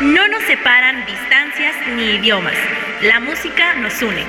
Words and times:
No 0.00 0.28
nos 0.28 0.44
separan 0.44 1.04
distancias 1.06 1.74
ni 1.96 2.04
idiomas. 2.04 2.54
La 3.02 3.18
música 3.18 3.74
nos 3.74 4.00
une. 4.00 4.24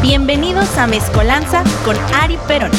Bienvenidos 0.00 0.78
a 0.78 0.86
Mezcolanza 0.86 1.64
con 1.84 1.96
Ari 2.14 2.38
Perón. 2.46 2.70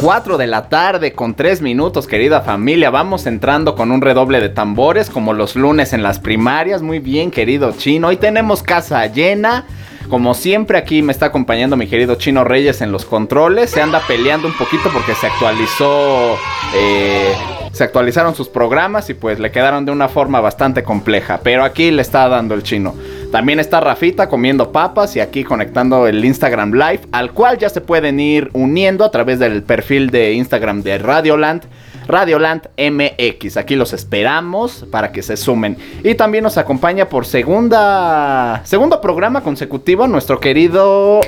4 0.00 0.36
de 0.36 0.46
la 0.48 0.68
tarde 0.68 1.12
con 1.12 1.34
3 1.34 1.62
minutos, 1.62 2.08
querida 2.08 2.40
familia. 2.40 2.90
Vamos 2.90 3.26
entrando 3.26 3.76
con 3.76 3.92
un 3.92 4.00
redoble 4.00 4.40
de 4.40 4.48
tambores 4.48 5.10
como 5.10 5.32
los 5.32 5.54
lunes 5.54 5.92
en 5.92 6.02
las 6.02 6.18
primarias. 6.18 6.82
Muy 6.82 6.98
bien, 6.98 7.30
querido 7.30 7.70
chino. 7.70 8.08
Hoy 8.08 8.16
tenemos 8.16 8.64
casa 8.64 9.06
llena. 9.06 9.64
Como 10.08 10.34
siempre 10.34 10.78
aquí 10.78 11.02
me 11.02 11.12
está 11.12 11.26
acompañando 11.26 11.76
mi 11.76 11.86
querido 11.86 12.16
Chino 12.16 12.44
Reyes 12.44 12.80
en 12.80 12.90
los 12.90 13.04
controles. 13.04 13.70
Se 13.70 13.80
anda 13.80 14.02
peleando 14.06 14.48
un 14.48 14.56
poquito 14.56 14.90
porque 14.92 15.14
se 15.14 15.26
actualizó... 15.26 16.36
Eh, 16.74 17.34
se 17.72 17.84
actualizaron 17.84 18.34
sus 18.34 18.48
programas 18.48 19.08
y 19.10 19.14
pues 19.14 19.38
le 19.38 19.52
quedaron 19.52 19.84
de 19.84 19.92
una 19.92 20.08
forma 20.08 20.40
bastante 20.40 20.82
compleja. 20.82 21.40
Pero 21.42 21.64
aquí 21.64 21.90
le 21.90 22.02
está 22.02 22.28
dando 22.28 22.54
el 22.54 22.62
chino. 22.62 22.94
También 23.30 23.60
está 23.60 23.80
Rafita 23.80 24.28
comiendo 24.28 24.72
papas 24.72 25.14
y 25.14 25.20
aquí 25.20 25.44
conectando 25.44 26.08
el 26.08 26.24
Instagram 26.24 26.72
Live, 26.72 27.02
al 27.12 27.32
cual 27.32 27.58
ya 27.58 27.68
se 27.68 27.80
pueden 27.80 28.18
ir 28.18 28.50
uniendo 28.54 29.04
a 29.04 29.10
través 29.12 29.38
del 29.38 29.62
perfil 29.62 30.10
de 30.10 30.32
Instagram 30.32 30.82
de 30.82 30.98
Radioland. 30.98 31.62
Radioland 32.08 32.62
MX. 32.76 33.56
Aquí 33.56 33.76
los 33.76 33.92
esperamos 33.92 34.84
para 34.90 35.12
que 35.12 35.22
se 35.22 35.36
sumen. 35.36 35.76
Y 36.02 36.16
también 36.16 36.42
nos 36.42 36.58
acompaña 36.58 37.08
por 37.08 37.24
segunda 37.24 38.62
segundo 38.64 39.00
programa 39.00 39.42
consecutivo 39.42 40.08
nuestro 40.08 40.40
querido 40.40 41.20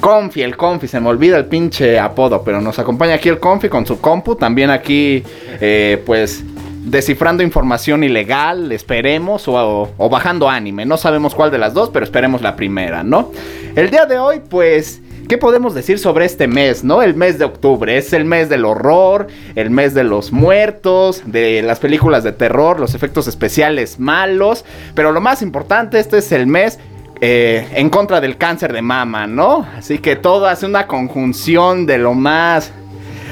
Confi. 0.00 0.42
el 0.42 0.56
Confi, 0.56 0.86
se 0.86 1.00
me 1.00 1.08
olvida 1.08 1.36
el 1.38 1.46
pinche 1.46 1.98
apodo, 1.98 2.42
pero 2.44 2.60
nos 2.60 2.78
acompaña 2.78 3.14
aquí 3.14 3.28
el 3.28 3.40
Confi 3.40 3.68
con 3.68 3.84
su 3.84 4.00
compu. 4.00 4.36
También 4.36 4.70
aquí, 4.70 5.24
eh, 5.60 6.00
pues 6.06 6.44
descifrando 6.86 7.42
información 7.42 8.04
ilegal, 8.04 8.70
esperemos, 8.72 9.44
o, 9.48 10.08
bajando 10.10 10.48
anime. 10.48 10.86
No 10.86 10.96
sabemos 10.96 11.34
cuál 11.34 11.50
de 11.50 11.58
las 11.58 11.74
dos, 11.74 11.90
pero 11.90 12.04
esperemos 12.04 12.42
la 12.42 12.56
primera, 12.56 13.02
¿no? 13.02 13.32
El 13.74 13.90
día 13.90 14.06
de 14.06 14.18
hoy, 14.18 14.40
pues... 14.48 15.02
¿Qué 15.28 15.38
podemos 15.38 15.74
decir 15.74 15.98
sobre 15.98 16.24
este 16.24 16.46
mes, 16.46 16.84
no? 16.84 17.02
El 17.02 17.16
mes 17.16 17.36
de 17.36 17.44
octubre. 17.44 17.98
Es 17.98 18.12
el 18.12 18.24
mes 18.24 18.48
del 18.48 18.64
horror, 18.64 19.26
el 19.56 19.70
mes 19.70 19.92
de 19.92 20.04
los 20.04 20.30
muertos, 20.30 21.24
de 21.26 21.62
las 21.62 21.80
películas 21.80 22.22
de 22.22 22.30
terror, 22.30 22.78
los 22.78 22.94
efectos 22.94 23.26
especiales 23.26 23.98
malos. 23.98 24.64
Pero 24.94 25.10
lo 25.10 25.20
más 25.20 25.42
importante, 25.42 25.98
este 25.98 26.18
es 26.18 26.30
el 26.30 26.46
mes 26.46 26.78
eh, 27.20 27.66
en 27.72 27.90
contra 27.90 28.20
del 28.20 28.36
cáncer 28.36 28.72
de 28.72 28.82
mama, 28.82 29.26
¿no? 29.26 29.66
Así 29.76 29.98
que 29.98 30.14
todo 30.14 30.46
hace 30.46 30.64
una 30.64 30.86
conjunción 30.86 31.86
de 31.86 31.98
lo 31.98 32.14
más 32.14 32.72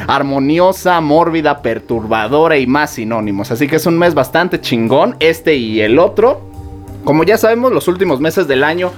armoniosa, 0.06 1.00
mórbida, 1.00 1.62
perturbadora 1.62 2.59
y 2.59 2.67
más 2.67 2.91
sinónimos. 2.91 3.50
Así 3.50 3.67
que 3.67 3.77
es 3.77 3.87
un 3.87 3.98
mes 3.98 4.14
bastante 4.14 4.61
chingón, 4.61 5.17
este 5.20 5.55
y 5.55 5.81
el 5.81 5.98
otro. 5.98 6.41
Como 7.05 7.25
ya 7.25 7.37
sabemos, 7.37 7.73
los 7.73 7.89
últimos 7.89 8.20
meses 8.20 8.48
del 8.48 8.65
año 8.65 8.92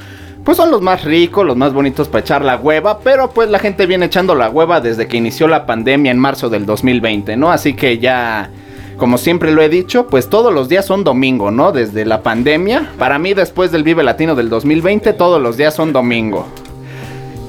pues 0.47 0.59
son 0.59 0.71
los 0.71 0.81
más 0.81 1.03
ricos, 1.05 1.45
los 1.45 1.57
más 1.57 1.73
bonitos 1.73 2.07
para 2.07 2.21
echar 2.21 2.45
la 2.45 2.57
hueva, 2.57 3.01
pero 3.01 3.31
pues 3.31 3.51
la 3.51 3.59
gente 3.59 3.85
viene 3.85 4.07
echando 4.07 4.37
la 4.37 4.49
hueva 4.49 4.81
desde 4.81 5.09
que 5.09 5.17
inició 5.17 5.49
la 5.49 5.67
pandemia 5.67 6.13
en 6.13 6.21
marzo 6.21 6.49
del 6.49 6.67
2020, 6.67 7.37
¿no? 7.37 7.51
Así 7.51 7.75
que 7.75 7.99
ya, 7.99 8.49
como 8.97 9.19
siempre 9.19 9.51
lo 9.51 9.61
he 9.61 9.69
dicho, 9.69 10.07
pues 10.07 10.31
todos 10.31 10.55
los 10.55 10.69
días 10.69 10.87
son 10.87 11.03
domingo, 11.03 11.51
¿no? 11.51 11.73
Desde 11.73 12.05
la 12.05 12.23
pandemia, 12.23 12.93
para 12.97 13.19
mí 13.19 13.35
después 13.35 13.73
del 13.73 13.83
Vive 13.83 14.05
Latino 14.05 14.37
del 14.37 14.49
2020, 14.49 15.15
todos 15.15 15.43
los 15.43 15.57
días 15.57 15.75
son 15.75 15.93
domingo. 15.93 16.47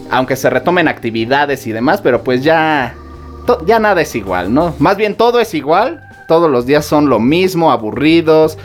Aunque 0.09 0.35
se 0.35 0.49
retomen 0.49 0.87
actividades 0.87 1.67
y 1.67 1.73
demás, 1.73 2.01
pero 2.01 2.23
pues 2.23 2.43
ya 2.43 2.95
ya 3.65 3.79
nada 3.79 4.01
es 4.01 4.15
igual, 4.15 4.53
¿no? 4.53 4.75
Más 4.79 4.97
bien 4.97 5.15
todo 5.15 5.39
es 5.39 5.53
igual, 5.53 6.01
todos 6.27 6.49
los 6.49 6.65
días 6.65 6.85
son 6.85 7.09
lo 7.09 7.19
mismo, 7.19 7.71
aburridos, 7.71 8.57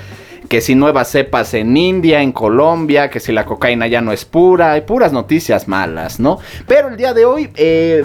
que 0.48 0.60
si 0.60 0.74
nuevas 0.74 1.10
cepas 1.10 1.54
en 1.54 1.76
India, 1.76 2.22
en 2.22 2.32
Colombia, 2.32 3.08
que 3.08 3.20
si 3.20 3.32
la 3.32 3.46
cocaína 3.46 3.86
ya 3.86 4.00
no 4.00 4.12
es 4.12 4.24
pura, 4.24 4.72
hay 4.72 4.82
puras 4.82 5.12
noticias 5.12 5.68
malas, 5.68 6.20
¿no? 6.20 6.38
Pero 6.66 6.88
el 6.88 6.96
día 6.96 7.14
de 7.14 7.24
hoy, 7.24 7.50
eh, 7.56 8.04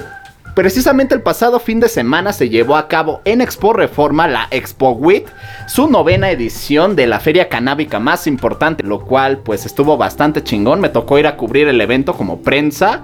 precisamente 0.56 1.14
el 1.14 1.22
pasado 1.22 1.60
fin 1.60 1.80
de 1.80 1.90
semana 1.90 2.32
se 2.34 2.50
llevó 2.50 2.78
a 2.78 2.88
cabo 2.88 3.22
en 3.26 3.42
Expo 3.42 3.74
Reforma, 3.74 4.28
la 4.28 4.48
Expo 4.50 4.92
WIT, 4.92 5.28
su 5.68 5.90
novena 5.90 6.32
edición 6.32 6.96
de 6.96 7.08
la 7.08 7.20
feria 7.20 7.50
canábica 7.50 8.00
más 8.00 8.28
importante, 8.28 8.84
lo 8.84 9.02
cual 9.02 9.40
pues 9.40 9.66
estuvo 9.66 9.98
bastante 9.98 10.44
chingón, 10.44 10.80
me 10.80 10.90
tocó 10.90 11.20
ir 11.20 11.28
a 11.28 11.36
cubrir 11.36 11.68
el 11.68 11.82
evento 11.82 12.14
como 12.14 12.42
prensa. 12.42 13.02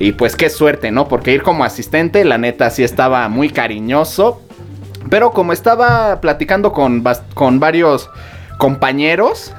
Y 0.00 0.12
pues 0.12 0.34
qué 0.34 0.48
suerte, 0.48 0.90
¿no? 0.90 1.06
Porque 1.08 1.32
ir 1.32 1.42
como 1.42 1.62
asistente, 1.62 2.24
la 2.24 2.38
neta 2.38 2.70
sí 2.70 2.82
estaba 2.82 3.28
muy 3.28 3.50
cariñoso. 3.50 4.40
Pero 5.10 5.30
como 5.32 5.52
estaba 5.52 6.22
platicando 6.22 6.72
con, 6.72 7.04
con 7.34 7.60
varios 7.60 8.08
compañeros, 8.56 9.52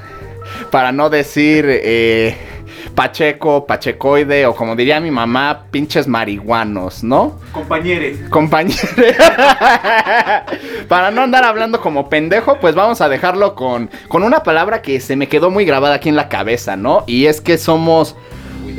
para 0.71 0.91
no 0.91 1.11
decir 1.11 1.65
eh, 1.67 2.35
Pacheco, 2.95 3.67
Pachecoide, 3.67 4.47
o 4.47 4.55
como 4.55 4.75
diría 4.75 4.99
mi 4.99 5.11
mamá, 5.11 5.65
pinches 5.69 6.07
marihuanos, 6.07 7.03
¿no? 7.03 7.39
Compañeres. 7.51 8.27
Compañeres. 8.29 8.89
para 10.87 11.11
no 11.11 11.21
andar 11.21 11.43
hablando 11.43 11.81
como 11.81 12.09
pendejo, 12.09 12.59
pues 12.59 12.73
vamos 12.73 12.99
a 13.01 13.09
dejarlo 13.09 13.53
con, 13.53 13.91
con 14.07 14.23
una 14.23 14.41
palabra 14.41 14.81
que 14.81 14.99
se 14.99 15.15
me 15.15 15.27
quedó 15.27 15.51
muy 15.51 15.65
grabada 15.65 15.95
aquí 15.95 16.09
en 16.09 16.15
la 16.15 16.29
cabeza, 16.29 16.75
¿no? 16.75 17.03
Y 17.05 17.27
es 17.27 17.41
que 17.41 17.59
somos 17.59 18.15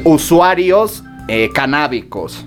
usuarios 0.04 1.04
eh, 1.34 1.48
canábicos. 1.50 2.44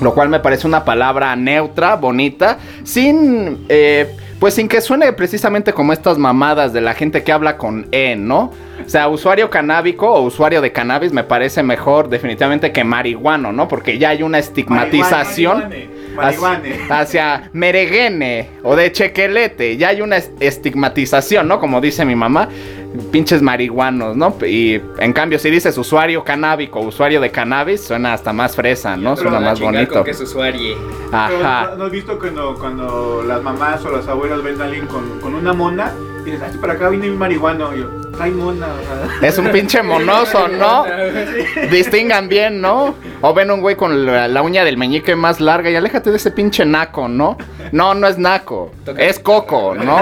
Lo 0.00 0.14
cual 0.14 0.28
me 0.28 0.38
parece 0.38 0.64
una 0.64 0.84
palabra 0.84 1.34
neutra, 1.34 1.96
bonita, 1.96 2.58
sin, 2.84 3.66
eh, 3.68 4.14
pues 4.38 4.54
sin 4.54 4.68
que 4.68 4.80
suene 4.80 5.12
precisamente 5.12 5.72
como 5.72 5.92
estas 5.92 6.16
mamadas 6.16 6.72
de 6.72 6.80
la 6.80 6.94
gente 6.94 7.24
que 7.24 7.32
habla 7.32 7.56
con 7.56 7.88
E, 7.90 8.14
¿no? 8.14 8.52
O 8.86 8.88
sea, 8.88 9.08
usuario 9.08 9.50
canábico 9.50 10.08
o 10.08 10.22
usuario 10.22 10.60
de 10.60 10.70
cannabis 10.70 11.12
me 11.12 11.24
parece 11.24 11.64
mejor 11.64 12.08
definitivamente 12.08 12.70
que 12.70 12.84
marihuano, 12.84 13.52
¿no? 13.52 13.66
Porque 13.66 13.98
ya 13.98 14.10
hay 14.10 14.22
una 14.22 14.38
estigmatización. 14.38 15.64
Hacia, 16.88 17.50
mereguene 17.52 18.50
o 18.62 18.76
de 18.76 18.92
chequelete. 18.92 19.76
Ya 19.76 19.88
hay 19.88 20.00
una 20.00 20.16
estigmatización, 20.16 21.48
¿no? 21.48 21.60
Como 21.60 21.80
dice 21.80 22.04
mi 22.04 22.14
mamá 22.16 22.48
pinches 23.10 23.42
marihuanos, 23.42 24.16
¿no? 24.16 24.36
Y 24.46 24.80
en 24.98 25.12
cambio, 25.12 25.38
si 25.38 25.50
dices 25.50 25.76
usuario 25.76 26.22
canábico, 26.22 26.80
usuario 26.80 27.20
de 27.20 27.30
cannabis, 27.30 27.82
suena 27.82 28.12
hasta 28.12 28.32
más 28.32 28.54
fresa, 28.54 28.96
¿no? 28.96 29.16
Suena 29.16 29.40
más 29.40 29.60
bonito. 29.60 30.04
que 30.04 30.12
es 30.12 30.20
usuario. 30.20 30.76
Ajá. 31.12 31.74
¿No 31.76 31.84
has 31.84 31.90
visto 31.90 32.18
cuando, 32.18 32.54
cuando 32.54 33.22
las 33.26 33.42
mamás 33.42 33.84
o 33.84 33.90
las 33.90 34.06
abuelas 34.06 34.42
ven 34.42 34.60
a 34.60 34.64
alguien 34.64 34.86
con, 34.86 35.20
con 35.20 35.34
una 35.34 35.52
mona? 35.52 35.92
Y 36.24 36.30
dices, 36.30 36.42
ay, 36.50 36.58
para 36.58 36.72
acá 36.72 36.88
viene 36.88 37.08
mi 37.08 37.16
marihuano. 37.16 37.74
Y 37.76 37.80
yo, 37.80 37.90
ay, 38.18 38.30
mona. 38.30 38.66
Es 39.20 39.36
un 39.36 39.50
pinche 39.50 39.82
monoso, 39.82 40.48
¿no? 40.48 40.84
Distingan 41.70 42.28
bien, 42.28 42.60
¿no? 42.60 42.94
O 43.20 43.34
ven 43.34 43.50
un 43.50 43.60
güey 43.60 43.76
con 43.76 44.06
la, 44.06 44.42
uña 44.42 44.64
del 44.64 44.78
meñique 44.78 45.16
más 45.16 45.40
larga 45.40 45.70
y 45.70 45.76
aléjate 45.76 46.10
de 46.10 46.16
ese 46.16 46.30
pinche 46.30 46.64
naco, 46.64 47.08
¿no? 47.08 47.36
No, 47.72 47.94
no 47.94 48.06
es 48.06 48.16
naco. 48.16 48.72
Es 48.96 49.18
coco, 49.18 49.74
¿no? 49.74 49.98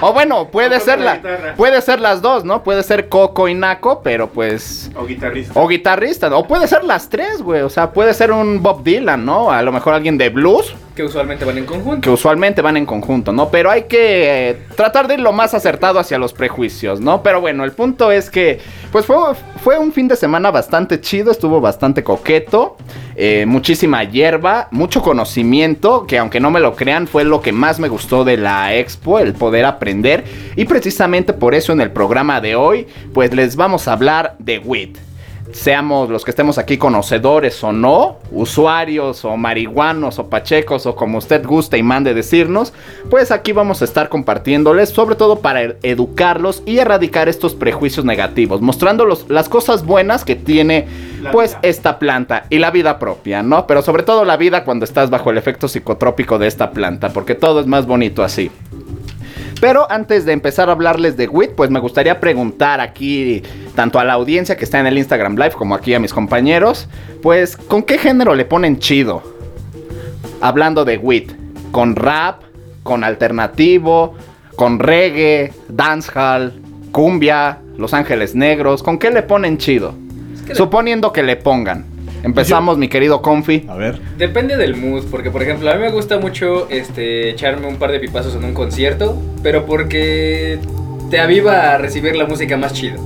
O 0.00 0.12
bueno, 0.12 0.48
puede 0.48 0.80
ser 0.80 0.98
la, 0.98 1.20
puede 1.56 1.82
ser 1.82 2.00
las 2.00 2.22
dos, 2.22 2.44
¿no? 2.44 2.62
Puede 2.62 2.82
ser 2.82 3.08
coco 3.08 3.48
y 3.48 3.54
naco, 3.54 4.00
pero 4.02 4.28
pues. 4.28 4.90
O 4.96 5.04
guitarrista. 5.04 5.60
O 5.60 5.68
guitarrista. 5.68 6.36
O 6.36 6.46
puede 6.46 6.66
ser 6.68 6.84
las 6.84 7.08
tres, 7.10 7.42
güey. 7.42 7.62
O 7.62 7.68
sea, 7.68 7.92
puede 7.92 8.14
ser 8.14 8.32
un 8.32 8.62
Bob 8.62 8.82
Dylan, 8.82 9.24
¿no? 9.24 9.50
A 9.50 9.62
lo 9.62 9.72
mejor 9.72 9.92
alguien 9.94 10.16
de 10.16 10.30
blues. 10.30 10.74
Que 10.96 11.04
usualmente 11.04 11.44
van 11.44 11.58
en 11.58 11.66
conjunto. 11.66 12.00
Que 12.00 12.08
usualmente 12.08 12.62
van 12.62 12.78
en 12.78 12.86
conjunto, 12.86 13.30
¿no? 13.30 13.50
Pero 13.50 13.70
hay 13.70 13.82
que 13.82 14.48
eh, 14.48 14.56
tratar 14.76 15.06
de 15.06 15.14
ir 15.14 15.20
lo 15.20 15.30
más 15.30 15.52
acertado 15.52 15.98
hacia 15.98 16.16
los 16.16 16.32
prejuicios, 16.32 17.02
¿no? 17.02 17.22
Pero 17.22 17.42
bueno, 17.42 17.64
el 17.64 17.72
punto 17.72 18.10
es 18.10 18.30
que, 18.30 18.60
pues 18.92 19.04
fue, 19.04 19.16
fue 19.62 19.78
un 19.78 19.92
fin 19.92 20.08
de 20.08 20.16
semana 20.16 20.50
bastante 20.50 20.98
chido, 20.98 21.30
estuvo 21.30 21.60
bastante 21.60 22.02
coqueto, 22.02 22.78
eh, 23.14 23.44
muchísima 23.46 24.04
hierba, 24.04 24.68
mucho 24.70 25.02
conocimiento, 25.02 26.06
que 26.06 26.16
aunque 26.16 26.40
no 26.40 26.50
me 26.50 26.60
lo 26.60 26.74
crean, 26.74 27.06
fue 27.06 27.24
lo 27.24 27.42
que 27.42 27.52
más 27.52 27.78
me 27.78 27.88
gustó 27.88 28.24
de 28.24 28.38
la 28.38 28.74
expo, 28.74 29.18
el 29.18 29.34
poder 29.34 29.66
aprender. 29.66 30.24
Y 30.56 30.64
precisamente 30.64 31.34
por 31.34 31.54
eso 31.54 31.74
en 31.74 31.82
el 31.82 31.90
programa 31.90 32.40
de 32.40 32.56
hoy, 32.56 32.86
pues 33.12 33.34
les 33.34 33.54
vamos 33.56 33.86
a 33.86 33.92
hablar 33.92 34.36
de 34.38 34.60
WIT 34.60 34.96
seamos 35.52 36.08
los 36.08 36.24
que 36.24 36.30
estemos 36.30 36.58
aquí 36.58 36.76
conocedores 36.76 37.62
o 37.62 37.72
no, 37.72 38.18
usuarios 38.30 39.24
o 39.24 39.36
marihuanos 39.36 40.18
o 40.18 40.28
pachecos 40.28 40.86
o 40.86 40.96
como 40.96 41.18
usted 41.18 41.44
guste 41.44 41.78
y 41.78 41.82
mande 41.82 42.14
decirnos, 42.14 42.72
pues 43.10 43.30
aquí 43.30 43.52
vamos 43.52 43.82
a 43.82 43.84
estar 43.84 44.08
compartiéndoles, 44.08 44.90
sobre 44.90 45.16
todo 45.16 45.40
para 45.40 45.62
educarlos 45.82 46.62
y 46.66 46.78
erradicar 46.78 47.28
estos 47.28 47.54
prejuicios 47.54 48.04
negativos, 48.04 48.60
mostrándolos 48.60 49.26
las 49.28 49.48
cosas 49.48 49.84
buenas 49.84 50.24
que 50.24 50.36
tiene 50.36 50.86
pues 51.32 51.56
esta 51.62 51.98
planta 51.98 52.46
y 52.50 52.58
la 52.58 52.70
vida 52.70 52.98
propia, 52.98 53.42
¿no? 53.42 53.66
Pero 53.66 53.82
sobre 53.82 54.02
todo 54.02 54.24
la 54.24 54.36
vida 54.36 54.64
cuando 54.64 54.84
estás 54.84 55.10
bajo 55.10 55.30
el 55.30 55.38
efecto 55.38 55.68
psicotrópico 55.68 56.38
de 56.38 56.46
esta 56.46 56.70
planta, 56.70 57.10
porque 57.10 57.34
todo 57.34 57.60
es 57.60 57.66
más 57.66 57.86
bonito 57.86 58.22
así. 58.22 58.50
Pero 59.60 59.90
antes 59.90 60.26
de 60.26 60.32
empezar 60.32 60.68
a 60.68 60.72
hablarles 60.72 61.16
de 61.16 61.28
WIT, 61.28 61.52
pues 61.52 61.70
me 61.70 61.80
gustaría 61.80 62.20
preguntar 62.20 62.80
aquí, 62.80 63.42
tanto 63.76 64.00
a 64.00 64.04
la 64.04 64.14
audiencia 64.14 64.56
que 64.56 64.64
está 64.64 64.80
en 64.80 64.86
el 64.86 64.98
Instagram 64.98 65.36
Live 65.36 65.52
como 65.52 65.76
aquí 65.76 65.94
a 65.94 66.00
mis 66.00 66.12
compañeros, 66.12 66.88
pues, 67.22 67.56
¿con 67.56 67.84
qué 67.84 67.98
género 67.98 68.34
le 68.34 68.44
ponen 68.44 68.80
chido? 68.80 69.22
Hablando 70.40 70.84
de 70.84 70.98
WIT. 70.98 71.32
con 71.70 71.94
rap, 71.94 72.40
con 72.82 73.04
alternativo, 73.04 74.14
con 74.56 74.78
reggae, 74.78 75.52
dancehall, 75.68 76.54
cumbia, 76.90 77.58
Los 77.76 77.92
Ángeles 77.92 78.34
Negros. 78.34 78.82
¿Con 78.82 78.98
qué 78.98 79.10
le 79.10 79.22
ponen 79.22 79.58
chido? 79.58 79.94
que 80.46 80.54
Suponiendo 80.54 81.12
que 81.12 81.22
le 81.22 81.36
pongan. 81.36 81.84
Empezamos, 82.22 82.78
mi 82.78 82.88
querido 82.88 83.20
Confi. 83.20 83.66
A 83.68 83.74
ver. 83.74 84.00
Depende 84.16 84.56
del 84.56 84.74
mood, 84.74 85.04
porque 85.10 85.30
por 85.30 85.42
ejemplo, 85.42 85.70
a 85.70 85.74
mí 85.74 85.80
me 85.80 85.90
gusta 85.90 86.18
mucho 86.18 86.66
este 86.70 87.28
echarme 87.28 87.68
un 87.68 87.76
par 87.76 87.92
de 87.92 88.00
pipazos 88.00 88.34
en 88.34 88.44
un 88.44 88.54
concierto, 88.54 89.20
pero 89.42 89.66
porque 89.66 90.58
te 91.10 91.20
aviva 91.20 91.74
a 91.74 91.78
recibir 91.78 92.16
la 92.16 92.24
música 92.24 92.56
más 92.56 92.72
chido. 92.72 92.98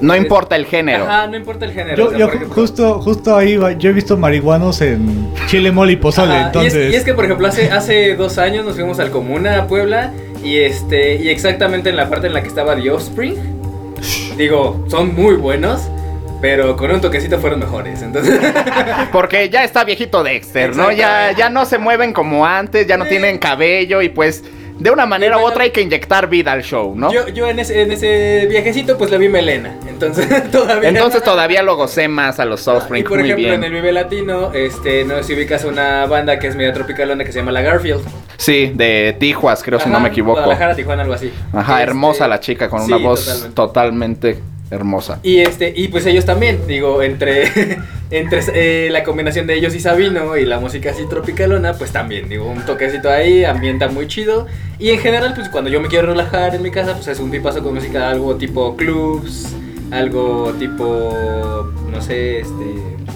No 0.00 0.16
importa 0.16 0.56
el 0.56 0.66
género. 0.66 1.04
Ajá, 1.04 1.26
no 1.26 1.36
importa 1.36 1.64
el 1.66 1.72
género. 1.72 1.96
Yo, 1.96 2.06
o 2.06 2.10
sea, 2.10 2.18
yo 2.18 2.26
ejemplo- 2.28 2.48
justo, 2.54 3.00
justo 3.00 3.36
ahí, 3.36 3.58
yo 3.78 3.90
he 3.90 3.92
visto 3.92 4.16
marihuanos 4.16 4.80
en 4.80 5.32
chile, 5.46 5.70
mole 5.72 5.92
y 5.92 5.96
pozole, 5.96 6.32
Ajá, 6.32 6.42
y, 6.42 6.46
entonces... 6.46 6.74
es, 6.74 6.92
y 6.92 6.96
es 6.96 7.04
que, 7.04 7.14
por 7.14 7.24
ejemplo, 7.24 7.46
hace, 7.46 7.70
hace 7.70 8.14
dos 8.16 8.38
años 8.38 8.64
nos 8.64 8.74
fuimos 8.76 8.98
al 8.98 9.10
Comuna, 9.10 9.58
a 9.58 9.66
Puebla, 9.66 10.12
y 10.42 10.58
este 10.58 11.16
y 11.16 11.28
exactamente 11.28 11.90
en 11.90 11.96
la 11.96 12.08
parte 12.08 12.26
en 12.28 12.32
la 12.34 12.42
que 12.42 12.48
estaba 12.48 12.74
The 12.76 12.90
Offspring, 12.90 13.34
digo, 14.36 14.84
son 14.88 15.14
muy 15.14 15.34
buenos, 15.34 15.82
pero 16.40 16.76
con 16.76 16.90
un 16.90 17.00
toquecito 17.00 17.38
fueron 17.38 17.60
mejores. 17.60 18.00
Entonces, 18.02 18.40
Porque 19.12 19.50
ya 19.50 19.64
está 19.64 19.84
viejito 19.84 20.22
Dexter, 20.22 20.74
¿no? 20.74 20.90
Ya, 20.90 21.32
ya 21.36 21.50
no 21.50 21.66
se 21.66 21.78
mueven 21.78 22.12
como 22.12 22.46
antes, 22.46 22.86
ya 22.86 22.96
no 22.96 23.04
Sí. 23.04 23.10
tienen 23.10 23.38
cabello 23.38 24.00
y 24.02 24.08
pues 24.08 24.42
de 24.80 24.90
una 24.90 25.06
manera 25.06 25.38
u 25.38 25.42
otra 25.42 25.64
hay 25.64 25.70
que 25.70 25.82
inyectar 25.82 26.28
vida 26.28 26.52
al 26.52 26.62
show, 26.62 26.94
¿no? 26.96 27.12
yo, 27.12 27.28
yo 27.28 27.46
en, 27.48 27.58
ese, 27.58 27.82
en 27.82 27.92
ese 27.92 28.46
viajecito, 28.48 28.96
pues 28.98 29.10
le 29.10 29.18
vi 29.18 29.28
melena. 29.28 29.74
Entonces, 29.86 30.50
todavía. 30.50 30.88
Entonces 30.88 31.22
todavía 31.22 31.62
lo 31.62 31.76
gocé 31.76 32.08
más 32.08 32.40
a 32.40 32.44
los 32.46 32.66
Y 32.66 32.70
Offspring, 32.70 33.04
por 33.04 33.18
muy 33.18 33.28
ejemplo, 33.28 33.48
bien. 33.48 33.54
en 33.54 33.64
el 33.64 33.72
Vive 33.72 33.92
Latino, 33.92 34.52
este, 34.54 35.04
no 35.04 35.16
sé 35.18 35.24
si 35.24 35.34
ubicas 35.34 35.64
una 35.64 36.06
banda 36.06 36.38
que 36.38 36.46
es 36.48 36.56
media 36.56 36.72
tropicalona 36.72 37.24
que 37.24 37.32
se 37.32 37.38
llama 37.40 37.52
La 37.52 37.60
Garfield. 37.62 38.02
Sí, 38.38 38.72
de 38.74 39.14
Tijuas, 39.20 39.62
creo 39.62 39.78
si 39.78 39.90
no 39.90 40.00
me 40.00 40.08
equivoco. 40.08 40.40
Guadalajara, 40.40 40.74
Tijuana, 40.74 41.02
algo 41.02 41.14
así. 41.14 41.30
Ajá, 41.52 41.74
Este, 41.74 41.82
hermosa 41.82 42.26
la 42.26 42.40
chica 42.40 42.68
con 42.70 42.80
sí, 42.86 42.92
una 42.92 42.96
voz 42.96 43.26
totalmente. 43.54 44.32
totalmente 44.34 44.38
hermosa. 44.70 45.20
Y 45.22 45.38
este, 45.38 45.72
y 45.74 45.88
pues 45.88 46.06
ellos 46.06 46.24
también, 46.24 46.66
digo, 46.66 47.02
entre, 47.02 47.78
entre 48.10 48.40
eh, 48.54 48.90
la 48.90 49.02
combinación 49.02 49.46
de 49.46 49.54
ellos 49.54 49.74
y 49.74 49.80
Sabino 49.80 50.36
y 50.36 50.46
la 50.46 50.60
música 50.60 50.90
así 50.90 51.06
tropicalona, 51.08 51.74
pues 51.74 51.92
también, 51.92 52.28
digo, 52.28 52.46
un 52.46 52.64
toquecito 52.64 53.10
ahí, 53.10 53.44
ambienta 53.44 53.88
muy 53.88 54.06
chido. 54.06 54.46
Y 54.78 54.90
en 54.90 54.98
general, 54.98 55.34
pues 55.34 55.48
cuando 55.48 55.70
yo 55.70 55.80
me 55.80 55.88
quiero 55.88 56.06
relajar 56.06 56.54
en 56.54 56.62
mi 56.62 56.70
casa, 56.70 56.94
pues 56.94 57.08
es 57.08 57.18
un 57.18 57.30
pipazo 57.30 57.62
con 57.62 57.74
música 57.74 58.08
algo 58.08 58.36
tipo 58.36 58.76
clubs, 58.76 59.54
algo 59.90 60.54
tipo, 60.58 61.72
no 61.90 62.00
sé, 62.00 62.40
este... 62.40 63.09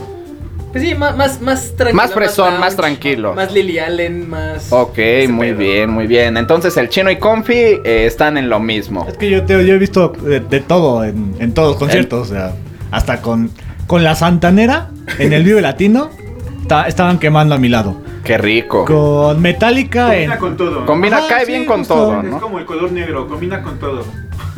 Pues 0.74 0.88
sí, 0.88 0.94
más, 0.96 1.16
más, 1.16 1.40
más 1.40 1.72
tranquilo. 1.76 1.94
Más 2.02 2.12
fresón, 2.12 2.54
más 2.54 2.60
lounge, 2.60 2.76
tranquilo. 2.76 3.32
Más 3.32 3.52
Lily 3.52 3.78
Allen, 3.78 4.28
más... 4.28 4.72
Ok, 4.72 4.98
muy 5.28 5.50
pedo. 5.50 5.58
bien, 5.58 5.90
muy 5.90 6.06
bien. 6.08 6.36
Entonces 6.36 6.76
el 6.76 6.88
chino 6.88 7.10
y 7.12 7.16
Confi 7.20 7.54
eh, 7.54 8.04
están 8.06 8.36
en 8.36 8.48
lo 8.48 8.58
mismo. 8.58 9.06
Es 9.08 9.16
que 9.16 9.30
yo, 9.30 9.44
te- 9.44 9.64
yo 9.64 9.74
he 9.74 9.78
visto 9.78 10.08
de, 10.08 10.40
de 10.40 10.58
todo 10.60 11.04
en, 11.04 11.36
en 11.38 11.54
todos 11.54 11.68
los 11.68 11.76
conciertos, 11.76 12.28
o 12.28 12.34
sea, 12.34 12.54
hasta 12.90 13.22
con, 13.22 13.50
con 13.86 14.02
la 14.02 14.16
Santanera 14.16 14.88
en 15.20 15.32
el 15.32 15.44
Vive 15.44 15.62
Latino 15.62 16.10
ta- 16.66 16.88
estaban 16.88 17.20
quemando 17.20 17.54
a 17.54 17.58
mi 17.58 17.68
lado. 17.68 18.02
Qué 18.24 18.36
rico. 18.38 18.84
Con 18.86 19.40
Metallica 19.42 20.16
en... 20.16 20.30
Combina 20.30 20.38
con 20.38 20.56
todo. 20.56 20.86
Combina, 20.86 21.18
Ajá, 21.18 21.26
cae 21.28 21.46
sí, 21.46 21.52
bien 21.52 21.66
con 21.66 21.78
justo. 21.80 21.94
todo, 21.94 22.20
Es 22.22 22.42
como 22.42 22.58
el 22.58 22.64
color 22.64 22.90
negro, 22.90 23.28
combina 23.28 23.62
con 23.62 23.78
todo. 23.78 24.04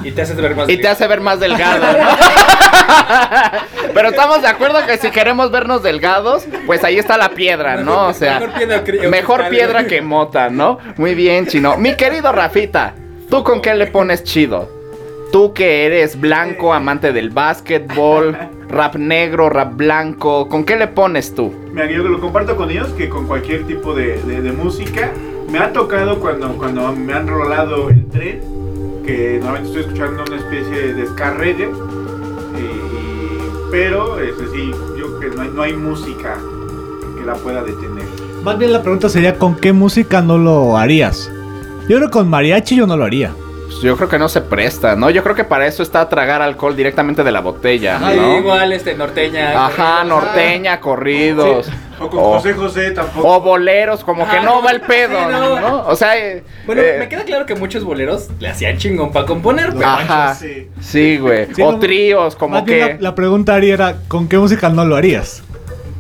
Y 0.05 0.13
te 0.13 0.23
haces 0.23 0.37
ver 0.37 0.55
más... 0.55 0.69
Y 0.69 0.77
te 0.77 0.89
hace 0.89 1.07
ver 1.07 1.21
más 1.21 1.41
delgado, 1.41 1.79
¿no? 1.81 2.09
Pero 3.95 4.09
estamos 4.11 4.43
de 4.43 4.49
acuerdo 4.49 4.79
que 4.87 4.99
si 4.99 5.11
queremos 5.11 5.51
vernos 5.51 5.83
delgados, 5.83 6.47
pues 6.67 6.85
ahí 6.85 6.99
está 6.99 7.17
la 7.17 7.31
piedra, 7.31 7.77
¿no? 7.79 8.09
O 8.09 8.13
sea, 8.13 8.39
Mejor 8.41 8.55
piedra 8.59 8.85
cri- 8.85 9.09
mejor 9.09 9.49
piedra 9.49 9.87
que 9.87 10.03
mota, 10.03 10.51
¿no? 10.51 10.79
Muy 10.97 11.15
bien, 11.15 11.47
chino. 11.47 11.77
Mi 11.77 11.95
querido 11.95 12.31
Rafita, 12.33 12.95
¿tú 13.31 13.43
con 13.43 13.61
qué 13.61 13.75
le 13.75 13.87
pones 13.87 14.23
chido? 14.25 14.71
Tú 15.33 15.53
que 15.53 15.87
eres 15.87 16.21
blanco, 16.21 16.73
amante 16.73 17.13
del 17.13 17.31
básquetbol, 17.31 18.37
rap 18.69 18.95
negro, 18.97 19.49
rap 19.51 19.75
blanco, 19.75 20.49
¿con 20.49 20.65
qué 20.65 20.77
le 20.77 20.87
pones 20.89 21.35
tú? 21.35 21.53
Mira, 21.73 21.91
yo 21.91 22.03
lo 22.05 22.21
comparto 22.21 22.57
con 22.57 22.71
ellos 22.71 22.89
que 22.91 23.09
con 23.09 23.27
cualquier 23.27 23.67
tipo 23.67 23.95
de, 23.95 24.21
de- 24.23 24.41
de 24.43 24.53
música. 24.53 25.11
Me 25.51 25.59
ha 25.59 25.73
tocado 25.73 26.19
cuando, 26.21 26.57
cuando 26.57 26.93
me 26.93 27.13
han 27.13 27.27
rolado 27.29 27.89
el 27.89 28.07
tren, 28.09 28.41
que 29.07 29.39
normalmente 29.41 29.69
estoy 29.69 29.83
escuchando 29.85 30.25
una 30.25 30.37
especie 30.37 30.95
de 30.95 31.07
ska 31.07 31.31
reggae, 31.35 31.71
pero 33.71 34.19
es 34.19 34.37
decir, 34.39 34.75
yo 34.99 35.19
creo 35.19 35.31
que 35.31 35.37
no 35.37 35.45
no 35.45 35.63
hay 35.63 35.75
música 35.75 36.37
que 37.17 37.25
la 37.25 37.35
pueda 37.35 37.63
detener. 37.63 38.05
Más 38.43 38.59
bien 38.59 38.73
la 38.73 38.83
pregunta 38.83 39.09
sería, 39.09 39.39
¿con 39.39 39.55
qué 39.55 39.73
música 39.73 40.21
no 40.21 40.39
lo 40.39 40.77
harías? 40.77 41.31
Yo 41.89 41.97
creo 41.97 42.09
que 42.09 42.11
con 42.11 42.29
mariachi 42.29 42.77
yo 42.77 42.87
no 42.87 42.97
lo 42.97 43.05
haría. 43.05 43.33
Pues 43.67 43.81
yo 43.81 43.97
creo 43.97 44.09
que 44.09 44.19
no 44.19 44.29
se 44.29 44.41
presta, 44.41 44.95
¿no? 44.97 45.11
Yo 45.11 45.23
creo 45.23 45.35
que 45.35 45.45
para 45.45 45.67
eso 45.67 45.83
está 45.83 46.09
tragar 46.09 46.41
alcohol 46.41 46.75
directamente 46.77 47.23
de 47.25 47.33
la 47.33 47.41
botella, 47.41 47.97
Ajá, 47.97 48.15
¿no? 48.15 48.39
igual, 48.39 48.73
este, 48.73 48.95
norteña. 48.95 49.67
Ajá, 49.67 50.05
norteña, 50.05 50.81
corridos. 50.81 51.69
O 51.99 52.09
con 52.11 52.19
O- 52.21 52.23
José 52.35 52.53
José 52.53 52.91
tampoco. 52.93 53.27
O 53.29 53.41
boleros, 53.41 54.05
como 54.05 54.25
que 54.29 54.37
Ah, 54.37 54.43
no 54.43 54.57
no, 54.57 54.63
va 54.63 54.71
el 54.71 54.83
pedo, 54.83 55.19
sí, 55.19 55.25
no. 55.31 55.61
¿no? 55.61 55.87
O 55.87 55.97
sea, 55.97 56.17
eh, 56.19 56.45
Bueno, 56.67 56.83
eh, 56.83 56.97
me 56.99 57.09
queda 57.09 57.25
claro 57.25 57.47
que 57.47 57.55
muchos 57.55 57.83
boleros 57.85 58.29
le 58.39 58.49
hacían 58.49 58.77
chingón 58.77 59.13
para 59.13 59.25
componer, 59.27 59.73
pero 59.73 59.87
Ajá, 59.89 60.35
sí. 60.35 60.69
sí, 60.81 61.17
güey. 61.19 61.47
Sí, 61.55 61.63
o 61.63 61.73
no, 61.73 61.79
tríos, 61.79 62.37
como 62.37 62.65
que... 62.67 62.79
la, 62.81 62.97
la 63.01 63.15
pregunta 63.15 63.55
Ari, 63.55 63.71
era, 63.71 63.97
¿con 64.09 64.29
qué 64.29 64.37
música 64.39 64.69
no 64.69 64.85
lo 64.85 64.95
harías? 64.95 65.43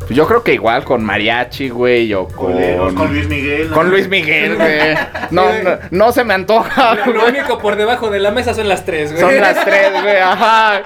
Yo 0.08 0.26
creo 0.26 0.42
que 0.42 0.54
igual 0.54 0.84
con 0.84 1.04
mariachi, 1.04 1.68
güey, 1.68 2.12
o 2.14 2.28
con... 2.28 2.54
Con 2.94 3.12
Luis 3.12 3.28
Miguel. 3.28 3.70
¿no? 3.70 3.74
Con 3.74 3.90
Luis 3.90 4.08
Miguel, 4.08 4.56
güey. 4.56 4.94
No, 5.30 5.44
no, 5.62 5.78
no 5.90 6.12
se 6.12 6.24
me 6.24 6.34
antoja, 6.34 6.94
lo, 6.94 7.12
lo 7.12 7.26
único 7.26 7.58
por 7.58 7.76
debajo 7.76 8.10
de 8.10 8.20
la 8.20 8.30
mesa 8.30 8.54
son 8.54 8.68
las 8.68 8.84
tres, 8.84 9.10
güey. 9.12 9.22
Son 9.22 9.36
las 9.40 9.64
tres, 9.64 9.90
güey, 10.02 10.16
ajá. 10.18 10.82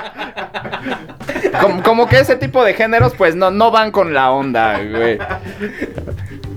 Como, 1.60 1.82
como 1.82 2.08
que 2.08 2.18
ese 2.20 2.36
tipo 2.36 2.64
de 2.64 2.74
géneros, 2.74 3.14
pues 3.16 3.34
no, 3.34 3.50
no 3.50 3.70
van 3.70 3.90
con 3.90 4.14
la 4.14 4.30
onda, 4.30 4.78
güey. 4.78 5.18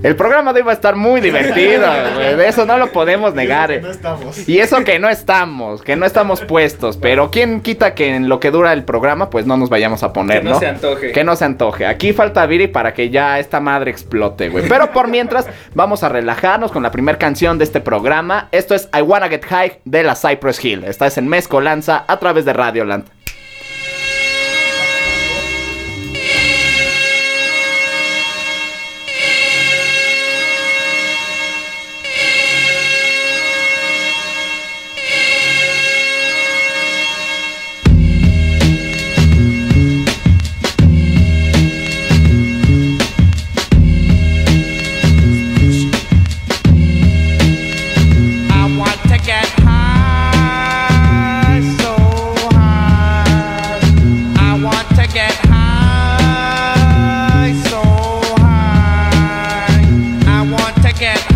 El 0.04 0.16
programa 0.16 0.52
de 0.52 0.60
hoy 0.60 0.66
va 0.66 0.72
a 0.72 0.74
estar 0.74 0.96
muy 0.96 1.22
divertido, 1.22 1.86
güey. 2.14 2.36
De 2.36 2.46
eso 2.46 2.66
no 2.66 2.76
lo 2.76 2.92
podemos 2.92 3.34
negar. 3.34 3.72
eh. 3.72 3.80
estamos. 3.90 4.46
Y 4.46 4.58
eso 4.58 4.84
que 4.84 4.98
no 4.98 5.08
estamos, 5.08 5.80
que 5.80 5.96
no 5.96 6.04
estamos 6.04 6.42
puestos. 6.42 6.98
Pero 6.98 7.30
quién 7.30 7.62
quita 7.62 7.94
que 7.94 8.14
en 8.14 8.28
lo 8.28 8.38
que 8.38 8.50
dura 8.50 8.74
el 8.74 8.84
programa, 8.84 9.30
pues 9.30 9.46
no 9.46 9.56
nos 9.56 9.70
vayamos 9.70 10.02
a 10.02 10.12
poner, 10.12 10.40
Que 10.40 10.44
no 10.44 10.50
¿no? 10.50 10.58
se 10.60 10.66
antoje. 10.66 11.12
Que 11.12 11.24
no 11.24 11.36
se 11.36 11.44
antoje. 11.46 11.86
Aquí 11.86 12.12
falta 12.12 12.44
Viri 12.44 12.66
para 12.68 12.92
que 12.92 13.08
ya 13.08 13.38
esta 13.38 13.60
madre 13.60 13.90
explote, 13.90 14.50
güey. 14.50 14.68
Pero 14.68 14.92
por 14.92 15.08
mientras, 15.08 15.46
vamos 15.74 16.02
a 16.02 16.10
relajarnos 16.10 16.70
con 16.70 16.82
la 16.82 16.90
primera 16.90 17.16
canción 17.16 17.56
de 17.56 17.64
este 17.64 17.80
programa. 17.80 18.48
Esto 18.52 18.74
es 18.74 18.90
I 18.94 19.00
Wanna 19.00 19.30
Get 19.30 19.46
High 19.46 19.80
de 19.86 20.02
la 20.02 20.14
Cypress 20.16 20.62
Hill. 20.62 20.84
Esta 20.84 21.06
es 21.06 21.16
en 21.16 21.28
Mezcolanza 21.28 22.04
a 22.06 22.18
través 22.18 22.44
de 22.44 22.52
Radioland. 22.52 23.04
I 23.06 23.23
again. 61.04 61.33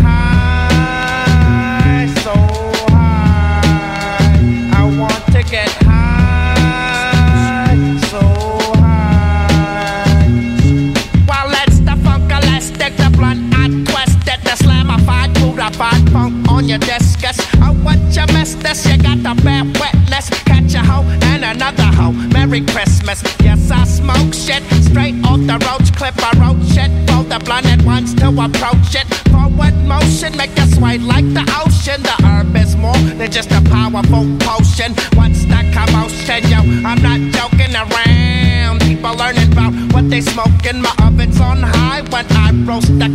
A 33.99 34.07
powerful 34.07 34.25
potion. 34.39 34.93
What's 35.15 35.45
the 35.45 35.59
commotion, 35.73 36.43
yo? 36.49 36.59
I'm 36.85 37.01
not 37.01 37.19
joking 37.33 37.75
around. 37.75 38.81
People 38.81 39.15
learning 39.15 39.51
about 39.51 39.73
what 39.93 40.09
they 40.09 40.21
smoking. 40.21 40.81
My 40.81 40.93
oven's 41.03 41.39
on 41.39 41.61
high 41.61 42.01
when 42.09 42.25
I 42.31 42.51
roast 42.65 42.87
the 42.99 43.08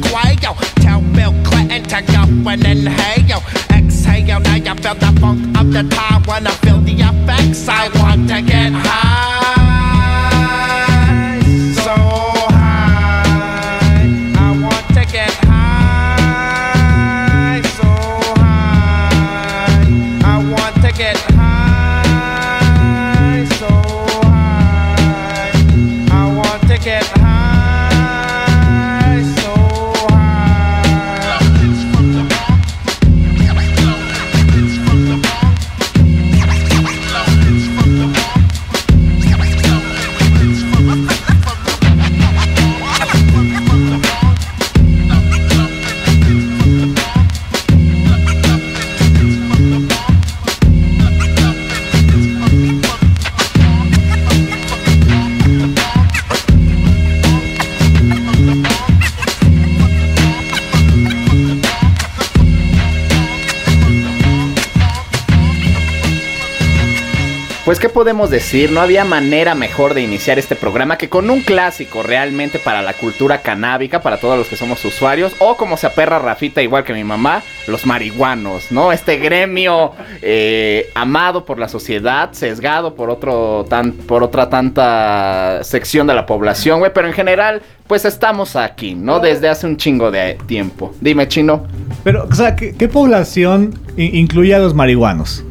Pues 67.64 67.78
qué 67.78 67.88
podemos 67.88 68.28
decir, 68.28 68.71
no 68.73 68.83
había 68.83 69.06
manera 69.06 69.54
mejor 69.54 69.94
de 69.94 70.02
iniciar 70.02 70.38
este 70.38 70.54
programa 70.54 70.99
que 70.99 71.09
con 71.09 71.30
un 71.30 71.40
clásico 71.40 72.02
realmente 72.02 72.59
para 72.59 72.83
la 72.83 72.92
cultura 72.92 73.40
canábica, 73.40 74.02
para 74.02 74.18
todos 74.18 74.37
los 74.37 74.49
que 74.49 74.56
somos 74.56 74.85
usuarios, 74.85 75.35
o 75.38 75.56
como 75.56 75.78
se 75.78 75.87
aperra 75.87 76.18
Rafita 76.18 76.61
igual 76.61 76.85
que 76.85 76.92
mi 76.92 77.04
mamá, 77.04 77.42
los 77.66 77.87
marihuanos, 77.87 78.71
¿no? 78.71 78.92
Este 78.92 79.16
gremio 79.16 79.92
eh, 80.21 80.90
amado 80.94 81.47
por 81.47 81.59
la 81.59 81.68
sociedad, 81.68 82.33
sesgado 82.33 82.94
por 82.94 83.09
otro 83.09 83.64
tan, 83.66 83.92
por 83.92 84.23
otra 84.23 84.50
tanta 84.50 85.64
sección 85.64 86.06
de 86.06 86.12
la 86.12 86.26
población, 86.26 86.80
güey, 86.80 86.92
pero 86.92 87.06
en 87.06 87.14
general, 87.14 87.62
pues 87.87 88.04
estamos 88.04 88.56
aquí, 88.56 88.94
¿no? 88.94 89.21
Desde 89.21 89.49
hace 89.49 89.66
un 89.66 89.78
chingo 89.78 90.11
de 90.11 90.37
tiempo. 90.47 90.94
Dime, 91.00 91.28
chino. 91.28 91.66
Pero, 92.02 92.28
o 92.30 92.35
sea, 92.35 92.56
¿qué, 92.56 92.75
qué 92.76 92.88
población 92.88 93.73
incluye 93.97 94.54
a 94.54 94.59
los 94.59 94.75
marihuanos? 94.75 95.42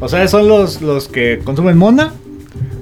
O 0.00 0.08
sea, 0.08 0.26
son 0.28 0.48
los, 0.48 0.80
los 0.80 1.08
que 1.08 1.40
consumen 1.44 1.76
mona, 1.76 2.12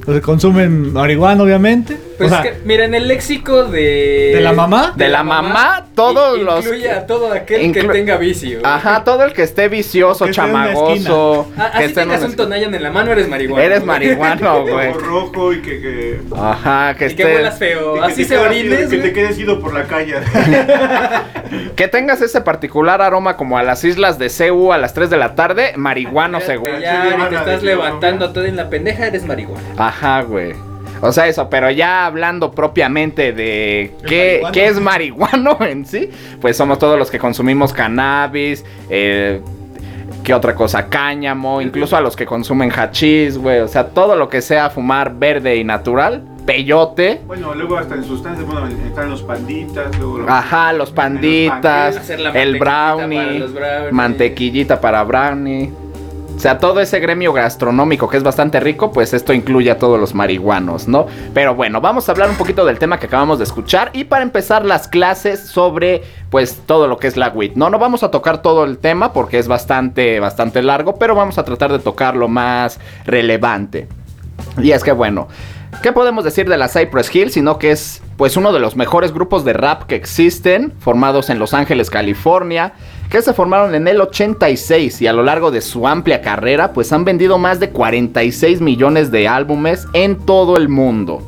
los 0.06 0.16
que 0.16 0.22
consumen 0.22 0.92
marihuana, 0.92 1.42
obviamente. 1.42 2.07
Pues 2.18 2.32
o 2.32 2.34
sea, 2.34 2.42
es 2.44 2.56
que, 2.58 2.62
mira, 2.66 2.84
en 2.84 2.94
el 2.94 3.06
léxico 3.06 3.64
de... 3.64 4.32
¿De 4.34 4.40
la 4.40 4.52
mamá? 4.52 4.92
De 4.96 5.08
la 5.08 5.22
mamá, 5.22 5.86
todos 5.94 6.38
los- 6.38 6.64
Incluye 6.64 6.90
a 6.90 7.06
todo 7.06 7.32
aquel 7.32 7.72
que 7.72 7.84
tenga 7.84 8.16
vicio. 8.16 8.60
Ajá, 8.64 9.04
todo 9.04 9.22
el 9.24 9.32
que 9.32 9.42
esté 9.44 9.68
vicioso, 9.68 10.24
Que 10.24 10.32
esté 10.32 10.42
en 10.42 10.50
una 10.50 10.64
chamagoso, 10.72 11.48
Ah, 11.56 11.72
que 11.78 11.84
así 11.84 11.94
tengas 11.94 12.22
un 12.24 12.34
tonayan 12.34 12.74
en 12.74 12.82
la 12.82 12.90
mano, 12.90 13.12
eres 13.12 13.28
marihuana. 13.28 13.64
Eres 13.64 13.84
marihuano, 13.84 14.62
güey. 14.66 14.88
Ojo 14.88 14.98
rojo 14.98 15.52
y 15.52 15.62
que, 15.62 15.80
que, 15.80 16.20
Ajá, 16.36 16.94
que 16.98 17.06
Y 17.06 17.14
que 17.14 17.22
esté. 17.22 17.34
huelas 17.36 17.58
feo. 17.58 17.96
y 17.96 18.00
que 18.00 18.06
Así 18.06 18.22
te 18.24 18.28
se 18.30 18.38
orines, 18.38 18.88
que 18.88 18.98
te 18.98 19.12
quedes 19.12 19.38
ido 19.38 19.60
por 19.60 19.72
la 19.72 19.84
calle. 19.84 20.16
Que 21.76 21.88
tengas 21.88 22.20
ese 22.20 22.40
particular 22.40 23.00
aroma 23.00 23.36
como 23.36 23.56
a 23.56 23.62
las 23.62 23.82
islas 23.84 24.18
de 24.18 24.28
Ceú 24.28 24.72
a 24.72 24.78
las 24.78 24.92
3 24.94 25.08
de 25.10 25.16
la 25.16 25.34
tarde, 25.34 25.72
marihuano 25.76 26.40
seguro. 26.40 26.78
Ya, 26.78 27.26
te 27.30 27.36
estás 27.36 27.62
levantando 27.62 28.32
todo 28.32 28.44
en 28.44 28.56
la 28.56 28.68
pendeja, 28.68 29.06
eres 29.06 29.24
marihuana. 29.24 29.62
Ajá, 29.78 30.22
güey. 30.22 30.54
O 31.00 31.12
sea, 31.12 31.28
eso, 31.28 31.48
pero 31.48 31.70
ya 31.70 32.06
hablando 32.06 32.50
propiamente 32.50 33.32
de 33.32 33.94
qué, 34.06 34.42
es 34.54 34.80
marihuano 34.80 35.56
en 35.64 35.86
sí, 35.86 36.10
pues 36.40 36.56
somos 36.56 36.78
todos 36.78 36.98
los 36.98 37.10
que 37.10 37.18
consumimos 37.18 37.72
cannabis, 37.72 38.64
eh, 38.90 39.40
¿qué 40.24 40.34
otra 40.34 40.54
cosa? 40.54 40.86
Cáñamo, 40.88 41.60
incluso 41.62 41.96
a 41.96 42.00
los 42.00 42.16
que 42.16 42.26
consumen 42.26 42.70
hachís, 42.70 43.38
güey. 43.38 43.60
O 43.60 43.68
sea, 43.68 43.88
todo 43.88 44.16
lo 44.16 44.28
que 44.28 44.40
sea 44.42 44.70
fumar 44.70 45.14
verde 45.14 45.56
y 45.56 45.64
natural, 45.64 46.22
peyote. 46.44 47.20
Bueno, 47.26 47.54
luego 47.54 47.76
hasta 47.78 47.94
en 47.94 48.04
sustancias, 48.04 48.44
bueno, 48.46 48.66
están 48.66 49.10
los 49.10 49.22
panditas, 49.22 49.96
luego 49.98 50.18
los- 50.18 50.28
Ajá, 50.30 50.72
los 50.72 50.90
panditas, 50.90 52.10
el 52.10 52.58
para 52.58 52.96
brownie, 52.96 53.38
los 53.38 53.52
brownies. 53.54 53.92
mantequillita 53.92 54.80
para 54.80 55.04
brownie. 55.04 55.72
O 56.38 56.40
sea, 56.40 56.58
todo 56.58 56.78
ese 56.80 57.00
gremio 57.00 57.32
gastronómico 57.32 58.08
que 58.08 58.16
es 58.16 58.22
bastante 58.22 58.60
rico, 58.60 58.92
pues 58.92 59.12
esto 59.12 59.32
incluye 59.32 59.72
a 59.72 59.78
todos 59.78 59.98
los 59.98 60.14
marihuanos, 60.14 60.86
¿no? 60.86 61.08
Pero 61.34 61.56
bueno, 61.56 61.80
vamos 61.80 62.08
a 62.08 62.12
hablar 62.12 62.30
un 62.30 62.36
poquito 62.36 62.64
del 62.64 62.78
tema 62.78 63.00
que 63.00 63.06
acabamos 63.06 63.38
de 63.38 63.44
escuchar 63.44 63.90
y 63.92 64.04
para 64.04 64.22
empezar 64.22 64.64
las 64.64 64.86
clases 64.86 65.40
sobre 65.40 66.04
pues 66.30 66.62
todo 66.64 66.86
lo 66.86 66.98
que 66.98 67.08
es 67.08 67.16
la 67.16 67.30
WIT. 67.30 67.56
No, 67.56 67.70
no 67.70 67.80
vamos 67.80 68.04
a 68.04 68.12
tocar 68.12 68.40
todo 68.40 68.62
el 68.62 68.78
tema 68.78 69.12
porque 69.12 69.40
es 69.40 69.48
bastante, 69.48 70.20
bastante 70.20 70.62
largo, 70.62 70.94
pero 70.94 71.16
vamos 71.16 71.38
a 71.38 71.44
tratar 71.44 71.72
de 71.72 71.80
tocar 71.80 72.14
lo 72.14 72.28
más 72.28 72.78
relevante. 73.04 73.88
Y 74.58 74.70
es 74.70 74.84
que 74.84 74.92
bueno, 74.92 75.26
¿qué 75.82 75.90
podemos 75.90 76.22
decir 76.22 76.48
de 76.48 76.56
la 76.56 76.68
Cypress 76.68 77.12
Hill? 77.12 77.32
Sino 77.32 77.58
que 77.58 77.72
es 77.72 78.00
pues 78.16 78.36
uno 78.36 78.52
de 78.52 78.60
los 78.60 78.76
mejores 78.76 79.12
grupos 79.12 79.44
de 79.44 79.54
rap 79.54 79.86
que 79.86 79.96
existen, 79.96 80.72
formados 80.78 81.30
en 81.30 81.40
Los 81.40 81.52
Ángeles, 81.52 81.90
California, 81.90 82.74
que 83.10 83.22
se 83.22 83.32
formaron 83.32 83.74
en 83.74 83.88
el 83.88 84.00
86 84.00 85.00
y 85.00 85.06
a 85.06 85.12
lo 85.12 85.22
largo 85.22 85.50
de 85.50 85.60
su 85.60 85.88
amplia 85.88 86.20
carrera 86.20 86.72
pues 86.72 86.92
han 86.92 87.04
vendido 87.04 87.38
más 87.38 87.58
de 87.58 87.70
46 87.70 88.60
millones 88.60 89.10
de 89.10 89.28
álbumes 89.28 89.86
en 89.94 90.18
todo 90.18 90.56
el 90.56 90.68
mundo. 90.68 91.22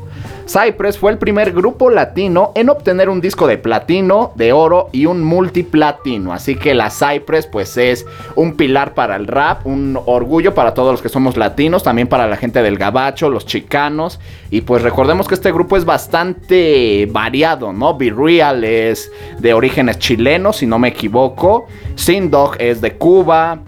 Cypress 0.51 0.97
fue 0.97 1.11
el 1.11 1.17
primer 1.17 1.53
grupo 1.53 1.89
latino 1.89 2.51
en 2.55 2.69
obtener 2.69 3.07
un 3.07 3.21
disco 3.21 3.47
de 3.47 3.57
platino, 3.57 4.33
de 4.35 4.51
oro 4.51 4.89
y 4.91 5.05
un 5.05 5.23
multiplatino. 5.23 6.33
Así 6.33 6.55
que 6.55 6.73
la 6.73 6.89
Cypress 6.89 7.47
pues 7.47 7.77
es 7.77 8.05
un 8.35 8.57
pilar 8.57 8.93
para 8.93 9.15
el 9.15 9.27
rap, 9.27 9.65
un 9.65 9.97
orgullo 10.05 10.53
para 10.53 10.73
todos 10.73 10.91
los 10.91 11.01
que 11.01 11.07
somos 11.07 11.37
latinos, 11.37 11.83
también 11.83 12.09
para 12.09 12.27
la 12.27 12.35
gente 12.35 12.61
del 12.61 12.77
gabacho, 12.77 13.29
los 13.29 13.45
chicanos. 13.45 14.19
Y 14.49 14.61
pues 14.61 14.81
recordemos 14.81 15.27
que 15.27 15.35
este 15.35 15.53
grupo 15.53 15.77
es 15.77 15.85
bastante 15.85 17.07
variado, 17.09 17.71
¿no? 17.71 17.97
Be 17.97 18.09
Real 18.09 18.63
es 18.65 19.09
de 19.39 19.53
orígenes 19.53 19.99
chilenos, 19.99 20.57
si 20.57 20.65
no 20.65 20.79
me 20.79 20.89
equivoco. 20.89 21.67
Sin 21.95 22.29
Dog 22.29 22.57
es 22.59 22.81
de 22.81 22.97
Cuba. 22.97 23.59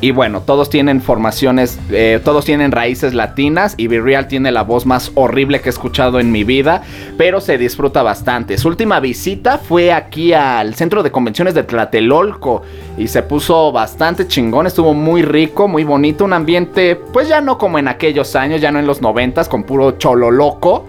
Y 0.00 0.10
bueno, 0.10 0.42
todos 0.42 0.70
tienen 0.70 1.00
formaciones, 1.00 1.78
eh, 1.90 2.20
todos 2.24 2.44
tienen 2.44 2.72
raíces 2.72 3.14
latinas 3.14 3.74
y 3.76 3.88
Real 3.88 4.26
tiene 4.26 4.50
la 4.50 4.62
voz 4.62 4.86
más 4.86 5.12
horrible 5.14 5.60
que 5.60 5.68
he 5.68 5.70
escuchado 5.70 6.18
en 6.20 6.32
mi 6.32 6.44
vida, 6.44 6.82
pero 7.16 7.40
se 7.40 7.58
disfruta 7.58 8.02
bastante. 8.02 8.58
Su 8.58 8.68
última 8.68 9.00
visita 9.00 9.58
fue 9.58 9.92
aquí 9.92 10.32
al 10.32 10.74
centro 10.74 11.02
de 11.02 11.10
convenciones 11.10 11.54
de 11.54 11.62
Tlatelolco 11.62 12.62
y 12.98 13.08
se 13.08 13.22
puso 13.22 13.72
bastante 13.72 14.26
chingón, 14.26 14.66
estuvo 14.66 14.94
muy 14.94 15.22
rico, 15.22 15.68
muy 15.68 15.84
bonito, 15.84 16.24
un 16.24 16.32
ambiente 16.32 16.96
pues 16.96 17.28
ya 17.28 17.40
no 17.40 17.58
como 17.58 17.78
en 17.78 17.88
aquellos 17.88 18.34
años, 18.36 18.60
ya 18.60 18.70
no 18.70 18.78
en 18.78 18.86
los 18.86 19.00
noventas 19.00 19.48
con 19.48 19.64
puro 19.64 19.92
cholo 19.92 20.30
loco, 20.30 20.86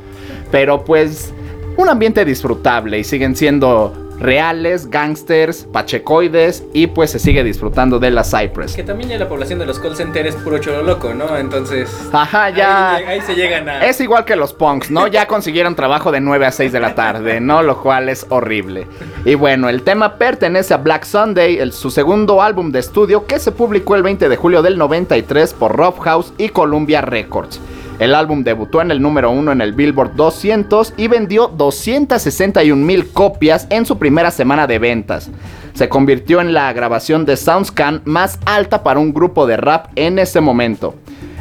pero 0.51 0.83
pues 0.83 1.33
un 1.77 1.89
ambiente 1.89 2.25
disfrutable 2.25 2.99
y 2.99 3.03
siguen 3.03 3.35
siendo 3.35 4.02
reales, 4.19 4.89
gangsters, 4.89 5.67
pachecoides 5.71 6.63
y 6.73 6.87
pues 6.87 7.11
se 7.11 7.19
sigue 7.19 7.43
disfrutando 7.43 7.99
de 7.99 8.11
la 8.11 8.23
Cypress. 8.23 8.73
Que 8.75 8.83
también 8.83 9.09
ya 9.09 9.17
la 9.17 9.27
población 9.27 9.59
de 9.59 9.65
los 9.65 9.79
call 9.79 9.95
centers 9.95 10.29
es 10.29 10.35
puro 10.35 10.57
cholo 10.59 10.83
loco, 10.83 11.13
¿no? 11.13 11.37
Entonces. 11.37 11.89
Ajá, 12.11 12.49
ya. 12.49 12.95
Ahí, 12.95 13.03
ahí 13.05 13.21
se 13.21 13.35
llegan 13.35 13.67
a. 13.69 13.85
Es 13.85 13.99
igual 14.01 14.25
que 14.25 14.35
los 14.35 14.53
punks, 14.53 14.91
¿no? 14.91 15.07
Ya 15.07 15.27
consiguieron 15.27 15.75
trabajo 15.75 16.11
de 16.11 16.21
9 16.21 16.45
a 16.45 16.51
6 16.51 16.71
de 16.71 16.79
la 16.79 16.95
tarde, 16.95 17.39
¿no? 17.41 17.63
Lo 17.63 17.81
cual 17.81 18.09
es 18.09 18.25
horrible. 18.29 18.87
Y 19.25 19.35
bueno, 19.35 19.69
el 19.69 19.83
tema 19.83 20.15
pertenece 20.17 20.73
a 20.73 20.77
Black 20.77 21.03
Sunday, 21.05 21.57
el- 21.57 21.73
su 21.73 21.89
segundo 21.91 22.41
álbum 22.41 22.71
de 22.71 22.79
estudio 22.79 23.25
que 23.25 23.39
se 23.39 23.51
publicó 23.51 23.95
el 23.95 24.03
20 24.03 24.29
de 24.29 24.35
julio 24.37 24.61
del 24.61 24.77
93 24.77 25.53
por 25.53 25.75
Rough 25.75 25.99
House 26.01 26.33
y 26.37 26.49
Columbia 26.49 27.01
Records. 27.01 27.59
El 28.03 28.15
álbum 28.15 28.43
debutó 28.43 28.81
en 28.81 28.91
el 28.91 29.01
número 29.01 29.31
1 29.31 29.53
en 29.53 29.61
el 29.61 29.71
Billboard 29.71 30.17
200 30.17 30.93
y 30.97 31.07
vendió 31.07 31.47
261 31.47 32.85
mil 32.85 33.07
copias 33.07 33.65
en 33.69 33.85
su 33.85 33.97
primera 33.97 34.29
semana 34.29 34.67
de 34.67 34.77
ventas. 34.77 35.31
Se 35.73 35.87
convirtió 35.87 36.41
en 36.41 36.53
la 36.53 36.73
grabación 36.73 37.23
de 37.23 37.37
SoundScan 37.37 38.01
más 38.03 38.39
alta 38.43 38.83
para 38.83 38.99
un 38.99 39.13
grupo 39.13 39.47
de 39.47 39.55
rap 39.55 39.85
en 39.95 40.19
ese 40.19 40.41
momento. 40.41 40.95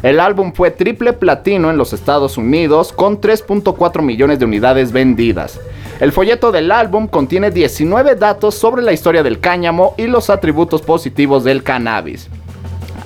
El 0.04 0.21
álbum 0.21 0.52
fue 0.52 0.71
triple 0.71 1.12
platino 1.12 1.69
en 1.69 1.76
los 1.76 1.92
Estados 1.92 2.38
Unidos 2.38 2.92
con 2.92 3.21
3.4 3.21 4.00
millones 4.00 4.38
de 4.38 4.45
unidades 4.45 4.92
vendidas. 4.92 5.59
El 5.99 6.12
folleto 6.12 6.52
del 6.52 6.71
álbum 6.71 7.09
contiene 7.09 7.50
19 7.50 8.14
datos 8.14 8.54
sobre 8.54 8.83
la 8.83 8.92
historia 8.92 9.25
del 9.25 9.40
cáñamo 9.40 9.97
y 9.99 10.07
los 10.07 10.31
atributos 10.31 10.83
positivos 10.83 11.42
del 11.42 11.64
cannabis. 11.64 12.28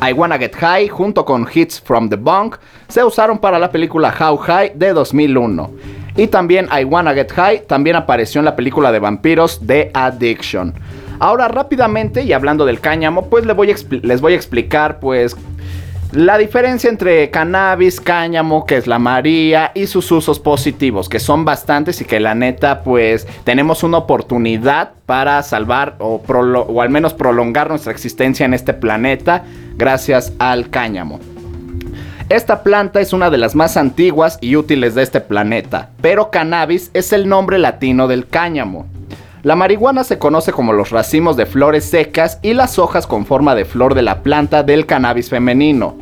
I 0.03 0.13
Wanna 0.13 0.39
Get 0.39 0.55
High 0.57 0.89
junto 0.89 1.25
con 1.25 1.47
Hits 1.53 1.81
from 1.81 2.09
the 2.09 2.17
Bunk 2.17 2.57
se 2.89 3.03
usaron 3.03 3.39
para 3.39 3.59
la 3.59 3.71
película 3.71 4.15
How 4.19 4.37
High 4.37 4.73
de 4.75 4.93
2001. 4.93 5.71
Y 6.17 6.27
también 6.29 6.69
I 6.73 6.85
Wanna 6.85 7.15
Get 7.15 7.33
High 7.33 7.67
también 7.67 7.97
apareció 7.97 8.41
en 8.41 8.45
la 8.45 8.57
película 8.57 8.93
de 8.93 8.99
vampiros 8.99 9.61
The 9.67 9.91
Addiction. 9.95 10.75
Ahora 11.19 11.49
rápidamente 11.49 12.23
y 12.25 12.33
hablando 12.33 12.67
del 12.67 12.81
cáñamo, 12.81 13.27
pues 13.31 13.47
les 13.47 13.57
voy 13.57 14.33
a, 14.33 14.37
explicar 14.37 15.01
pues 15.01 15.35
la 16.13 16.39
diferencia 16.39 16.91
entre 16.91 17.31
cannabis, 17.31 18.01
cáñamo, 18.01 18.67
que 18.67 18.77
es 18.77 18.87
la 18.87 18.99
María, 18.99 19.73
y 19.75 19.87
sus 19.87 20.11
usos 20.13 20.39
positivos, 20.39 21.09
que 21.09 21.19
son 21.19 21.45
bastantes 21.45 22.01
y 22.01 22.05
que 22.05 22.21
la 22.21 22.35
neta, 22.35 22.83
pues 22.83 23.27
tenemos 23.45 23.83
una 23.83 23.99
oportunidad 23.99 24.93
para 25.07 25.43
salvar 25.43 25.97
o 25.99 26.81
al 26.81 26.91
menos 26.91 27.15
prolongar 27.15 27.69
nuestra 27.71 27.93
existencia 27.93 28.45
en 28.47 28.55
este 28.55 28.73
planeta 28.73 29.45
gracias 29.77 30.33
al 30.39 30.71
cáñamo. 30.71 31.21
Esta 32.29 32.65
planta 32.65 33.01
es 33.01 33.13
una 33.13 33.31
de 33.31 33.39
las 33.39 33.55
más 33.55 33.77
antiguas 33.77 34.39
y 34.41 34.57
útiles 34.57 34.97
de 34.97 35.03
este 35.03 35.21
planeta, 35.21 35.91
pero 36.01 36.31
cannabis 36.31 36.91
es 36.93 37.13
el 37.13 37.29
nombre 37.29 37.59
latino 37.59 38.09
del 38.09 38.27
cáñamo. 38.27 38.87
La 39.45 39.55
marihuana 39.55 40.03
se 40.03 40.19
conoce 40.19 40.51
como 40.51 40.73
los 40.73 40.91
racimos 40.91 41.37
de 41.37 41.47
flores 41.47 41.85
secas 41.85 42.41
y 42.43 42.53
las 42.53 42.81
hojas 42.81 43.07
con 43.07 43.27
forma 43.27 43.55
de 43.55 43.65
flor 43.65 43.95
de 43.95 44.03
la 44.03 44.23
planta 44.23 44.65
del 44.65 44.87
cannabis 44.87 45.31
femenino. 45.31 45.95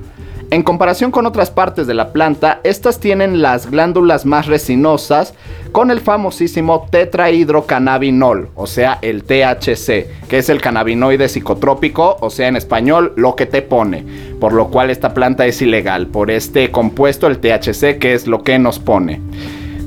En 0.50 0.62
comparación 0.62 1.10
con 1.10 1.26
otras 1.26 1.50
partes 1.50 1.86
de 1.86 1.94
la 1.94 2.12
planta, 2.12 2.60
estas 2.64 3.00
tienen 3.00 3.42
las 3.42 3.70
glándulas 3.70 4.24
más 4.24 4.46
resinosas 4.46 5.34
con 5.72 5.90
el 5.90 6.00
famosísimo 6.00 6.86
tetrahidrocannabinol, 6.90 8.50
o 8.54 8.66
sea, 8.66 8.98
el 9.02 9.24
THC, 9.24 10.28
que 10.28 10.38
es 10.38 10.48
el 10.48 10.60
cannabinoide 10.60 11.28
psicotrópico, 11.28 12.16
o 12.20 12.30
sea, 12.30 12.48
en 12.48 12.56
español, 12.56 13.12
lo 13.16 13.34
que 13.34 13.46
te 13.46 13.62
pone, 13.62 14.04
por 14.38 14.52
lo 14.52 14.68
cual 14.68 14.90
esta 14.90 15.14
planta 15.14 15.46
es 15.46 15.60
ilegal, 15.60 16.06
por 16.06 16.30
este 16.30 16.70
compuesto, 16.70 17.26
el 17.26 17.38
THC, 17.38 17.98
que 17.98 18.14
es 18.14 18.26
lo 18.26 18.42
que 18.42 18.58
nos 18.58 18.78
pone. 18.78 19.20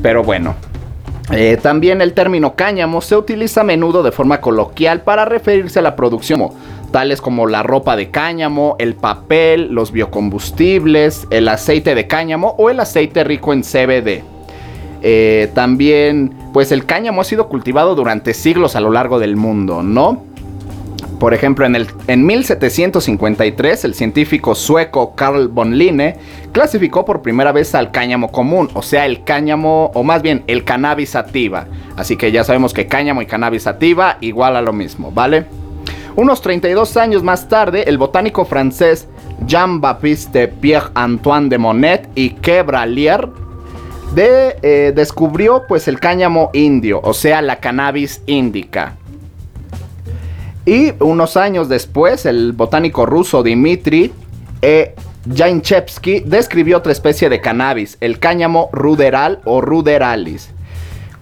Pero 0.01 0.23
bueno, 0.23 0.55
eh, 1.31 1.57
también 1.61 2.01
el 2.01 2.13
término 2.13 2.55
cáñamo 2.55 3.01
se 3.01 3.15
utiliza 3.15 3.61
a 3.61 3.65
menudo 3.65 4.01
de 4.01 4.11
forma 4.11 4.39
coloquial 4.39 5.01
para 5.01 5.25
referirse 5.25 5.79
a 5.79 5.81
la 5.81 5.95
producción, 5.95 6.49
tales 6.91 7.22
como 7.22 7.48
la 7.48 7.63
ropa 7.63 7.96
de 7.96 8.10
cáñamo, 8.10 8.75
el 8.79 8.96
papel, 8.96 9.70
los 9.72 9.91
biocombustibles, 9.91 11.27
el 11.29 11.48
aceite 11.48 11.96
de 11.96 12.08
cáñamo 12.08 12.56
o 12.58 12.70
el 12.70 12.79
aceite 12.79 13.24
rico 13.24 13.53
en 13.53 13.62
CBD. 13.62 14.24
Eh, 15.01 15.51
también, 15.53 16.34
pues 16.53 16.72
el 16.72 16.86
cáñamo 16.86 17.22
ha 17.22 17.24
sido 17.24 17.48
cultivado 17.48 17.96
durante 17.96 18.34
siglos 18.34 18.75
a 18.75 18.82
lo 18.82 18.91
largo 18.91 19.20
del 19.20 19.36
mundo, 19.36 19.84
¿no? 19.84 20.24
Por 21.20 21.34
ejemplo, 21.34 21.65
en, 21.65 21.75
el, 21.75 21.88
en 22.08 22.25
1753, 22.25 23.86
el 23.86 23.96
científico 23.96 24.53
sueco 24.53 25.15
Carl 25.15 25.48
von 25.48 25.75
Linne 25.75 26.17
clasificó 26.51 27.06
por 27.06 27.24
primera 27.24 27.51
vez 27.51 27.74
al 27.74 27.89
cáñamo 27.89 28.32
común, 28.32 28.70
o 28.74 28.84
sea, 28.84 29.08
el 29.08 29.24
cáñamo, 29.24 29.91
o 29.96 30.03
más 30.03 30.22
bien 30.22 30.44
el 30.46 30.63
cannabis 30.63 31.12
sativa. 31.12 31.65
Así 31.96 32.17
que 32.17 32.32
ya 32.32 32.44
sabemos 32.44 32.74
que 32.74 32.86
cáñamo 32.86 33.24
y 33.24 33.25
cannabis 33.25 33.63
sativa 33.63 34.17
igual 34.22 34.56
a 34.56 34.62
lo 34.62 34.74
mismo, 34.74 35.12
¿vale? 35.12 35.46
Unos 36.17 36.41
32 36.41 36.97
años 36.97 37.21
más 37.21 37.47
tarde, 37.47 37.83
el 37.88 38.00
botánico 38.00 38.43
francés 38.43 39.07
Jean-Baptiste 39.45 40.47
Pierre-Antoine 40.47 41.47
de 41.47 41.59
Monet 41.59 42.09
y 42.15 42.31
Quebralier 42.31 43.29
eh, 44.15 44.93
descubrió 44.95 45.65
pues 45.67 45.88
el 45.88 46.00
cáñamo 46.00 46.50
indio, 46.53 47.01
o 47.03 47.13
sea, 47.13 47.43
la 47.43 47.57
cannabis 47.57 48.24
índica. 48.25 48.95
Y 50.65 50.91
unos 51.01 51.38
años 51.38 51.69
después, 51.69 52.25
el 52.25 52.51
botánico 52.53 53.05
ruso 53.05 53.43
Dmitry 53.43 54.12
E. 54.63 54.95
Jainchevsky 55.31 56.21
describió 56.21 56.77
otra 56.77 56.93
especie 56.93 57.29
de 57.29 57.41
cannabis, 57.41 57.95
el 58.01 58.17
cáñamo 58.17 58.69
ruderal 58.71 59.39
o 59.45 59.62
ruderalis. 59.62 60.50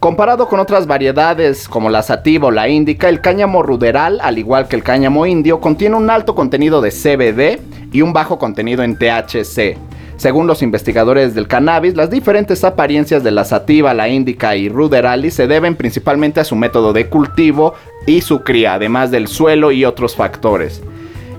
Comparado 0.06 0.46
con 0.46 0.60
otras 0.60 0.86
variedades 0.86 1.68
como 1.68 1.90
la 1.90 2.00
sativa 2.00 2.46
o 2.46 2.50
la 2.52 2.68
índica, 2.68 3.08
el 3.08 3.20
cáñamo 3.20 3.64
ruderal, 3.64 4.20
al 4.22 4.38
igual 4.38 4.68
que 4.68 4.76
el 4.76 4.84
cáñamo 4.84 5.26
indio, 5.26 5.60
contiene 5.60 5.96
un 5.96 6.10
alto 6.10 6.36
contenido 6.36 6.80
de 6.80 6.92
CBD 6.92 7.60
y 7.90 8.02
un 8.02 8.12
bajo 8.12 8.38
contenido 8.38 8.84
en 8.84 8.96
THC. 8.96 9.76
Según 10.16 10.46
los 10.46 10.62
investigadores 10.62 11.34
del 11.34 11.48
cannabis, 11.48 11.96
las 11.96 12.08
diferentes 12.08 12.62
apariencias 12.62 13.24
de 13.24 13.32
la 13.32 13.44
sativa, 13.44 13.94
la 13.94 14.08
índica 14.08 14.54
y 14.54 14.68
ruderalis 14.68 15.34
se 15.34 15.48
deben 15.48 15.74
principalmente 15.74 16.38
a 16.38 16.44
su 16.44 16.54
método 16.54 16.92
de 16.92 17.08
cultivo 17.08 17.74
y 18.06 18.20
su 18.20 18.42
cría, 18.42 18.74
además 18.74 19.10
del 19.10 19.26
suelo 19.26 19.72
y 19.72 19.84
otros 19.84 20.14
factores. 20.14 20.84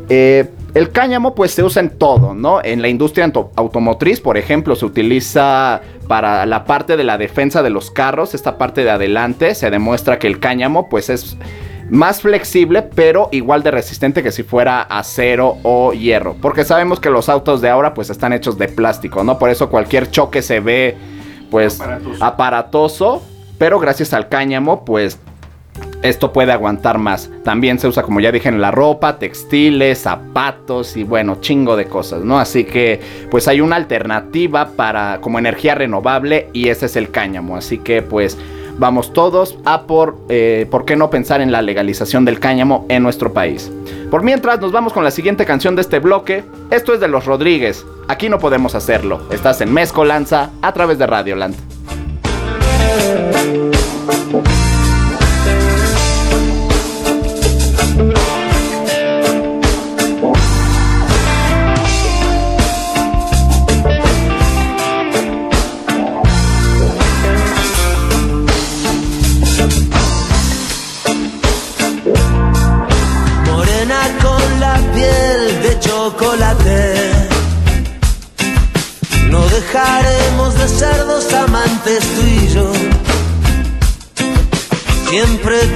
Eh, 0.09 0.49
el 0.77 0.91
cáñamo 0.91 1.33
pues 1.35 1.51
se 1.51 1.63
usa 1.63 1.81
en 1.81 1.89
todo, 1.97 2.33
¿no? 2.33 2.61
En 2.63 2.81
la 2.81 2.87
industria 2.87 3.25
auto- 3.25 3.51
automotriz, 3.55 4.21
por 4.21 4.37
ejemplo, 4.37 4.75
se 4.75 4.85
utiliza 4.85 5.81
para 6.07 6.45
la 6.45 6.65
parte 6.65 6.97
de 6.97 7.03
la 7.03 7.17
defensa 7.17 7.63
de 7.63 7.69
los 7.69 7.91
carros, 7.91 8.33
esta 8.33 8.57
parte 8.57 8.83
de 8.83 8.91
adelante, 8.91 9.55
se 9.55 9.69
demuestra 9.69 10.19
que 10.19 10.27
el 10.27 10.39
cáñamo 10.39 10.87
pues 10.89 11.09
es 11.09 11.37
más 11.89 12.21
flexible, 12.21 12.81
pero 12.81 13.29
igual 13.31 13.63
de 13.63 13.71
resistente 13.71 14.21
que 14.21 14.31
si 14.31 14.43
fuera 14.43 14.81
acero 14.81 15.55
o 15.63 15.93
hierro. 15.93 16.35
Porque 16.41 16.65
sabemos 16.65 16.99
que 16.99 17.09
los 17.09 17.29
autos 17.29 17.61
de 17.61 17.69
ahora 17.69 17.93
pues 17.93 18.09
están 18.09 18.33
hechos 18.33 18.57
de 18.57 18.67
plástico, 18.67 19.23
¿no? 19.23 19.39
Por 19.39 19.49
eso 19.49 19.69
cualquier 19.69 20.11
choque 20.11 20.41
se 20.41 20.59
ve 20.59 20.97
pues 21.49 21.79
Aparatoso. 21.79 22.25
aparatoso, 22.25 23.23
pero 23.57 23.79
gracias 23.79 24.13
al 24.13 24.27
cáñamo 24.27 24.83
pues 24.83 25.17
esto 26.01 26.31
puede 26.31 26.51
aguantar 26.51 26.97
más. 26.97 27.29
También 27.43 27.79
se 27.79 27.87
usa, 27.87 28.03
como 28.03 28.19
ya 28.19 28.31
dije, 28.31 28.49
en 28.49 28.61
la 28.61 28.71
ropa, 28.71 29.19
textiles, 29.19 29.99
zapatos 29.99 30.95
y 30.97 31.03
bueno, 31.03 31.37
chingo 31.41 31.75
de 31.75 31.85
cosas, 31.85 32.23
¿no? 32.23 32.39
Así 32.39 32.63
que 32.63 32.99
pues 33.29 33.47
hay 33.47 33.61
una 33.61 33.75
alternativa 33.75 34.69
para 34.75 35.19
como 35.21 35.39
energía 35.39 35.75
renovable 35.75 36.49
y 36.53 36.69
ese 36.69 36.85
es 36.85 36.95
el 36.95 37.09
cáñamo. 37.09 37.57
Así 37.57 37.79
que 37.79 38.01
pues 38.01 38.37
vamos 38.77 39.13
todos 39.13 39.57
a 39.65 39.83
por, 39.83 40.17
eh, 40.29 40.67
¿por 40.69 40.85
qué 40.85 40.95
no 40.95 41.09
pensar 41.09 41.41
en 41.41 41.51
la 41.51 41.61
legalización 41.61 42.25
del 42.25 42.39
cáñamo 42.39 42.85
en 42.89 43.03
nuestro 43.03 43.33
país? 43.33 43.71
Por 44.11 44.23
mientras, 44.23 44.61
nos 44.61 44.71
vamos 44.71 44.93
con 44.93 45.03
la 45.03 45.11
siguiente 45.11 45.45
canción 45.45 45.75
de 45.75 45.81
este 45.81 45.99
bloque. 45.99 46.43
Esto 46.71 46.93
es 46.93 47.01
de 47.01 47.09
los 47.09 47.25
Rodríguez. 47.25 47.85
Aquí 48.07 48.29
no 48.29 48.39
podemos 48.39 48.73
hacerlo. 48.73 49.21
Estás 49.31 49.59
en 49.59 49.73
Mezcolanza 49.73 50.51
a 50.61 50.71
través 50.71 50.97
de 50.97 51.07
Radioland. 51.07 51.55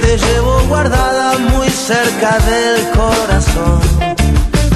Te 0.02 0.18
llevo 0.18 0.60
guardada 0.68 1.38
muy 1.38 1.68
cerca 1.70 2.38
del 2.50 2.90
corazón. 2.90 3.80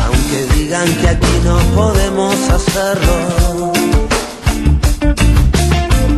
Aunque 0.05 0.39
digan 0.55 0.89
que 1.01 1.09
aquí 1.09 1.35
no 1.45 1.59
podemos 1.75 2.35
hacerlo. 2.49 3.73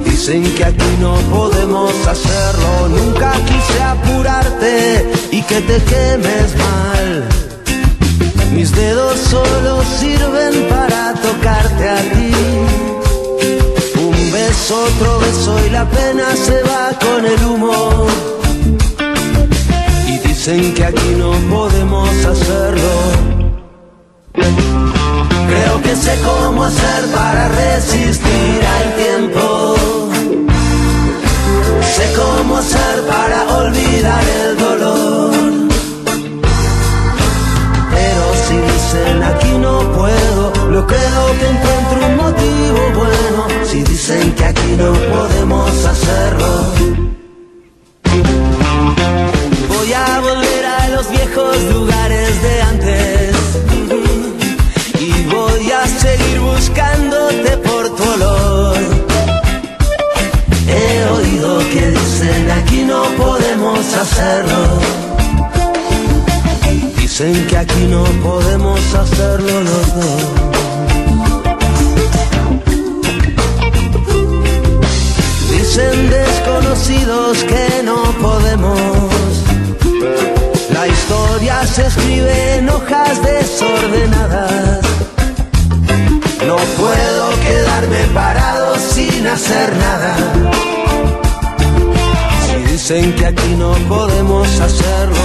Dicen 0.05 0.43
que 0.55 0.65
aquí 0.65 0.93
no 1.01 1.15
podemos 1.37 1.93
hacerlo. 2.07 2.89
Nunca 2.89 3.33
quise 3.51 3.83
apurarte 3.83 5.11
y 5.33 5.43
que 5.43 5.61
te 5.63 5.83
quemes 5.91 6.49
mal. 6.57 7.29
Mis 8.53 8.75
dedos 8.75 9.19
solo 9.19 9.83
sirven 9.99 10.69
para 10.69 11.15
tocarte 11.15 11.89
a 11.89 12.01
ti. 12.13 12.33
Un 14.07 14.33
beso, 14.33 14.85
otro 14.85 15.19
beso 15.21 15.67
y 15.67 15.71
la 15.71 15.85
pena 15.89 16.27
se 16.47 16.63
va 16.63 16.91
con 17.01 17.25
el 17.25 17.45
humo. 17.45 18.38
Dicen 20.49 20.73
que 20.73 20.83
aquí 20.83 21.15
no 21.19 21.31
podemos 21.55 22.09
hacerlo. 22.25 22.91
Creo 24.33 25.83
que 25.83 25.95
sé 25.95 26.19
cómo 26.25 26.65
hacer 26.65 27.05
para 27.15 27.49
resistir 27.49 28.61
al 28.79 28.95
tiempo. 28.97 29.75
Sé 31.83 32.15
cómo 32.17 32.57
hacer 32.57 33.07
para 33.07 33.59
olvidar 33.59 34.25
el 34.43 34.57
dolor. 34.57 35.33
Pero 37.93 38.25
si 38.47 38.57
dicen 38.57 39.23
aquí 39.25 39.53
no 39.59 39.81
puedo, 39.93 40.53
yo 40.73 40.87
creo 40.87 41.25
que 41.39 41.47
encuentro 41.57 42.07
un 42.07 42.17
motivo 42.17 42.81
bueno. 42.95 43.67
Si 43.67 43.83
dicen 43.83 44.33
que 44.35 44.45
aquí 44.47 44.77
no 44.79 44.95
podemos 45.15 45.85
hacerlo. 45.85 47.28
Los 51.59 51.75
lugares 51.75 52.43
de 52.43 52.63
antes. 52.63 53.37
Y 55.01 55.25
voy 55.25 55.71
a 55.71 55.87
seguir 55.87 56.41
buscándote 56.41 57.57
por 57.59 57.97
tu 57.97 58.03
olor. 58.03 58.77
He 60.69 61.05
oído 61.11 61.59
que 61.73 61.91
dicen 61.91 62.51
aquí 62.51 62.85
no 62.85 63.03
podemos 63.17 63.79
hacerlo. 63.95 64.63
Dicen 66.97 67.47
que 67.47 67.57
aquí 67.57 67.87
no 67.89 68.05
podemos 68.23 68.81
hacerlo 68.95 69.61
los 69.63 69.95
dos. 69.97 70.23
Dicen 75.51 76.11
desconocidos 76.11 77.45
que 77.45 77.83
no 77.83 78.03
podemos. 78.21 79.58
La 80.73 80.87
historia 80.87 81.67
se 81.67 81.87
escribe 81.87 82.55
en 82.57 82.69
hojas 82.69 83.23
desordenadas. 83.23 84.81
No 86.47 86.57
puedo 86.57 87.41
quedarme 87.41 88.05
parado 88.15 88.77
sin 88.77 89.27
hacer 89.27 89.77
nada. 89.77 90.17
Si 92.47 92.73
dicen 92.73 93.15
que 93.17 93.27
aquí 93.27 93.57
no 93.59 93.73
podemos 93.89 94.49
hacerlo. 94.61 95.25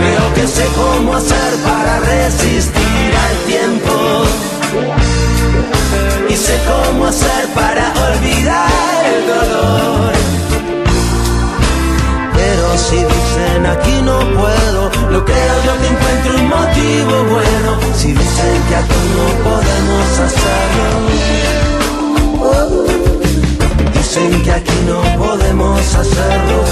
Creo 0.00 0.34
que 0.34 0.46
sé 0.46 0.66
cómo 0.76 1.14
hacer 1.14 1.54
para 1.64 2.00
resistir 2.00 3.10
al 3.26 3.36
tiempo. 3.46 3.94
Y 6.28 6.36
sé 6.36 6.58
cómo 6.66 7.06
hacer 7.06 7.46
para 7.54 7.92
olvidar 8.10 9.06
el 9.06 9.26
dolor. 9.26 10.12
Si 12.76 12.96
dicen 12.96 13.66
aquí 13.66 14.00
no 14.02 14.18
puedo, 14.18 14.90
lo 15.10 15.24
creo 15.24 15.64
yo 15.64 15.72
que 15.80 15.86
encuentro 15.88 16.34
un 16.36 16.48
motivo 16.48 17.24
bueno. 17.30 17.78
Si 17.94 18.12
dicen 18.12 18.62
que 18.68 18.76
aquí 18.76 19.02
no 19.16 19.26
podemos 19.44 20.18
hacerlo. 20.26 20.86
Dicen 23.94 24.42
que 24.42 24.52
aquí 24.52 24.72
no 24.86 25.02
podemos 25.18 25.94
hacerlo. 25.94 26.64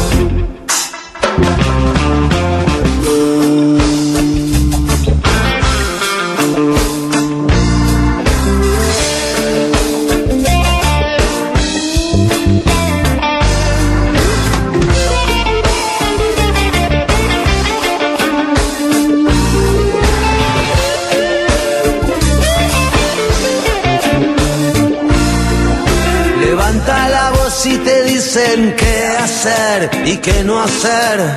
Qué 30.23 30.45
no 30.45 30.61
hacer. 30.61 31.37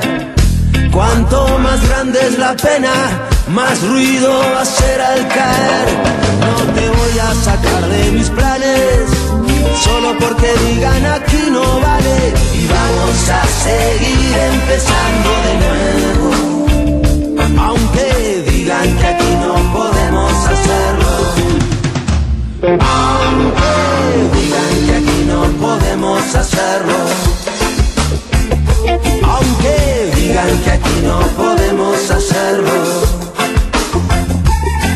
Cuanto 0.92 1.58
más 1.60 1.88
grande 1.88 2.20
es 2.28 2.38
la 2.38 2.56
pena, 2.56 2.94
más 3.50 3.82
ruido 3.82 4.30
va 4.54 4.60
a 4.60 4.62
hacer 4.62 5.02
al 5.02 5.28
caer. 5.28 5.88
No 6.42 6.74
te 6.74 6.90
voy 6.90 7.20
a 7.20 7.34
sacar 7.34 7.88
de 7.88 8.12
mis 8.12 8.30
planes, 8.30 9.10
solo 9.84 10.18
porque 10.20 10.54
digan 10.68 11.06
aquí 11.06 11.50
no 11.52 11.80
vale. 11.80 12.34
Y 12.54 12.68
vamos 12.68 13.30
a 13.30 13.46
seguir 13.66 14.38
empezando 14.54 15.30
de 15.48 15.54
nuevo. 15.64 16.30
Aunque 17.66 18.44
digan 18.50 18.98
que 18.98 19.08
aquí 19.08 19.32
no 19.46 19.54
podemos 19.74 20.34
hacerlo. 20.54 21.12
Aunque 22.64 23.72
digan 24.38 24.74
que 24.86 24.96
aquí 24.96 25.20
no 25.28 25.42
podemos 25.66 26.36
hacerlo. 26.36 27.53
Aunque 29.64 30.12
digan 30.18 30.58
que 30.62 30.72
aquí 30.72 31.02
no 31.06 31.20
podemos 31.38 32.12
hacerlo. 32.12 32.84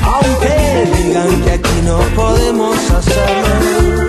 Aunque 0.03 0.91
digan 0.93 1.41
que 1.43 1.51
aquí 1.51 1.82
no 1.86 1.99
podemos 2.13 2.75
hacerlo. 2.91 4.08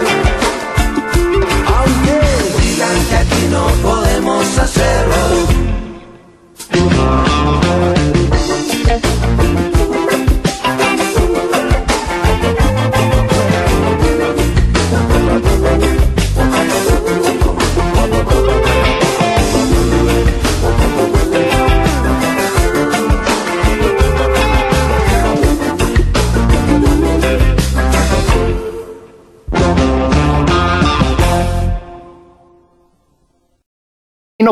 Aunque 1.76 2.20
digan 2.60 3.04
que 3.08 3.16
aquí 3.16 3.48
no 3.52 3.66
podemos 3.88 4.58
hacerlo. 4.58 4.77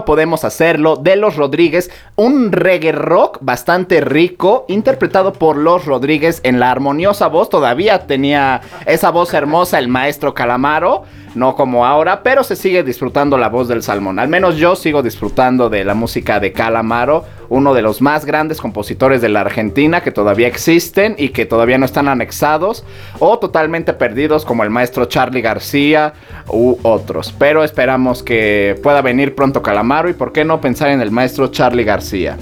Podemos 0.07 0.45
hacerlo 0.45 0.97
de 0.97 1.17
Los 1.17 1.37
Rodríguez, 1.37 1.91
un 2.17 2.51
reggae 2.51 2.93
rock 2.93 3.39
bastante 3.43 4.01
rico, 4.01 4.65
interpretado 4.69 5.35
por 5.35 5.59
Los 5.59 5.85
Rodríguez 5.85 6.41
en 6.45 6.59
la 6.59 6.71
armoniosa 6.71 7.27
voz. 7.27 7.51
Todavía 7.51 8.07
tenía 8.07 8.63
esa 8.87 9.11
voz 9.11 9.35
hermosa 9.35 9.79
el 9.79 9.89
maestro 9.89 10.33
Calamaro, 10.33 11.05
no 11.37 11.55
como 11.55 11.85
ahora, 11.87 12.23
pero 12.23 12.43
se 12.43 12.57
sigue 12.57 12.83
disfrutando 12.83 13.39
la 13.39 13.49
voz 13.49 13.69
del 13.69 13.83
salmón. 13.83 14.19
Al 14.19 14.29
menos 14.29 14.57
yo 14.57 14.75
sigo 14.75 15.03
disfrutando 15.03 15.69
de 15.69 15.85
la 15.85 15.95
música 15.95 16.41
de 16.41 16.53
Calamaro, 16.53 17.25
uno 17.49 17.75
de 17.75 17.83
los 17.83 18.01
más 18.01 18.25
grandes 18.25 18.61
compositores 18.61 19.21
de 19.21 19.29
la 19.29 19.43
Argentina 19.43 20.01
que 20.01 20.11
todavía 20.11 20.49
existen 20.49 21.15
y 21.19 21.29
que 21.29 21.47
todavía 21.47 21.79
no 21.79 21.85
están 21.85 22.09
anexados 22.09 22.85
o 23.19 23.39
totalmente 23.39 23.93
perdidos 23.93 24.45
como 24.45 24.65
el 24.65 24.71
maestro 24.71 25.05
Charlie 25.05 25.43
García 25.43 26.15
u 26.49 26.79
otros. 26.83 27.35
Pero 27.39 27.63
esperamos 27.63 28.23
que 28.23 28.81
pueda 28.83 29.03
venir 29.03 29.35
pronto 29.35 29.63
Calamaro 29.63 30.09
y 30.09 30.15
por 30.15 30.33
qué 30.33 30.45
no 30.45 30.61
pensar 30.61 30.89
en 30.91 31.03
el 31.03 31.11
maestro 31.11 31.49
Charlie 31.49 31.85
García. 31.85 32.37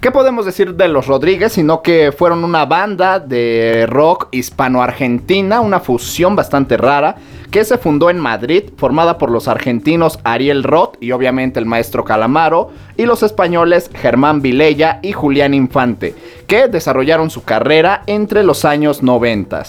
¿Qué 0.00 0.12
podemos 0.12 0.46
decir 0.46 0.74
de 0.76 0.86
los 0.86 1.08
Rodríguez? 1.08 1.54
Sino 1.54 1.82
que 1.82 2.12
fueron 2.12 2.44
una 2.44 2.66
banda 2.66 3.18
de 3.18 3.84
rock 3.88 4.28
hispano-argentina, 4.30 5.60
una 5.60 5.80
fusión 5.80 6.36
bastante 6.36 6.76
rara, 6.76 7.16
que 7.50 7.64
se 7.64 7.78
fundó 7.78 8.10
en 8.10 8.18
Madrid, 8.18 8.64
formada 8.76 9.18
por 9.18 9.30
los 9.30 9.48
argentinos 9.48 10.18
Ariel 10.24 10.62
Roth 10.62 10.96
y 11.00 11.12
obviamente 11.12 11.58
el 11.58 11.66
maestro 11.66 12.04
Calamaro, 12.04 12.70
y 12.96 13.06
los 13.06 13.22
españoles 13.22 13.90
Germán 13.94 14.42
Vilella 14.42 14.98
y 15.02 15.12
Julián 15.12 15.54
Infante, 15.54 16.14
que 16.46 16.68
desarrollaron 16.68 17.30
su 17.30 17.44
carrera 17.44 18.02
entre 18.06 18.42
los 18.42 18.64
años 18.64 19.02
90. 19.02 19.64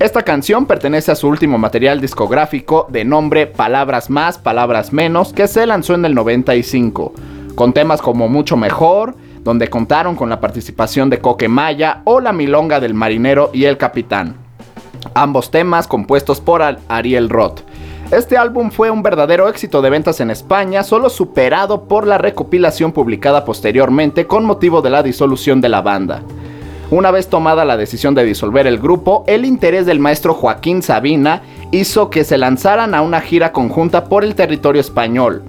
Esta 0.00 0.22
canción 0.22 0.66
pertenece 0.66 1.10
a 1.10 1.16
su 1.16 1.28
último 1.28 1.58
material 1.58 2.00
discográfico 2.00 2.86
de 2.90 3.04
nombre 3.04 3.46
Palabras 3.46 4.10
Más, 4.10 4.38
Palabras 4.38 4.92
Menos, 4.92 5.32
que 5.32 5.48
se 5.48 5.66
lanzó 5.66 5.94
en 5.94 6.04
el 6.04 6.14
95, 6.14 7.14
con 7.54 7.72
temas 7.72 8.00
como 8.00 8.28
Mucho 8.28 8.56
Mejor, 8.56 9.16
donde 9.42 9.68
contaron 9.68 10.14
con 10.14 10.28
la 10.28 10.40
participación 10.40 11.10
de 11.10 11.18
Coque 11.18 11.48
Maya 11.48 12.02
o 12.04 12.20
La 12.20 12.32
Milonga 12.32 12.80
del 12.80 12.94
Marinero 12.94 13.50
y 13.52 13.64
el 13.64 13.76
Capitán. 13.76 14.47
Ambos 15.14 15.50
temas 15.50 15.86
compuestos 15.86 16.40
por 16.40 16.62
Ar- 16.62 16.80
Ariel 16.88 17.28
Roth. 17.28 17.60
Este 18.10 18.38
álbum 18.38 18.70
fue 18.70 18.90
un 18.90 19.02
verdadero 19.02 19.48
éxito 19.48 19.82
de 19.82 19.90
ventas 19.90 20.20
en 20.20 20.30
España, 20.30 20.82
solo 20.82 21.10
superado 21.10 21.84
por 21.84 22.06
la 22.06 22.16
recopilación 22.16 22.92
publicada 22.92 23.44
posteriormente 23.44 24.26
con 24.26 24.44
motivo 24.44 24.80
de 24.80 24.90
la 24.90 25.02
disolución 25.02 25.60
de 25.60 25.68
la 25.68 25.82
banda. 25.82 26.22
Una 26.90 27.10
vez 27.10 27.28
tomada 27.28 27.66
la 27.66 27.76
decisión 27.76 28.14
de 28.14 28.24
disolver 28.24 28.66
el 28.66 28.78
grupo, 28.78 29.24
el 29.26 29.44
interés 29.44 29.84
del 29.84 30.00
maestro 30.00 30.32
Joaquín 30.32 30.82
Sabina 30.82 31.42
hizo 31.70 32.08
que 32.08 32.24
se 32.24 32.38
lanzaran 32.38 32.94
a 32.94 33.02
una 33.02 33.20
gira 33.20 33.52
conjunta 33.52 34.06
por 34.06 34.24
el 34.24 34.34
territorio 34.34 34.80
español. 34.80 35.42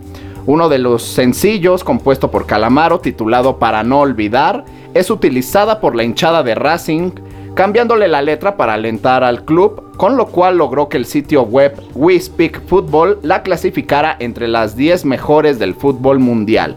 Uno 0.45 0.67
de 0.67 0.79
los 0.79 1.01
sencillos 1.03 1.85
compuesto 1.85 2.29
por 2.29 2.45
Calamaro, 2.45 2.99
titulado 2.99 3.57
Para 3.57 3.83
no 3.83 4.01
olvidar, 4.01 4.65
es 4.93 5.09
utilizada 5.09 5.79
por 5.79 5.95
la 5.95 6.03
hinchada 6.03 6.43
de 6.43 6.55
Racing, 6.55 7.11
cambiándole 7.55 8.07
la 8.07 8.21
letra 8.21 8.57
para 8.57 8.73
alentar 8.73 9.23
al 9.23 9.45
club, 9.45 9.95
con 9.97 10.17
lo 10.17 10.27
cual 10.27 10.57
logró 10.57 10.89
que 10.89 10.97
el 10.97 11.05
sitio 11.05 11.43
web 11.43 11.79
We 11.93 12.19
Speak 12.19 12.65
Football 12.67 13.19
la 13.21 13.43
clasificara 13.43 14.15
entre 14.19 14.47
las 14.47 14.75
10 14.75 15.05
mejores 15.05 15.59
del 15.59 15.75
fútbol 15.75 16.19
mundial. 16.19 16.75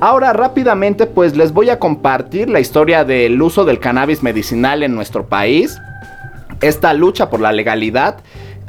Ahora 0.00 0.32
rápidamente 0.32 1.06
pues 1.06 1.36
les 1.36 1.52
voy 1.52 1.70
a 1.70 1.78
compartir 1.78 2.50
la 2.50 2.60
historia 2.60 3.04
del 3.04 3.40
uso 3.40 3.64
del 3.64 3.78
cannabis 3.78 4.22
medicinal 4.22 4.82
en 4.82 4.94
nuestro 4.94 5.26
país. 5.26 5.78
Esta 6.60 6.92
lucha 6.92 7.30
por 7.30 7.40
la 7.40 7.52
legalidad 7.52 8.18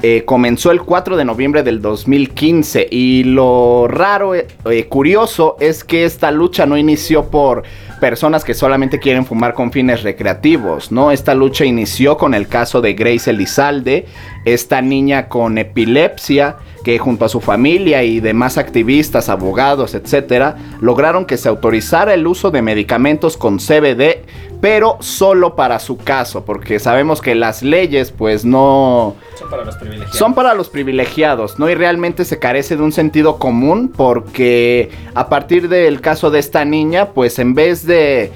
eh, 0.04 0.24
comenzó 0.26 0.70
el 0.70 0.84
4 0.84 1.18
de 1.18 1.26
noviembre 1.26 1.64
del 1.64 1.82
2015 1.82 2.88
y 2.92 3.24
lo 3.24 3.88
raro, 3.90 4.36
eh, 4.36 4.46
curioso 4.88 5.58
es 5.60 5.84
que 5.84 6.06
esta 6.06 6.30
lucha 6.30 6.68
no 6.68 6.78
inició 6.78 7.26
por 7.32 7.64
personas 8.00 8.44
que 8.44 8.54
solamente 8.54 9.00
quieren 9.00 9.26
fumar 9.26 9.54
con 9.54 9.72
fines 9.72 10.04
recreativos, 10.04 10.92
¿no? 10.92 11.12
Esta 11.12 11.34
lucha 11.34 11.66
inició 11.66 12.18
con 12.18 12.34
el 12.34 12.48
caso 12.48 12.82
de 12.82 12.94
Grace 12.94 13.30
Elizalde, 13.30 14.06
esta 14.46 14.82
niña 14.82 15.28
con 15.28 15.58
epilepsia 15.58 16.58
que 16.84 17.00
junto 17.00 17.26
a 17.26 17.30
su 17.30 17.42
familia 17.42 18.04
y 18.04 18.22
demás 18.22 18.58
activistas, 18.58 19.28
abogados, 19.28 19.94
etcétera, 19.94 20.56
lograron 20.80 21.26
que 21.26 21.36
se 21.36 21.50
autorizara 21.50 22.14
el 22.14 22.26
uso 22.26 22.50
de 22.50 22.62
medicamentos 22.62 23.36
con 23.36 23.58
CBD, 23.58 24.24
pero 24.60 24.98
solo 25.02 25.56
para 25.56 25.80
su 25.80 25.98
caso, 25.98 26.44
porque 26.44 26.80
sabemos 26.80 27.22
que 27.22 27.36
las 27.36 27.62
leyes 27.62 28.12
pues 28.12 28.44
no 28.44 29.16
Son 29.38 29.50
para 29.50 29.64
los 29.64 29.76
privilegiados. 29.76 30.18
son 30.18 30.34
para 30.34 30.54
los 30.56 30.70
privilegiados, 30.70 31.60
¿no? 31.60 31.70
Y 31.70 31.76
realmente 31.76 32.26
se 32.26 32.40
carece 32.40 32.76
de 32.76 32.84
un 32.84 32.92
sentido 32.92 33.38
común 33.38 33.92
porque 33.96 34.90
a 35.14 35.30
partir 35.30 35.70
del 35.70 36.02
caso 36.02 36.32
de 36.32 36.40
esta 36.40 36.66
niña, 36.66 37.10
pues 37.10 37.38
en 37.40 37.54
vez 37.54 37.86
de 37.86 38.32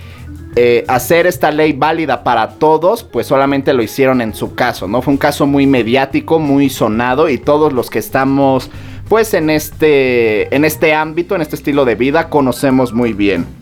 eh, 0.56 0.86
hacer 0.88 1.28
esta 1.28 1.50
ley 1.50 1.74
válida 1.74 2.24
para 2.24 2.50
todos, 2.50 3.04
pues 3.04 3.26
solamente 3.26 3.74
lo 3.74 3.82
hicieron 3.82 4.22
en 4.22 4.36
su 4.36 4.54
caso, 4.54 4.88
¿no? 4.88 5.02
Fue 5.02 5.14
un 5.14 5.18
caso 5.18 5.48
muy 5.48 5.66
mediático, 5.66 6.40
muy 6.40 6.70
sonado 6.70 7.30
y 7.30 7.38
todos 7.38 7.74
los 7.74 7.90
que 7.90 8.00
estamos 8.00 8.70
pues 9.10 9.34
en 9.34 9.50
este 9.50 10.54
en 10.56 10.66
este 10.66 10.94
ámbito, 10.94 11.36
en 11.36 11.42
este 11.42 11.56
estilo 11.56 11.84
de 11.84 11.96
vida 11.96 12.30
conocemos 12.30 12.94
muy 12.94 13.14
bien. 13.14 13.61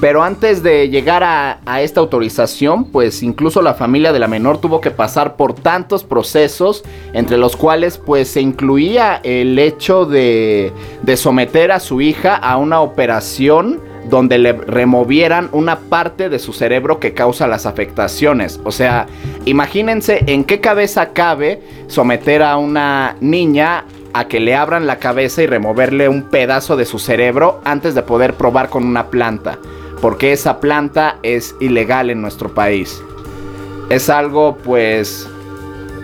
Pero 0.00 0.22
antes 0.22 0.62
de 0.62 0.88
llegar 0.88 1.24
a, 1.24 1.58
esta 1.80 2.00
autorización, 2.00 2.84
pues 2.84 3.22
incluso 3.22 3.62
la 3.62 3.74
familia 3.74 4.12
de 4.12 4.20
la 4.20 4.28
menor 4.28 4.58
tuvo 4.58 4.80
que 4.80 4.92
pasar 4.92 5.34
por 5.36 5.54
tantos 5.54 6.04
procesos, 6.04 6.84
entre 7.12 7.36
los 7.36 7.56
cuales 7.56 7.98
pues 7.98 8.28
se 8.28 8.40
incluía 8.40 9.20
el 9.24 9.58
hecho 9.58 10.06
de, 10.06 10.72
de 11.02 11.16
someter 11.16 11.72
a 11.72 11.80
su 11.80 12.00
hija 12.00 12.36
a 12.36 12.56
una 12.56 12.80
operación 12.80 13.80
donde 14.08 14.38
le 14.38 14.52
removieran 14.52 15.48
una 15.52 15.80
parte 15.80 16.28
de 16.28 16.38
su 16.38 16.52
cerebro 16.52 17.00
que 17.00 17.12
causa 17.12 17.46
las 17.46 17.66
afectaciones. 17.66 18.60
O 18.64 18.70
sea, 18.70 19.06
imagínense 19.44 20.24
en 20.26 20.44
qué 20.44 20.60
cabeza 20.60 21.12
cabe 21.12 21.60
someter 21.88 22.42
a 22.42 22.56
una 22.56 23.16
niña 23.20 23.84
a 24.14 24.26
que 24.28 24.40
le 24.40 24.54
abran 24.54 24.86
la 24.86 24.98
cabeza 24.98 25.42
y 25.42 25.46
removerle 25.46 26.08
un 26.08 26.22
pedazo 26.22 26.76
de 26.76 26.86
su 26.86 26.98
cerebro 26.98 27.60
antes 27.64 27.94
de 27.94 28.02
poder 28.02 28.34
probar 28.34 28.70
con 28.70 28.84
una 28.84 29.08
planta. 29.08 29.58
Porque 30.00 30.32
esa 30.32 30.60
planta 30.60 31.18
es 31.22 31.54
ilegal 31.60 32.10
en 32.10 32.20
nuestro 32.20 32.54
país. 32.54 33.02
Es 33.90 34.10
algo 34.10 34.56
pues 34.56 35.28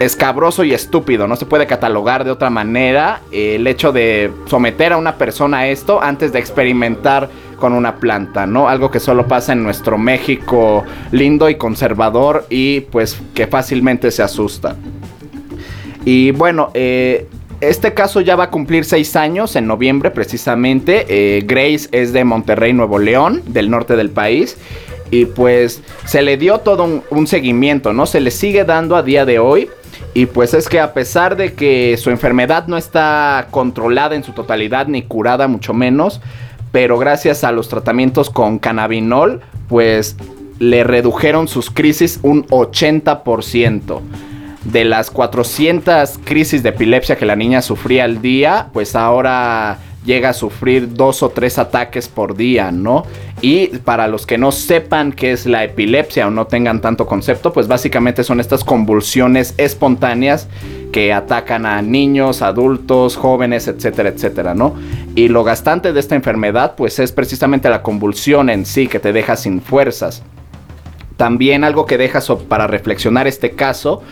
escabroso 0.00 0.64
y 0.64 0.74
estúpido, 0.74 1.26
no 1.26 1.37
se 1.37 1.46
puede 1.46 1.66
catalogar 1.66 2.24
de 2.24 2.30
otra 2.30 2.50
manera 2.50 3.20
el 3.30 3.66
hecho 3.66 3.92
de 3.92 4.30
someter 4.46 4.92
a 4.92 4.96
una 4.96 5.16
persona 5.16 5.59
a 5.59 5.68
esto 5.68 6.02
antes 6.02 6.33
de 6.33 6.38
experimentar 6.38 7.28
con 7.59 7.72
una 7.72 7.96
planta, 7.96 8.46
¿no? 8.46 8.68
Algo 8.68 8.90
que 8.90 9.00
solo 9.00 9.26
pasa 9.26 9.52
en 9.52 9.62
nuestro 9.62 9.96
México 9.96 10.85
lindo 11.12 11.48
y 11.48 11.54
conservador 11.54 12.46
y 12.50 12.80
pues 12.80 13.20
que 13.35 13.46
fácilmente 13.46 14.11
se 14.11 14.22
asusta. 14.22 14.76
Y 16.04 16.33
bueno, 16.33 16.70
eh, 16.74 17.28
este 17.68 17.94
caso 17.94 18.20
ya 18.20 18.37
va 18.37 18.44
a 18.44 18.50
cumplir 18.50 18.85
seis 18.85 19.16
años 19.16 19.57
en 19.57 19.66
noviembre 19.66 20.11
precisamente. 20.11 21.07
Eh, 21.09 21.42
Grace 21.46 21.88
es 21.92 22.12
de 22.12 22.24
Monterrey, 22.24 22.72
Nuevo 22.72 22.98
León, 22.98 23.42
del 23.46 23.70
norte 23.70 23.96
del 23.96 24.11
país. 24.11 24.57
Y 25.11 25.27
pues 25.27 25.83
se 26.07 26.22
le 26.22 26.37
dio 26.37 26.59
todo 26.59 26.85
un, 26.85 27.03
un 27.11 27.27
seguimiento, 27.27 27.92
¿no? 27.92 28.07
Se 28.07 28.20
le 28.20 28.31
sigue 28.31 28.64
dando 28.64 28.96
a 28.96 29.03
día 29.03 29.24
de 29.24 29.38
hoy. 29.38 29.68
Y 30.14 30.27
pues 30.27 30.55
es 30.55 30.68
que 30.68 30.81
a 30.81 30.94
pesar 30.94 31.37
de 31.37 31.55
que 31.55 31.96
su 31.96 32.11
enfermedad 32.11 32.66
no 32.66 32.77
está 32.77 33.48
controlada 33.50 34.14
en 34.14 34.24
su 34.24 34.33
totalidad 34.33 34.87
ni 34.87 35.03
curada 35.03 35.48
mucho 35.48 35.74
menos, 35.74 36.20
pero 36.72 36.98
gracias 36.98 37.44
a 37.44 37.53
los 37.53 37.68
tratamientos 37.68 38.31
con 38.31 38.59
cannabinol, 38.59 39.40
pues 39.68 40.16
le 40.59 40.85
redujeron 40.85 41.48
sus 41.48 41.70
crisis 41.70 42.20
un 42.22 42.46
80%. 42.46 44.00
De 44.64 44.85
las 44.85 45.11
400 45.11 46.18
crisis 46.24 46.62
de 46.62 46.70
epilepsia 46.70 47.16
que 47.16 47.27
la 47.27 47.37
niña 47.37 47.61
sufría 47.61 48.05
al 48.05 48.22
día, 48.22 48.68
pues 48.72 48.96
ahora 48.96 49.79
llega 50.05 50.31
a 50.31 50.33
sufrir 50.35 50.94
dos 50.94 51.22
o 51.22 51.31
tres 51.31 51.59
ataques 51.59 52.09
por 52.09 52.37
día, 52.37 52.70
¿no? 52.70 53.05
Y 53.40 53.68
para 53.79 54.07
los 54.07 54.27
que 54.27 54.38
no 54.38 54.53
sepan 54.53 55.12
qué 55.12 55.33
es 55.33 55.46
la 55.46 55.64
epilepsia 55.64 56.27
o 56.27 56.31
no 56.31 56.46
tengan 56.46 56.81
tanto 56.81 57.07
concepto, 57.07 57.53
pues 57.53 57.68
básicamente 57.68 58.22
son 58.24 58.40
estas 58.40 58.64
convulsiones 58.64 59.55
espontáneas 59.57 60.48
que 60.92 61.12
atacan 61.12 61.66
a 61.66 61.83
niños, 61.83 62.42
adultos, 62.42 63.16
jóvenes, 63.16 63.66
etcétera, 63.66 64.11
etcétera, 64.11 64.55
¿no? 64.55 64.74
Y 65.14 65.29
lo 65.29 65.42
gastante 65.42 65.92
de 65.92 66.00
esta 66.00 66.14
enfermedad, 66.14 66.74
pues 66.77 66.98
es 66.98 67.12
precisamente 67.12 67.68
la 67.68 67.83
convulsión 67.83 68.50
en 68.50 68.66
sí 68.66 68.87
que 68.87 69.00
te 69.00 69.12
deja 69.12 69.37
sin 69.37 69.61
fuerzas. 69.61 70.22
También 71.16 71.64
algo 71.64 71.87
que 71.87 71.98
deja 71.98 72.20
para 72.48 72.66
reflexionar 72.66 73.27
este 73.27 73.53
caso 73.53 74.03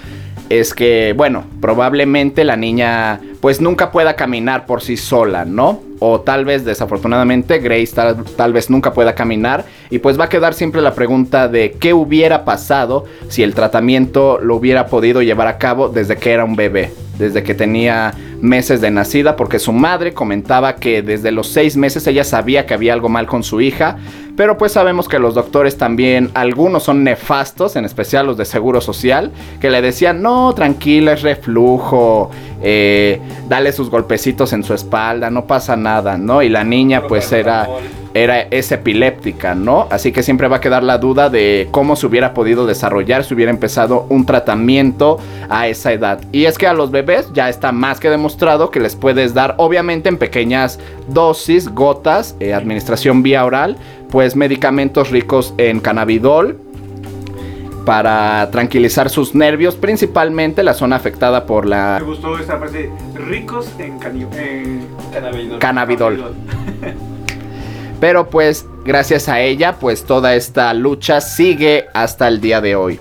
es 0.61 0.75
que, 0.75 1.15
bueno, 1.17 1.45
probablemente 1.63 2.45
la 2.45 2.57
niña 2.57 3.21
pues 3.41 3.63
nunca 3.63 3.91
pueda 3.91 4.17
caminar 4.17 4.67
por 4.67 4.83
sí 4.83 4.99
sola, 4.99 5.47
¿no? 5.47 5.81
O 5.99 6.21
tal 6.21 6.45
vez 6.45 6.65
desafortunadamente 6.67 7.59
Grace 7.59 7.93
tal, 7.95 8.23
tal 8.37 8.53
vez 8.53 8.69
nunca 8.69 8.93
pueda 8.93 9.15
caminar 9.15 9.65
y 9.89 9.99
pues 9.99 10.21
va 10.21 10.25
a 10.25 10.29
quedar 10.29 10.53
siempre 10.53 10.83
la 10.83 10.95
pregunta 10.95 11.49
de 11.49 11.73
qué 11.81 11.95
hubiera 11.95 12.45
pasado 12.45 13.07
si 13.29 13.43
el 13.43 13.55
tratamiento 13.55 14.39
lo 14.43 14.57
hubiera 14.57 14.89
podido 14.89 15.23
llevar 15.23 15.49
a 15.49 15.57
cabo 15.57 15.89
desde 15.89 16.19
que 16.19 16.33
era 16.33 16.45
un 16.45 16.55
bebé, 16.55 16.93
desde 17.19 17.43
que 17.43 17.55
tenía 17.55 18.13
meses 18.43 18.81
de 18.83 18.91
nacida, 18.91 19.37
porque 19.37 19.59
su 19.59 19.73
madre 19.73 20.13
comentaba 20.13 20.77
que 20.77 21.01
desde 21.01 21.31
los 21.33 21.49
seis 21.49 21.77
meses 21.77 22.07
ella 22.07 22.25
sabía 22.25 22.67
que 22.67 22.75
había 22.75 22.93
algo 22.93 23.09
mal 23.09 23.27
con 23.27 23.43
su 23.43 23.63
hija, 23.63 23.97
pero 24.37 24.57
pues 24.57 24.73
sabemos 24.73 25.09
que 25.09 25.19
los 25.19 25.35
doctores 25.35 25.77
también, 25.77 26.31
algunos 26.35 26.85
son 26.85 27.05
nefastos, 27.05 27.77
en 27.77 27.85
especial 27.85 28.27
los 28.27 28.37
de 28.37 28.45
Seguro 28.45 28.81
Social, 28.81 29.31
que 29.61 29.71
le 29.71 29.83
decían, 29.83 30.23
no, 30.23 30.55
tranquila, 30.55 31.13
es 31.13 31.23
reflujo, 31.23 32.31
eh, 32.63 33.21
dale 33.49 33.73
sus 33.73 33.91
golpecitos 33.91 34.53
en 34.53 34.65
su 34.65 34.75
espalda, 34.75 35.31
no 35.31 35.47
pasa 35.47 35.77
nada, 35.77 36.17
¿no? 36.17 36.43
Y 36.43 36.49
la 36.49 36.65
niña 36.65 37.07
pues 37.07 37.31
era, 37.33 37.69
era 38.15 38.41
es 38.43 38.71
epiléptica, 38.73 39.55
¿no? 39.55 39.87
Así 39.91 40.13
que 40.13 40.23
siempre 40.23 40.49
va 40.49 40.57
a 40.57 40.61
quedar 40.61 40.83
la 40.83 40.99
duda 40.99 41.31
de 41.31 41.69
cómo 41.71 41.97
se 41.97 42.07
hubiera 42.07 42.35
podido 42.35 42.67
desarrollar 42.67 43.25
si 43.25 43.35
hubiera 43.35 43.51
empezado 43.51 44.07
un 44.09 44.27
tratamiento 44.27 45.19
a 45.49 45.69
esa 45.69 45.93
edad. 45.93 46.21
Y 46.33 46.45
es 46.45 46.59
que 46.59 46.67
a 46.67 46.75
los 46.75 46.91
bebés 46.91 47.31
ya 47.33 47.49
está 47.49 47.73
más 47.73 48.01
que 48.01 48.11
demostrado 48.11 48.71
que 48.71 48.81
les 48.81 48.97
puedes 48.97 49.33
dar, 49.35 49.55
obviamente 49.59 50.09
en 50.09 50.19
pequeñas 50.19 50.79
dosis, 51.09 51.69
gotas, 51.69 52.37
eh, 52.41 52.53
administración 52.55 53.23
vía 53.23 53.45
oral, 53.45 53.77
pues 54.11 54.37
medicamentos 54.37 55.11
ricos 55.11 55.55
en 55.59 55.81
cannabidol 55.81 56.59
para 57.87 58.49
tranquilizar 58.53 59.11
sus 59.11 59.35
nervios, 59.35 59.75
principalmente 59.75 60.63
la 60.63 60.73
zona 60.75 60.97
afectada 60.97 61.47
por 61.47 61.65
Me 61.65 61.71
la 61.71 62.01
gustó 62.05 62.39
esta 62.39 62.57
frase, 62.59 62.91
ricos 63.17 63.69
en, 63.79 63.99
cani- 63.99 64.27
en 64.37 64.87
Cannabidol. 65.13 65.59
cannabidol. 65.59 66.35
Pero 68.03 68.29
pues 68.31 68.67
gracias 68.85 69.29
a 69.29 69.43
ella, 69.43 69.77
pues 69.79 70.03
toda 70.03 70.35
esta 70.35 70.75
lucha 70.75 71.21
sigue 71.21 71.87
hasta 71.95 72.27
el 72.27 72.41
día 72.41 72.61
de 72.61 72.75
hoy. 72.75 72.99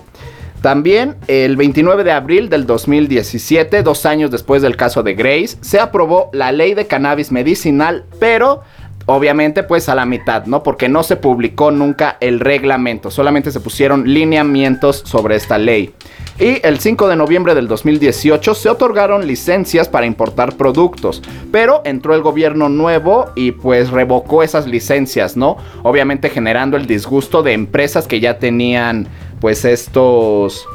También 0.60 1.16
el 1.26 1.56
29 1.56 2.04
de 2.04 2.12
abril 2.12 2.48
del 2.48 2.66
2017, 2.66 3.82
dos 3.82 4.06
años 4.06 4.30
después 4.30 4.62
del 4.62 4.76
caso 4.76 5.02
de 5.02 5.14
Grace, 5.14 5.58
se 5.60 5.80
aprobó 5.80 6.30
la 6.32 6.52
ley 6.52 6.74
de 6.74 6.86
cannabis 6.86 7.32
medicinal, 7.32 8.04
pero 8.20 8.62
obviamente 9.06 9.62
pues 9.62 9.88
a 9.88 9.94
la 9.94 10.06
mitad, 10.06 10.46
¿no? 10.46 10.62
Porque 10.62 10.88
no 10.88 11.02
se 11.02 11.16
publicó 11.16 11.70
nunca 11.70 12.16
el 12.20 12.40
reglamento, 12.40 13.10
solamente 13.10 13.50
se 13.50 13.60
pusieron 13.60 14.04
lineamientos 14.12 15.02
sobre 15.04 15.36
esta 15.36 15.58
ley. 15.58 15.92
Y 16.38 16.64
el 16.66 16.80
5 16.80 17.08
de 17.08 17.16
noviembre 17.16 17.54
del 17.54 17.68
2018 17.68 18.54
se 18.54 18.68
otorgaron 18.68 19.26
licencias 19.26 19.88
para 19.88 20.06
importar 20.06 20.56
productos, 20.56 21.22
pero 21.50 21.82
entró 21.84 22.14
el 22.14 22.22
gobierno 22.22 22.68
nuevo 22.68 23.30
y 23.36 23.52
pues 23.52 23.90
revocó 23.90 24.42
esas 24.42 24.66
licencias, 24.66 25.36
¿no? 25.36 25.56
Obviamente 25.82 26.30
generando 26.30 26.76
el 26.76 26.86
disgusto 26.86 27.42
de 27.42 27.52
empresas 27.52 28.06
que 28.06 28.20
ya 28.20 28.38
tenían 28.38 29.08
pues 29.40 29.64
estos 29.64 30.66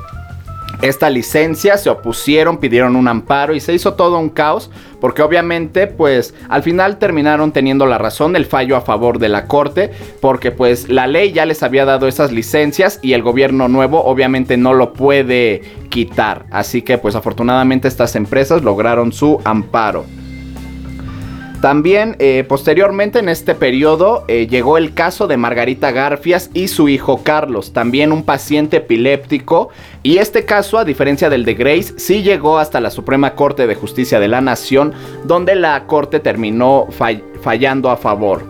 esta 0.81 1.09
licencia, 1.09 1.77
se 1.77 1.89
opusieron, 1.89 2.59
pidieron 2.59 2.95
un 2.95 3.07
amparo 3.07 3.55
y 3.55 3.59
se 3.59 3.73
hizo 3.73 3.95
todo 3.95 4.19
un 4.19 4.29
caos 4.29 4.69
porque 4.99 5.21
obviamente 5.21 5.87
pues 5.87 6.33
al 6.49 6.63
final 6.63 6.97
terminaron 6.97 7.51
teniendo 7.51 7.85
la 7.85 7.97
razón, 7.97 8.35
el 8.35 8.45
fallo 8.45 8.75
a 8.75 8.81
favor 8.81 9.19
de 9.19 9.29
la 9.29 9.45
corte 9.45 9.91
porque 10.21 10.51
pues 10.51 10.89
la 10.89 11.07
ley 11.07 11.31
ya 11.31 11.45
les 11.45 11.63
había 11.63 11.85
dado 11.85 12.07
esas 12.07 12.31
licencias 12.31 12.99
y 13.01 13.13
el 13.13 13.21
gobierno 13.21 13.67
nuevo 13.67 14.03
obviamente 14.03 14.57
no 14.57 14.73
lo 14.73 14.93
puede 14.93 15.61
quitar, 15.89 16.45
así 16.51 16.81
que 16.81 16.97
pues 16.97 17.15
afortunadamente 17.15 17.87
estas 17.87 18.15
empresas 18.15 18.63
lograron 18.63 19.11
su 19.11 19.39
amparo. 19.43 20.05
También 21.61 22.15
eh, 22.19 22.45
posteriormente 22.47 23.17
en 23.17 23.29
este 23.29 23.55
periodo 23.55 24.23
eh, 24.27 24.45
llegó 24.47 24.77
el 24.77 24.93
caso 24.93 25.25
de 25.25 25.37
Margarita 25.37 25.91
Garfias 25.91 26.51
y 26.53 26.67
su 26.67 26.87
hijo 26.87 27.23
Carlos, 27.23 27.73
también 27.73 28.11
un 28.11 28.23
paciente 28.23 28.77
epiléptico. 28.77 29.69
Y 30.03 30.19
este 30.19 30.45
caso, 30.45 30.77
a 30.77 30.85
diferencia 30.85 31.31
del 31.31 31.45
de 31.45 31.55
Grace, 31.55 31.95
sí 31.97 32.21
llegó 32.21 32.59
hasta 32.59 32.79
la 32.79 32.91
Suprema 32.91 33.33
Corte 33.33 33.65
de 33.65 33.73
Justicia 33.73 34.19
de 34.19 34.27
la 34.27 34.39
Nación, 34.39 34.93
donde 35.23 35.55
la 35.55 35.85
Corte 35.87 36.19
terminó 36.19 36.85
fall- 36.91 37.23
fallando 37.41 37.89
a 37.89 37.97
favor. 37.97 38.43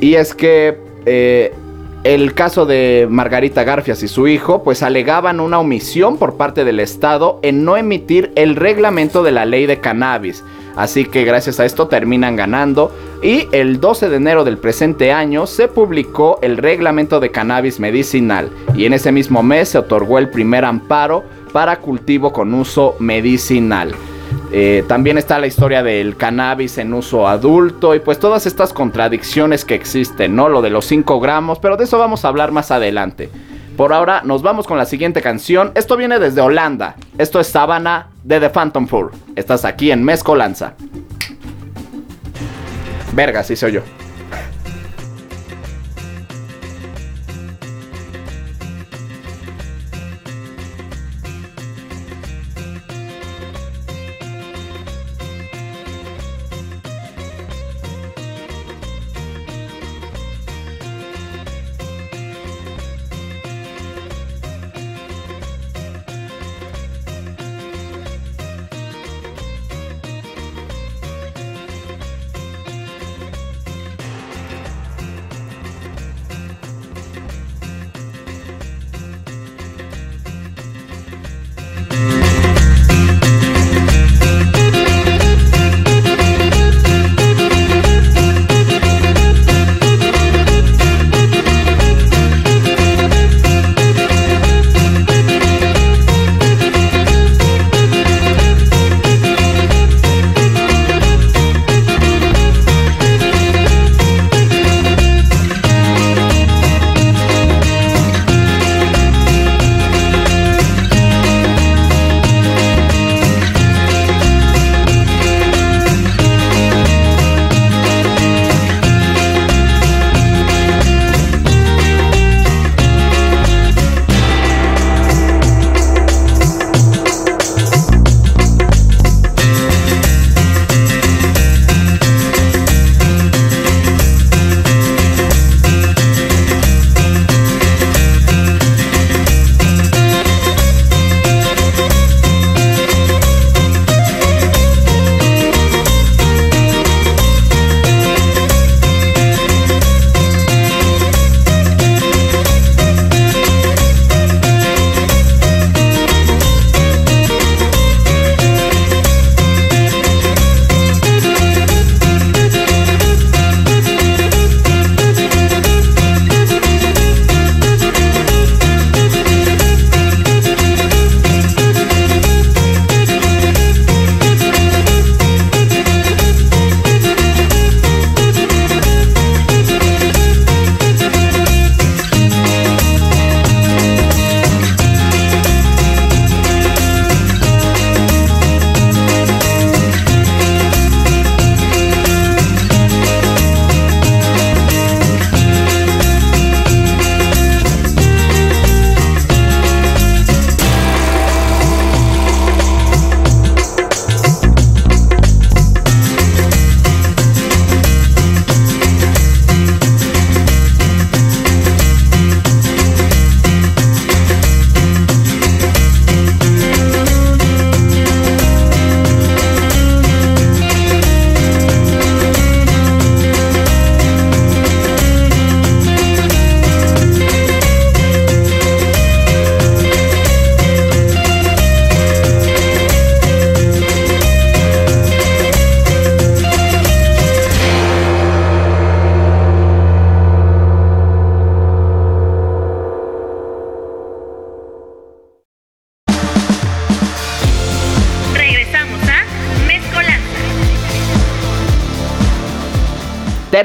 Y 0.00 0.14
es 0.14 0.34
que 0.34 0.78
eh, 1.06 1.54
el 2.02 2.34
caso 2.34 2.66
de 2.66 3.06
Margarita 3.08 3.62
Garfias 3.62 4.02
y 4.02 4.08
su 4.08 4.26
hijo, 4.26 4.64
pues 4.64 4.82
alegaban 4.82 5.38
una 5.38 5.60
omisión 5.60 6.16
por 6.18 6.36
parte 6.36 6.64
del 6.64 6.80
Estado 6.80 7.38
en 7.42 7.64
no 7.64 7.76
emitir 7.76 8.32
el 8.34 8.56
reglamento 8.56 9.22
de 9.22 9.30
la 9.30 9.44
ley 9.44 9.66
de 9.66 9.78
cannabis. 9.78 10.42
Así 10.76 11.04
que 11.04 11.24
gracias 11.24 11.60
a 11.60 11.64
esto 11.64 11.88
terminan 11.88 12.36
ganando. 12.36 12.92
Y 13.22 13.48
el 13.52 13.80
12 13.80 14.08
de 14.08 14.16
enero 14.16 14.44
del 14.44 14.58
presente 14.58 15.12
año 15.12 15.46
se 15.46 15.68
publicó 15.68 16.38
el 16.42 16.56
reglamento 16.56 17.20
de 17.20 17.30
cannabis 17.30 17.80
medicinal. 17.80 18.50
Y 18.74 18.86
en 18.86 18.92
ese 18.92 19.12
mismo 19.12 19.42
mes 19.42 19.70
se 19.70 19.78
otorgó 19.78 20.18
el 20.18 20.30
primer 20.30 20.64
amparo 20.64 21.24
para 21.52 21.80
cultivo 21.80 22.32
con 22.32 22.54
uso 22.54 22.96
medicinal. 22.98 23.94
Eh, 24.52 24.84
también 24.88 25.16
está 25.16 25.38
la 25.38 25.46
historia 25.46 25.82
del 25.82 26.16
cannabis 26.16 26.78
en 26.78 26.92
uso 26.92 27.28
adulto 27.28 27.94
y 27.94 28.00
pues 28.00 28.18
todas 28.18 28.46
estas 28.46 28.72
contradicciones 28.72 29.64
que 29.64 29.76
existen, 29.76 30.34
¿no? 30.34 30.48
Lo 30.48 30.60
de 30.60 30.70
los 30.70 30.86
5 30.86 31.20
gramos, 31.20 31.60
pero 31.60 31.76
de 31.76 31.84
eso 31.84 31.98
vamos 31.98 32.24
a 32.24 32.28
hablar 32.28 32.50
más 32.50 32.70
adelante. 32.70 33.28
Por 33.76 33.92
ahora 33.92 34.22
nos 34.24 34.42
vamos 34.42 34.66
con 34.66 34.78
la 34.78 34.84
siguiente 34.84 35.22
canción. 35.22 35.72
Esto 35.74 35.96
viene 35.96 36.18
desde 36.18 36.40
Holanda. 36.40 36.96
Esto 37.18 37.40
es 37.40 37.46
Sabana 37.46 38.08
de 38.24 38.40
The 38.40 38.50
Phantom 38.50 38.86
Four. 38.86 39.12
Estás 39.36 39.64
aquí 39.64 39.90
en 39.90 40.04
Mezcolanza. 40.04 40.74
Verga, 43.12 43.42
sí 43.42 43.56
soy 43.56 43.72
yo. 43.72 43.82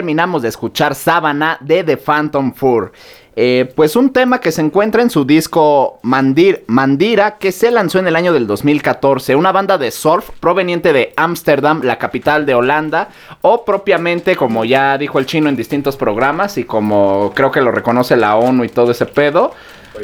Terminamos 0.06 0.44
de 0.44 0.50
escuchar 0.50 0.94
Sábana 0.94 1.58
de 1.62 1.84
The 1.84 1.98
Phantom 1.98 2.54
Four. 2.54 2.92
Eh, 3.36 3.74
pues 3.76 3.96
un 3.96 4.14
tema 4.14 4.40
que 4.40 4.52
se 4.52 4.62
encuentra 4.62 5.02
en 5.02 5.10
su 5.10 5.26
disco 5.26 5.98
Mandir, 6.04 6.64
Mandira, 6.68 7.40
que 7.40 7.52
se 7.52 7.72
lanzó 7.72 7.98
en 7.98 8.08
el 8.08 8.16
año 8.16 8.32
del 8.32 8.46
2014. 8.46 9.36
Una 9.36 9.52
banda 9.52 9.80
de 9.80 9.90
surf 9.90 10.30
proveniente 10.40 10.94
de 10.94 11.12
Ámsterdam, 11.18 11.82
la 11.82 11.98
capital 11.98 12.46
de 12.46 12.54
Holanda, 12.54 13.10
o 13.42 13.66
propiamente, 13.66 14.36
como 14.36 14.64
ya 14.64 14.96
dijo 15.00 15.18
el 15.18 15.26
chino 15.26 15.50
en 15.50 15.56
distintos 15.56 15.98
programas 15.98 16.60
y 16.60 16.66
como 16.66 17.32
creo 17.34 17.50
que 17.52 17.62
lo 17.62 17.72
reconoce 17.72 18.16
la 18.16 18.36
ONU 18.36 18.64
y 18.64 18.70
todo 18.70 18.92
ese 18.92 19.08
pedo, 19.08 19.54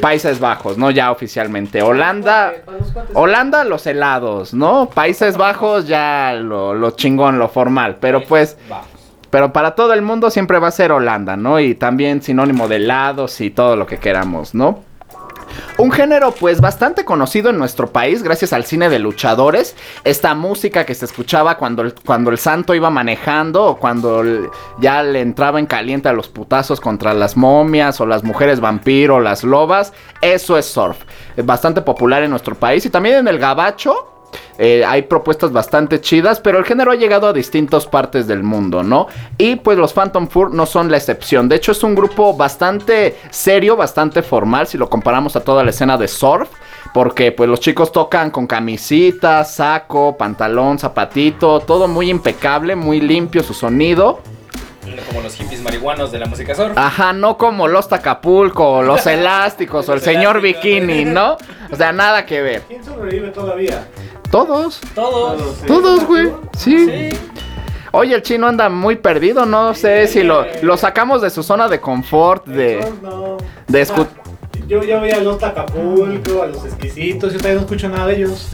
Países 0.00 0.40
Bajos, 0.40 0.78
¿no? 0.78 0.90
Ya 0.90 1.12
oficialmente. 1.12 1.80
Holanda, 1.80 2.54
Holanda 3.14 3.62
los 3.62 3.86
helados, 3.86 4.52
¿no? 4.52 4.90
Países 4.92 5.36
Bajos 5.36 5.86
ya 5.86 6.32
lo, 6.34 6.74
lo 6.74 6.90
chingón, 6.90 7.38
lo 7.38 7.48
formal, 7.48 7.98
pero 8.00 8.24
pues... 8.24 8.56
Pero 9.32 9.50
para 9.50 9.74
todo 9.74 9.94
el 9.94 10.02
mundo 10.02 10.30
siempre 10.30 10.58
va 10.58 10.68
a 10.68 10.72
ser 10.72 10.92
Holanda, 10.92 11.38
¿no? 11.38 11.58
Y 11.58 11.74
también 11.74 12.20
sinónimo 12.20 12.68
de 12.68 12.76
helados 12.76 13.40
y 13.40 13.48
todo 13.48 13.76
lo 13.76 13.86
que 13.86 13.96
queramos, 13.96 14.54
¿no? 14.54 14.80
Un 15.78 15.90
género 15.90 16.32
pues 16.32 16.60
bastante 16.60 17.06
conocido 17.06 17.48
en 17.48 17.56
nuestro 17.56 17.90
país 17.92 18.22
gracias 18.22 18.52
al 18.52 18.66
cine 18.66 18.90
de 18.90 18.98
luchadores. 18.98 19.74
Esta 20.04 20.34
música 20.34 20.84
que 20.84 20.94
se 20.94 21.06
escuchaba 21.06 21.56
cuando 21.56 21.80
el, 21.80 21.94
cuando 21.94 22.30
el 22.30 22.36
santo 22.36 22.74
iba 22.74 22.90
manejando 22.90 23.64
o 23.64 23.78
cuando 23.78 24.22
ya 24.80 25.02
le 25.02 25.22
entraba 25.22 25.58
en 25.58 25.66
caliente 25.66 26.10
a 26.10 26.12
los 26.12 26.28
putazos 26.28 26.78
contra 26.78 27.14
las 27.14 27.34
momias 27.34 28.02
o 28.02 28.06
las 28.06 28.24
mujeres 28.24 28.60
vampiro, 28.60 29.18
las 29.18 29.44
lobas. 29.44 29.94
Eso 30.20 30.58
es 30.58 30.66
surf. 30.66 30.98
Es 31.38 31.46
bastante 31.46 31.80
popular 31.80 32.22
en 32.22 32.30
nuestro 32.30 32.54
país 32.54 32.84
y 32.84 32.90
también 32.90 33.16
en 33.16 33.28
el 33.28 33.38
gabacho. 33.38 34.11
Eh, 34.58 34.84
hay 34.84 35.02
propuestas 35.02 35.52
bastante 35.52 36.00
chidas, 36.00 36.40
pero 36.40 36.58
el 36.58 36.64
género 36.64 36.92
ha 36.92 36.96
llegado 36.96 37.26
a 37.26 37.32
distintas 37.32 37.86
partes 37.86 38.26
del 38.26 38.42
mundo, 38.42 38.82
¿no? 38.82 39.06
Y 39.38 39.56
pues 39.56 39.78
los 39.78 39.92
Phantom 39.92 40.28
Fur 40.28 40.52
no 40.52 40.66
son 40.66 40.90
la 40.90 40.96
excepción. 40.96 41.48
De 41.48 41.56
hecho, 41.56 41.72
es 41.72 41.82
un 41.82 41.94
grupo 41.94 42.36
bastante 42.36 43.16
serio, 43.30 43.76
bastante 43.76 44.22
formal, 44.22 44.66
si 44.66 44.78
lo 44.78 44.88
comparamos 44.88 45.36
a 45.36 45.40
toda 45.40 45.64
la 45.64 45.70
escena 45.70 45.96
de 45.96 46.08
surf. 46.08 46.48
Porque 46.92 47.32
pues 47.32 47.48
los 47.48 47.60
chicos 47.60 47.90
tocan 47.90 48.30
con 48.30 48.46
camisita, 48.46 49.44
saco, 49.44 50.16
pantalón, 50.18 50.78
zapatito, 50.78 51.60
todo 51.60 51.88
muy 51.88 52.10
impecable, 52.10 52.76
muy 52.76 53.00
limpio 53.00 53.42
su 53.42 53.54
sonido. 53.54 54.20
Como 55.08 55.20
los 55.22 55.34
hippies 55.36 55.62
marihuanos 55.62 56.10
de 56.10 56.18
la 56.18 56.26
música 56.26 56.54
surf. 56.54 56.76
Ajá, 56.76 57.12
no 57.12 57.38
como 57.38 57.68
los 57.68 57.88
Tacapulco, 57.88 58.82
los 58.82 59.06
elásticos 59.06 59.88
o 59.88 59.94
el 59.94 60.00
señor 60.00 60.40
bikini, 60.40 61.04
¿no? 61.04 61.36
O 61.70 61.76
sea, 61.76 61.92
nada 61.92 62.26
que 62.26 62.42
ver. 62.42 62.62
¿Quién 62.68 62.84
sobrevive 62.84 63.30
todavía? 63.30 63.86
Todos, 64.32 64.80
Todos. 64.94 65.58
todos, 65.66 66.04
güey. 66.06 66.32
Sí. 66.56 66.86
Sí. 66.86 67.18
Oye, 67.92 68.14
el 68.14 68.22
chino 68.22 68.46
anda 68.48 68.68
muy 68.70 68.96
perdido, 68.96 69.44
no 69.44 69.74
sé 69.74 70.06
si 70.06 70.22
lo, 70.22 70.46
lo 70.62 70.76
sacamos 70.78 71.20
de 71.20 71.28
su 71.28 71.42
zona 71.42 71.68
de 71.68 71.78
confort, 71.80 72.46
de... 72.46 72.84
No. 73.02 73.36
de 73.68 73.86
escu- 73.86 74.06
Ah, 74.06 74.58
yo 74.66 74.82
ya 74.82 74.98
voy 74.98 75.10
a 75.10 75.20
los 75.20 75.38
Tacapulco, 75.38 76.42
a 76.42 76.46
los 76.46 76.64
exquisitos, 76.64 77.32
yo 77.32 77.38
todavía 77.38 77.56
no 77.56 77.66
escucho 77.66 77.88
nada 77.90 78.06
de 78.06 78.16
ellos. 78.16 78.48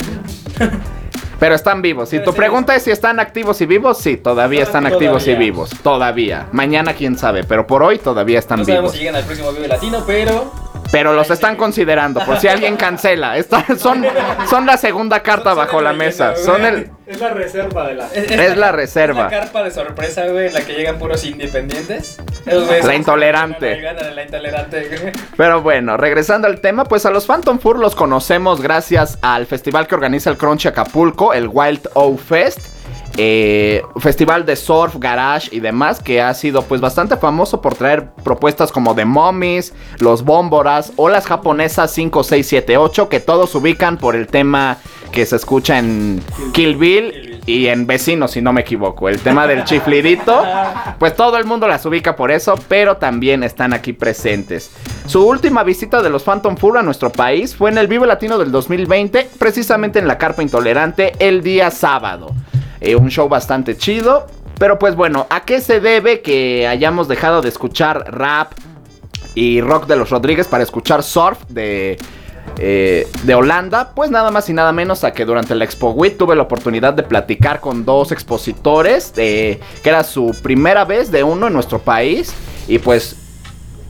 Pero 1.38 1.54
están 1.54 1.80
vivos. 1.82 2.08
Si 2.08 2.20
tu 2.24 2.32
pregunta 2.34 2.74
es 2.74 2.82
si 2.82 2.90
están 2.90 3.20
activos 3.20 3.60
y 3.60 3.66
vivos, 3.66 3.98
sí, 3.98 4.16
todavía 4.16 4.64
están 4.64 4.86
activos 4.86 5.28
y 5.28 5.34
vivos. 5.34 5.70
Todavía. 5.84 6.48
Mañana 6.50 6.94
quién 6.94 7.16
sabe, 7.16 7.44
pero 7.44 7.64
por 7.68 7.84
hoy 7.84 7.98
todavía 7.98 8.40
están 8.40 8.58
No 8.58 8.64
sabemos 8.64 8.82
vivos. 8.86 8.92
si 8.94 8.98
llegan 8.98 9.14
al 9.14 9.24
próximo 9.24 9.52
Vive 9.52 9.68
Latino, 9.68 10.02
pero. 10.04 10.50
Pero 10.90 11.12
los 11.12 11.30
están 11.30 11.56
considerando, 11.56 12.24
por 12.24 12.38
si 12.38 12.48
alguien 12.48 12.76
cancela. 12.76 13.36
Son, 13.78 14.04
son 14.48 14.66
la 14.66 14.76
segunda 14.76 15.20
carta 15.20 15.50
Son 15.50 15.58
bajo 15.58 15.80
la 15.80 15.92
mesa. 15.92 16.34
Son 16.36 16.64
el... 16.64 16.90
Es 17.06 17.20
la 17.20 17.30
reserva 17.30 17.86
de 17.88 17.94
la. 17.94 18.06
Es 18.12 18.56
la 18.56 18.72
reserva. 18.72 19.20
Una 19.20 19.30
carpa 19.30 19.62
de 19.62 19.70
sorpresa, 19.70 20.26
güey, 20.26 20.48
en 20.48 20.54
la 20.54 20.60
que 20.60 20.74
llegan 20.74 20.98
puros 20.98 21.24
independientes. 21.24 22.18
Esos 22.44 22.84
La 22.84 22.94
intolerante. 22.94 23.80
Ganan 23.80 24.14
La 24.14 24.22
intolerante, 24.24 24.88
güey. 24.88 25.12
Pero 25.36 25.62
bueno, 25.62 25.96
regresando 25.96 26.46
al 26.46 26.60
tema, 26.60 26.84
pues 26.84 27.06
a 27.06 27.10
los 27.10 27.26
Phantom 27.26 27.58
Fur 27.58 27.78
los 27.78 27.94
conocemos 27.94 28.60
gracias 28.60 29.18
al 29.22 29.46
festival 29.46 29.86
que 29.86 29.94
organiza 29.94 30.28
el 30.28 30.36
Crunchy 30.36 30.68
Acapulco, 30.68 31.32
el 31.32 31.48
Wild 31.50 31.88
O 31.94 32.16
Fest. 32.16 32.77
Eh, 33.20 33.82
festival 33.98 34.46
de 34.46 34.54
surf, 34.54 34.94
garage 34.96 35.48
y 35.50 35.58
demás 35.58 36.00
que 36.00 36.22
ha 36.22 36.32
sido 36.34 36.62
pues 36.62 36.80
bastante 36.80 37.16
famoso 37.16 37.60
por 37.60 37.74
traer 37.74 38.10
propuestas 38.22 38.70
como 38.70 38.94
The 38.94 39.04
Mummies, 39.04 39.74
los 39.98 40.22
Bómboras 40.22 40.92
o 40.94 41.08
las 41.08 41.26
japonesas 41.26 41.90
5, 41.90 42.22
6, 42.22 42.46
7, 42.46 42.76
8 42.76 43.08
que 43.08 43.18
todos 43.18 43.52
ubican 43.56 43.98
por 43.98 44.14
el 44.14 44.28
tema 44.28 44.78
que 45.10 45.26
se 45.26 45.34
escucha 45.34 45.80
en 45.80 46.22
Kill 46.52 46.76
Bill 46.76 47.40
y 47.44 47.66
en 47.66 47.88
Vecinos 47.88 48.30
si 48.30 48.40
no 48.40 48.52
me 48.52 48.60
equivoco, 48.60 49.08
el 49.08 49.18
tema 49.18 49.48
del 49.48 49.64
chiflidito, 49.64 50.44
pues 51.00 51.16
todo 51.16 51.38
el 51.38 51.44
mundo 51.44 51.66
las 51.66 51.84
ubica 51.86 52.14
por 52.14 52.30
eso, 52.30 52.54
pero 52.68 52.98
también 52.98 53.42
están 53.42 53.72
aquí 53.72 53.92
presentes. 53.92 54.70
Su 55.06 55.26
última 55.26 55.64
visita 55.64 56.02
de 56.02 56.10
los 56.10 56.22
Phantom 56.22 56.56
Fur 56.56 56.78
a 56.78 56.82
nuestro 56.82 57.10
país 57.10 57.56
fue 57.56 57.70
en 57.70 57.78
el 57.78 57.88
Vivo 57.88 58.06
Latino 58.06 58.38
del 58.38 58.52
2020, 58.52 59.28
precisamente 59.40 59.98
en 59.98 60.06
la 60.06 60.18
Carpa 60.18 60.42
Intolerante, 60.42 61.14
el 61.18 61.42
día 61.42 61.72
sábado. 61.72 62.32
Eh, 62.80 62.96
un 62.96 63.10
show 63.10 63.28
bastante 63.28 63.76
chido. 63.76 64.26
Pero 64.58 64.78
pues 64.78 64.96
bueno, 64.96 65.26
¿a 65.30 65.44
qué 65.44 65.60
se 65.60 65.80
debe 65.80 66.20
que 66.20 66.66
hayamos 66.66 67.06
dejado 67.06 67.42
de 67.42 67.48
escuchar 67.48 68.12
rap 68.12 68.52
y 69.34 69.60
rock 69.60 69.86
de 69.86 69.96
los 69.96 70.10
Rodríguez 70.10 70.48
para 70.48 70.64
escuchar 70.64 71.04
surf 71.04 71.38
de, 71.48 71.96
eh, 72.58 73.06
de 73.22 73.34
Holanda? 73.34 73.92
Pues 73.94 74.10
nada 74.10 74.32
más 74.32 74.48
y 74.50 74.52
nada 74.52 74.72
menos 74.72 75.04
a 75.04 75.12
que 75.12 75.24
durante 75.24 75.54
la 75.54 75.64
Expo 75.64 75.90
WIT 75.90 76.18
tuve 76.18 76.34
la 76.34 76.42
oportunidad 76.42 76.92
de 76.92 77.04
platicar 77.04 77.60
con 77.60 77.84
dos 77.84 78.10
expositores, 78.10 79.12
eh, 79.16 79.60
que 79.82 79.88
era 79.88 80.02
su 80.02 80.36
primera 80.42 80.84
vez 80.84 81.12
de 81.12 81.22
uno 81.22 81.46
en 81.46 81.52
nuestro 81.52 81.78
país. 81.78 82.34
Y 82.66 82.80
pues 82.80 83.16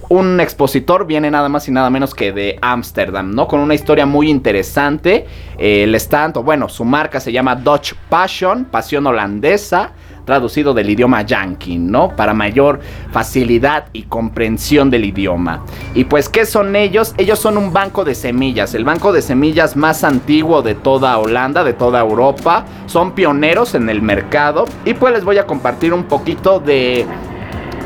un 0.09 0.41
expositor 0.41 1.07
viene 1.07 1.31
nada 1.31 1.49
más 1.49 1.69
y 1.69 1.71
nada 1.71 1.91
menos 1.91 2.15
que 2.15 2.33
de 2.33 2.59
Ámsterdam, 2.63 3.35
¿no? 3.35 3.47
Con 3.47 3.61
una 3.61 3.75
historia 3.75 4.07
muy 4.07 4.31
interesante. 4.31 5.27
Eh, 5.59 5.85
el 5.85 5.95
stand, 5.97 6.39
bueno, 6.39 6.69
su 6.69 6.85
marca 6.85 7.21
se 7.21 7.33
llama 7.33 7.55
Dutch 7.55 7.95
Passion, 8.09 8.65
pasión 8.65 9.07
holandesa, 9.07 9.93
traducido 10.25 10.73
del 10.73 10.91
idioma 10.91 11.23
yankee, 11.23 11.79
¿no? 11.79 12.15
Para 12.17 12.33
mayor 12.33 12.81
facilidad 13.13 13.87
y 13.93 14.05
comprensión 14.05 14.91
del 14.91 15.05
idioma. 15.05 15.65
Y 15.95 16.05
pues, 16.05 16.29
¿qué 16.29 16.47
son 16.47 16.75
ellos? 16.75 17.15
Ellos 17.19 17.39
son 17.39 17.59
un 17.59 17.73
banco 17.73 18.05
de 18.05 18.15
semillas, 18.15 18.75
el 18.75 18.85
banco 18.85 19.13
de 19.13 19.21
semillas 19.21 19.77
más 19.77 20.05
antiguo 20.05 20.63
de 20.63 20.75
toda 20.75 21.19
Holanda, 21.19 21.65
de 21.65 21.75
toda 21.75 22.01
Europa. 22.01 22.65
Son 22.87 23.13
pioneros 23.13 23.75
en 23.75 23.91
el 23.91 24.01
mercado. 24.01 24.65
Y 24.87 24.95
pues 24.95 25.13
les 25.13 25.25
voy 25.25 25.39
a 25.39 25.47
compartir 25.47 25.93
un 25.93 26.05
poquito 26.05 26.61
de 26.61 27.07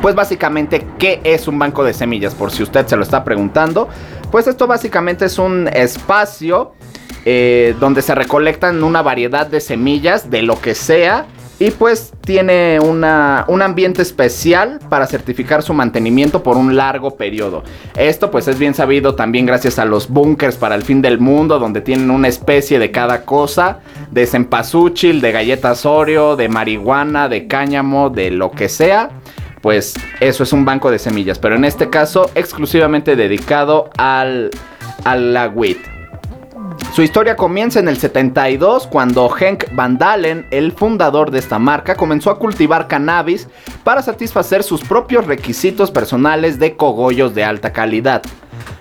pues 0.02 0.16
básicamente, 0.16 0.84
¿qué 0.98 1.20
es 1.22 1.46
un 1.46 1.60
banco 1.60 1.84
de 1.84 1.94
semillas? 1.94 2.34
Por 2.34 2.50
si 2.50 2.64
usted 2.64 2.86
se 2.88 2.96
lo 2.96 3.04
está 3.04 3.22
preguntando. 3.22 3.88
Pues 4.32 4.48
esto 4.48 4.66
básicamente 4.66 5.26
es 5.26 5.38
un 5.38 5.68
espacio 5.72 6.72
eh, 7.24 7.76
donde 7.78 8.02
se 8.02 8.14
recolectan 8.16 8.82
una 8.82 9.00
variedad 9.00 9.46
de 9.46 9.60
semillas 9.60 10.28
de 10.28 10.42
lo 10.42 10.60
que 10.60 10.74
sea. 10.74 11.26
Y 11.60 11.70
pues 11.70 12.12
tiene 12.22 12.80
una, 12.80 13.44
un 13.46 13.62
ambiente 13.62 14.02
especial 14.02 14.80
para 14.88 15.06
certificar 15.06 15.62
su 15.62 15.72
mantenimiento 15.72 16.42
por 16.42 16.56
un 16.56 16.74
largo 16.74 17.16
periodo. 17.16 17.62
Esto 17.94 18.32
pues 18.32 18.48
es 18.48 18.58
bien 18.58 18.74
sabido 18.74 19.14
también 19.14 19.46
gracias 19.46 19.78
a 19.78 19.84
los 19.84 20.08
bunkers 20.08 20.56
para 20.56 20.74
el 20.74 20.82
fin 20.82 21.00
del 21.00 21.20
mundo, 21.20 21.60
donde 21.60 21.80
tienen 21.80 22.10
una 22.10 22.26
especie 22.26 22.80
de 22.80 22.90
cada 22.90 23.24
cosa. 23.24 23.78
De 24.10 24.26
cempasúchil, 24.26 25.20
de 25.20 25.30
galletas 25.30 25.86
Oreo, 25.86 26.34
de 26.34 26.48
marihuana, 26.48 27.28
de 27.28 27.46
cáñamo, 27.46 28.10
de 28.10 28.32
lo 28.32 28.50
que 28.50 28.68
sea 28.68 29.10
pues 29.62 29.94
eso 30.20 30.42
es 30.42 30.52
un 30.52 30.64
banco 30.64 30.90
de 30.90 30.98
semillas, 30.98 31.38
pero 31.38 31.54
en 31.54 31.64
este 31.64 31.88
caso 31.88 32.30
exclusivamente 32.34 33.16
dedicado 33.16 33.88
al, 33.96 34.50
al 35.04 35.32
la 35.32 35.48
wheat. 35.48 35.78
Su 36.94 37.02
historia 37.02 37.36
comienza 37.36 37.80
en 37.80 37.88
el 37.88 37.96
72 37.96 38.86
cuando 38.86 39.30
Henk 39.34 39.74
Van 39.74 39.96
Dalen, 39.96 40.46
el 40.50 40.72
fundador 40.72 41.30
de 41.30 41.38
esta 41.38 41.58
marca, 41.58 41.94
comenzó 41.94 42.30
a 42.30 42.38
cultivar 42.38 42.88
cannabis 42.88 43.48
para 43.84 44.02
satisfacer 44.02 44.62
sus 44.62 44.82
propios 44.82 45.26
requisitos 45.26 45.90
personales 45.90 46.58
de 46.58 46.76
cogollos 46.76 47.34
de 47.34 47.44
alta 47.44 47.72
calidad. 47.72 48.22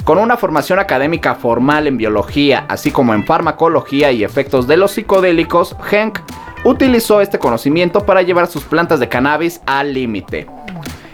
Con 0.03 0.17
una 0.17 0.35
formación 0.35 0.79
académica 0.79 1.35
formal 1.35 1.87
en 1.87 1.97
biología, 1.97 2.65
así 2.67 2.91
como 2.91 3.13
en 3.13 3.25
farmacología 3.25 4.11
y 4.11 4.23
efectos 4.23 4.67
de 4.67 4.77
los 4.77 4.91
psicodélicos, 4.91 5.75
Henk 5.89 6.19
utilizó 6.63 7.21
este 7.21 7.39
conocimiento 7.39 8.05
para 8.05 8.21
llevar 8.21 8.47
sus 8.47 8.63
plantas 8.63 8.99
de 8.99 9.09
cannabis 9.09 9.61
al 9.65 9.93
límite. 9.93 10.47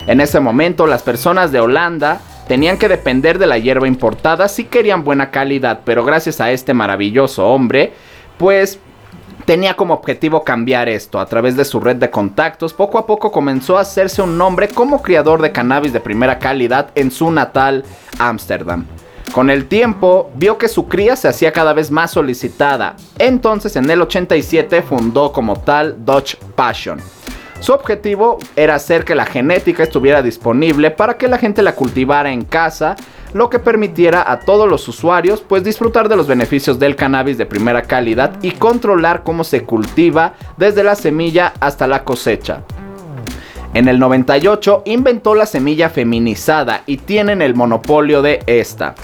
En 0.06 0.22
ese 0.22 0.40
momento, 0.40 0.88
las 0.88 1.04
personas 1.04 1.52
de 1.52 1.60
Holanda 1.60 2.22
tenían 2.48 2.78
que 2.78 2.88
depender 2.88 3.40
de 3.40 3.48
la 3.48 3.58
hierba 3.58 3.88
importada 3.88 4.48
si 4.48 4.66
querían 4.66 5.04
buena 5.04 5.32
calidad, 5.32 5.82
pero 5.84 6.06
gracias 6.06 6.40
a 6.40 6.52
este 6.52 6.74
maravilloso 6.74 7.46
hombre, 7.48 7.94
pues 8.38 8.80
tenía 9.46 9.76
como 9.76 9.94
objetivo 9.94 10.44
cambiar 10.44 10.90
esto. 10.90 11.20
A 11.20 11.26
través 11.26 11.56
de 11.56 11.66
su 11.66 11.80
red 11.80 11.98
de 11.98 12.10
contactos, 12.10 12.74
poco 12.74 12.98
a 12.98 13.06
poco 13.06 13.32
comenzó 13.32 13.78
a 13.78 13.82
hacerse 13.82 14.22
un 14.22 14.38
nombre 14.38 14.70
como 14.70 15.02
criador 15.02 15.42
de 15.42 15.52
cannabis 15.52 15.94
de 15.94 16.00
primera 16.00 16.40
calidad 16.40 16.90
en 16.96 17.12
su 17.12 17.32
natal 17.32 17.84
Ámsterdam. 18.20 18.86
Con 19.34 19.50
el 19.50 19.68
tiempo, 19.68 20.32
vio 20.36 20.58
que 20.58 20.68
su 20.68 20.88
cría 20.88 21.16
se 21.16 21.28
hacía 21.28 21.52
cada 21.52 21.74
vez 21.74 21.92
más 21.92 22.12
solicitada. 22.12 22.96
Entonces, 23.20 23.76
en 23.76 23.90
el 23.90 24.02
87 24.02 24.82
fundó 24.82 25.32
como 25.32 25.60
tal 25.60 26.04
Dutch 26.04 26.38
Passion. 26.56 27.00
Su 27.60 27.74
objetivo 27.74 28.38
era 28.56 28.76
hacer 28.76 29.04
que 29.04 29.16
la 29.16 29.26
genética 29.26 29.84
estuviera 29.84 30.22
disponible 30.22 30.92
para 30.92 31.18
que 31.18 31.28
la 31.28 31.38
gente 31.38 31.62
la 31.62 31.76
cultivara 31.76 32.32
en 32.32 32.44
casa, 32.44 32.96
lo 33.34 33.50
que 33.50 33.60
permitiera 33.60 34.32
a 34.32 34.40
todos 34.40 34.70
los 34.70 34.88
usuarios 34.88 35.42
pues 35.42 35.64
disfrutar 35.64 36.08
de 36.08 36.16
los 36.16 36.28
beneficios 36.28 36.80
del 36.80 36.96
cannabis 36.96 37.38
de 37.38 37.46
primera 37.46 37.82
calidad 37.82 38.34
y 38.42 38.52
controlar 38.52 39.24
cómo 39.24 39.44
se 39.44 39.64
cultiva 39.64 40.34
desde 40.56 40.84
la 40.84 40.96
semilla 40.96 41.54
hasta 41.60 41.88
la 41.88 42.04
cosecha. 42.04 42.64
En 43.74 43.88
el 43.88 44.00
98 44.00 44.84
inventó 44.86 45.36
la 45.36 45.46
semilla 45.46 45.90
feminizada 45.90 46.84
y 46.86 46.98
tienen 46.98 47.42
el 47.42 47.54
monopolio 47.54 48.22
de 48.22 48.42
esta. 48.48 48.96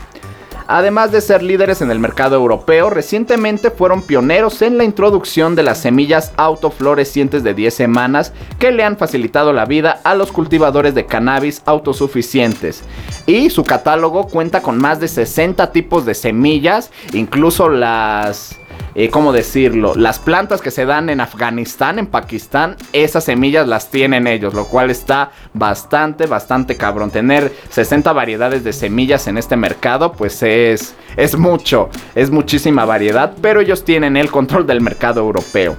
Además 0.74 1.12
de 1.12 1.22
ser 1.22 1.44
líderes 1.44 1.84
en 1.84 1.92
el 1.92 2.00
mercado 2.00 2.36
europeo, 2.36 2.90
recientemente 2.90 3.70
fueron 3.70 4.02
pioneros 4.02 4.64
en 4.64 4.80
la 4.80 4.84
introducción 4.84 5.54
de 5.54 5.62
las 5.62 5.78
semillas 5.78 6.34
autoflorecientes 6.36 7.44
de 7.44 7.54
10 7.54 7.72
semanas 7.72 8.34
que 8.58 8.72
le 8.72 8.84
han 8.84 8.98
facilitado 8.98 9.54
la 9.54 9.66
vida 9.66 10.02
a 10.04 10.16
los 10.16 10.32
cultivadores 10.32 10.96
de 10.96 11.06
cannabis 11.06 11.62
autosuficientes. 11.68 12.82
Y 13.28 13.52
su 13.52 13.64
catálogo 13.64 14.26
cuenta 14.26 14.64
con 14.64 14.80
más 14.80 15.00
de 15.00 15.10
60 15.10 15.72
tipos 15.72 16.08
de 16.08 16.16
semillas, 16.16 16.90
incluso 17.14 17.70
las 17.70 18.58
eh, 18.96 19.10
¿cómo 19.10 19.34
decirlo? 19.34 19.96
Las 19.96 20.20
plantas 20.20 20.62
que 20.62 20.72
se 20.72 20.86
dan 20.86 21.10
en 21.10 21.20
Afganistán, 21.20 22.00
en 22.00 22.08
Pakistán, 22.08 22.76
esas 22.94 23.24
semillas 23.24 23.68
las 23.68 23.90
tienen 23.90 24.28
ellos, 24.28 24.54
lo 24.54 24.66
cual 24.66 24.92
está 24.92 25.32
bastante, 25.54 26.28
bastante 26.28 26.78
cabrón. 26.78 27.10
Tener 27.10 27.52
60 27.70 28.14
variedades 28.14 28.64
de 28.64 28.74
semillas 28.74 29.28
en 29.28 29.38
este 29.38 29.56
mercado, 29.56 30.14
pues 30.14 30.44
es, 30.44 30.96
es 31.18 31.38
mucho, 31.38 31.90
es 32.14 32.30
muchísima 32.30 32.86
variedad, 32.86 33.34
pero 33.42 33.62
ellos 33.62 33.84
tienen 33.84 34.18
el 34.18 34.30
control 34.30 34.68
del 34.68 34.82
mercado 34.82 35.22
europeo. 35.22 35.76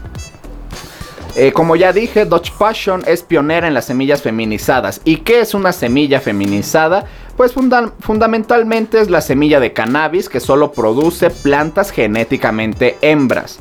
Eh, 1.37 1.53
como 1.53 1.75
ya 1.75 1.93
dije, 1.93 2.27
Dodge 2.27 2.53
Passion 2.57 3.03
es 3.09 3.25
pionera 3.25 3.67
en 3.67 3.75
las 3.75 3.87
semillas 3.87 4.23
feminizadas. 4.23 5.01
¿Y 5.05 5.19
qué 5.19 5.41
es 5.41 5.53
una 5.53 5.73
semilla 5.73 6.21
feminizada? 6.21 7.07
Pues 7.37 7.53
funda- 7.53 7.93
fundamentalmente 8.01 9.01
es 9.01 9.11
la 9.11 9.20
semilla 9.20 9.59
de 9.59 9.72
cannabis 9.72 10.28
que 10.28 10.41
solo 10.41 10.72
produce 10.72 11.30
plantas 11.30 11.91
genéticamente 11.91 12.97
hembras. 13.03 13.61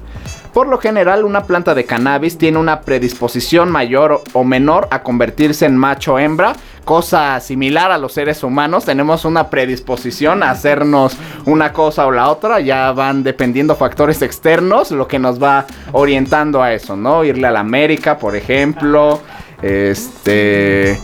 Por 0.54 0.68
lo 0.68 0.78
general, 0.78 1.24
una 1.24 1.46
planta 1.46 1.74
de 1.74 1.84
cannabis 1.84 2.38
tiene 2.38 2.60
una 2.60 2.82
predisposición 2.82 3.72
mayor 3.72 4.22
o 4.34 4.44
menor 4.44 4.88
a 4.92 5.02
convertirse 5.02 5.66
en 5.66 5.76
macho 5.76 6.20
hembra, 6.20 6.54
cosa 6.86 7.40
similar 7.40 7.92
a 7.92 7.98
los 7.98 8.14
seres 8.14 8.44
humanos. 8.44 8.86
Tenemos 8.86 9.26
una 9.26 9.50
predisposición 9.50 10.44
a 10.44 10.52
hacernos 10.52 11.18
una 11.46 11.74
cosa 11.74 12.06
o 12.06 12.12
la 12.12 12.30
otra, 12.30 12.60
ya 12.60 12.92
van 12.92 13.24
dependiendo 13.24 13.76
factores 13.76 14.22
externos, 14.22 14.92
lo 14.92 15.08
que 15.08 15.18
nos 15.18 15.42
va 15.42 15.66
orientando 15.92 16.62
a 16.62 16.72
eso, 16.72 16.96
¿no? 16.96 17.24
Irle 17.24 17.48
a 17.48 17.52
la 17.52 17.62
América, 17.62 18.20
por 18.20 18.36
ejemplo, 18.36 19.22
este, 19.64 21.00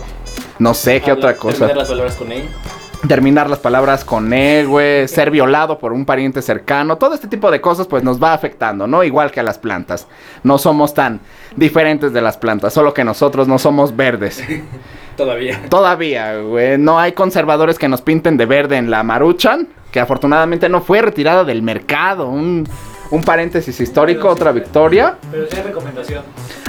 no 0.58 0.74
sé 0.74 1.00
qué 1.00 1.12
otra 1.12 1.36
cosa 1.36 1.66
Terminar 1.66 1.76
las 1.76 1.88
palabras 1.88 2.16
con 2.16 2.32
él. 2.32 2.48
terminar 3.08 3.50
las 3.50 3.58
palabras 3.58 4.04
con 4.04 4.32
él, 4.32 4.68
güey, 4.68 5.08
ser 5.08 5.30
violado 5.30 5.78
por 5.78 5.92
un 5.92 6.04
pariente 6.04 6.42
cercano, 6.42 6.98
todo 6.98 7.14
este 7.14 7.28
tipo 7.28 7.50
de 7.50 7.60
cosas 7.60 7.86
pues 7.86 8.02
nos 8.02 8.22
va 8.22 8.34
afectando, 8.34 8.86
¿no? 8.86 9.02
Igual 9.02 9.30
que 9.30 9.40
a 9.40 9.42
las 9.42 9.58
plantas. 9.58 10.06
No 10.42 10.58
somos 10.58 10.92
tan 10.92 11.20
diferentes 11.56 12.12
de 12.12 12.20
las 12.20 12.36
plantas, 12.36 12.74
solo 12.74 12.92
que 12.92 13.04
nosotros 13.04 13.48
no 13.48 13.58
somos 13.58 13.96
verdes. 13.96 14.44
Todavía. 15.16 15.60
Todavía, 15.68 16.36
güey, 16.38 16.78
no 16.78 16.98
hay 16.98 17.12
conservadores 17.12 17.78
que 17.78 17.88
nos 17.88 18.00
pinten 18.02 18.36
de 18.36 18.46
verde 18.46 18.76
en 18.76 18.90
la 18.90 19.02
Maruchan, 19.02 19.68
que 19.90 20.00
afortunadamente 20.00 20.68
no 20.68 20.80
fue 20.80 21.02
retirada 21.02 21.44
del 21.44 21.62
mercado. 21.62 22.28
Un, 22.28 22.66
un 23.10 23.22
paréntesis 23.22 23.80
histórico, 23.80 24.28
otra 24.28 24.52
victoria. 24.52 25.16
Pero 25.30 25.46
sí 25.50 25.56
hay 25.56 25.62
recomendación. 25.64 26.22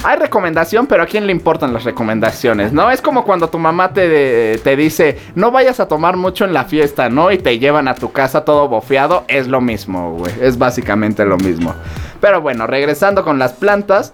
Hay 0.04 0.18
recomendación, 0.18 0.88
pero 0.88 1.04
¿a 1.04 1.06
quién 1.06 1.28
le 1.28 1.32
importan 1.32 1.74
las 1.74 1.84
recomendaciones? 1.84 2.74
¿No? 2.74 2.90
Es 2.90 3.02
como 3.02 3.24
cuando 3.24 3.50
tu 3.50 3.60
mamá 3.60 3.94
te, 3.94 4.58
te 4.64 4.76
dice, 4.76 5.20
no 5.36 5.52
vayas 5.52 5.80
a 5.80 5.88
tomar 5.88 6.18
mucho 6.18 6.44
en 6.46 6.54
la 6.54 6.66
fiesta, 6.66 7.10
¿no? 7.10 7.32
Y 7.32 7.38
te 7.38 7.60
llevan 7.60 7.88
a 7.88 7.94
tu 7.94 8.12
casa 8.12 8.44
todo 8.44 8.68
bofeado. 8.68 9.24
Es 9.28 9.48
lo 9.48 9.62
mismo, 9.62 10.14
güey. 10.18 10.32
Es 10.42 10.58
básicamente 10.58 11.24
lo 11.26 11.38
mismo. 11.38 11.76
Pero 12.20 12.42
bueno, 12.42 12.66
regresando 12.66 13.24
con 13.24 13.38
las 13.38 13.54
plantas. 13.54 14.14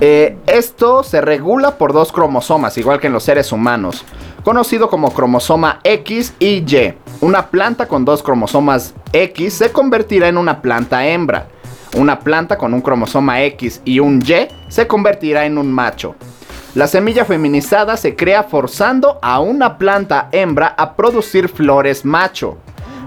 eh, 0.00 0.36
esto 0.46 1.02
se 1.02 1.20
regula 1.20 1.78
por 1.78 1.92
dos 1.92 2.12
cromosomas, 2.12 2.76
igual 2.78 3.00
que 3.00 3.06
en 3.08 3.12
los 3.12 3.22
seres 3.24 3.52
humanos, 3.52 4.04
conocido 4.44 4.88
como 4.88 5.12
cromosoma 5.12 5.80
X 5.84 6.34
y 6.38 6.64
Y. 6.64 6.94
Una 7.24 7.46
planta 7.46 7.88
con 7.88 8.04
dos 8.04 8.22
cromosomas 8.22 8.92
X 9.14 9.54
se 9.54 9.72
convertirá 9.72 10.28
en 10.28 10.36
una 10.36 10.60
planta 10.60 11.06
hembra. 11.06 11.46
Una 11.96 12.20
planta 12.20 12.58
con 12.58 12.74
un 12.74 12.82
cromosoma 12.82 13.42
X 13.44 13.80
y 13.86 13.98
un 13.98 14.20
Y 14.20 14.46
se 14.68 14.86
convertirá 14.86 15.46
en 15.46 15.56
un 15.56 15.72
macho. 15.72 16.16
La 16.74 16.86
semilla 16.86 17.24
feminizada 17.24 17.96
se 17.96 18.14
crea 18.14 18.42
forzando 18.42 19.18
a 19.22 19.40
una 19.40 19.78
planta 19.78 20.28
hembra 20.32 20.74
a 20.76 20.96
producir 20.96 21.48
flores 21.48 22.04
macho. 22.04 22.58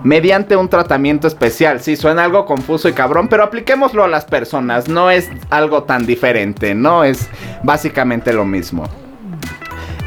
Mediante 0.03 0.55
un 0.55 0.67
tratamiento 0.67 1.27
especial. 1.27 1.79
Sí, 1.79 1.95
suena 1.95 2.23
algo 2.23 2.47
confuso 2.47 2.89
y 2.89 2.93
cabrón, 2.93 3.27
pero 3.27 3.43
apliquémoslo 3.43 4.03
a 4.03 4.07
las 4.07 4.25
personas. 4.25 4.87
No 4.87 5.11
es 5.11 5.29
algo 5.51 5.83
tan 5.83 6.07
diferente, 6.07 6.73
no 6.73 7.03
es 7.03 7.29
básicamente 7.61 8.33
lo 8.33 8.45
mismo. 8.45 8.85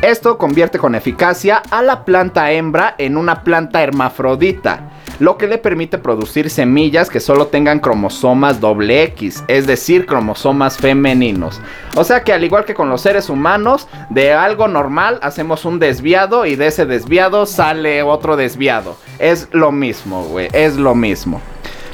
Esto 0.02 0.38
convierte 0.38 0.78
con 0.78 0.94
eficacia 0.94 1.62
a 1.70 1.82
la 1.82 2.06
planta 2.06 2.50
hembra 2.52 2.94
en 2.96 3.18
una 3.18 3.44
planta 3.44 3.82
hermafrodita, 3.82 4.88
lo 5.18 5.36
que 5.36 5.46
le 5.46 5.58
permite 5.58 5.98
producir 5.98 6.48
semillas 6.48 7.10
que 7.10 7.20
solo 7.20 7.48
tengan 7.48 7.80
cromosomas 7.80 8.60
doble 8.60 9.02
X, 9.02 9.44
es 9.46 9.66
decir, 9.66 10.06
cromosomas 10.06 10.78
femeninos. 10.78 11.60
O 11.96 12.04
sea 12.04 12.24
que 12.24 12.32
al 12.32 12.42
igual 12.42 12.64
que 12.64 12.72
con 12.72 12.88
los 12.88 13.02
seres 13.02 13.28
humanos, 13.28 13.88
de 14.08 14.32
algo 14.32 14.68
normal 14.68 15.18
hacemos 15.20 15.66
un 15.66 15.78
desviado 15.78 16.46
y 16.46 16.56
de 16.56 16.68
ese 16.68 16.86
desviado 16.86 17.44
sale 17.44 18.02
otro 18.02 18.38
desviado. 18.38 18.96
Es 19.18 19.48
lo 19.52 19.70
mismo, 19.70 20.24
güey, 20.24 20.48
es 20.54 20.76
lo 20.76 20.94
mismo. 20.94 21.42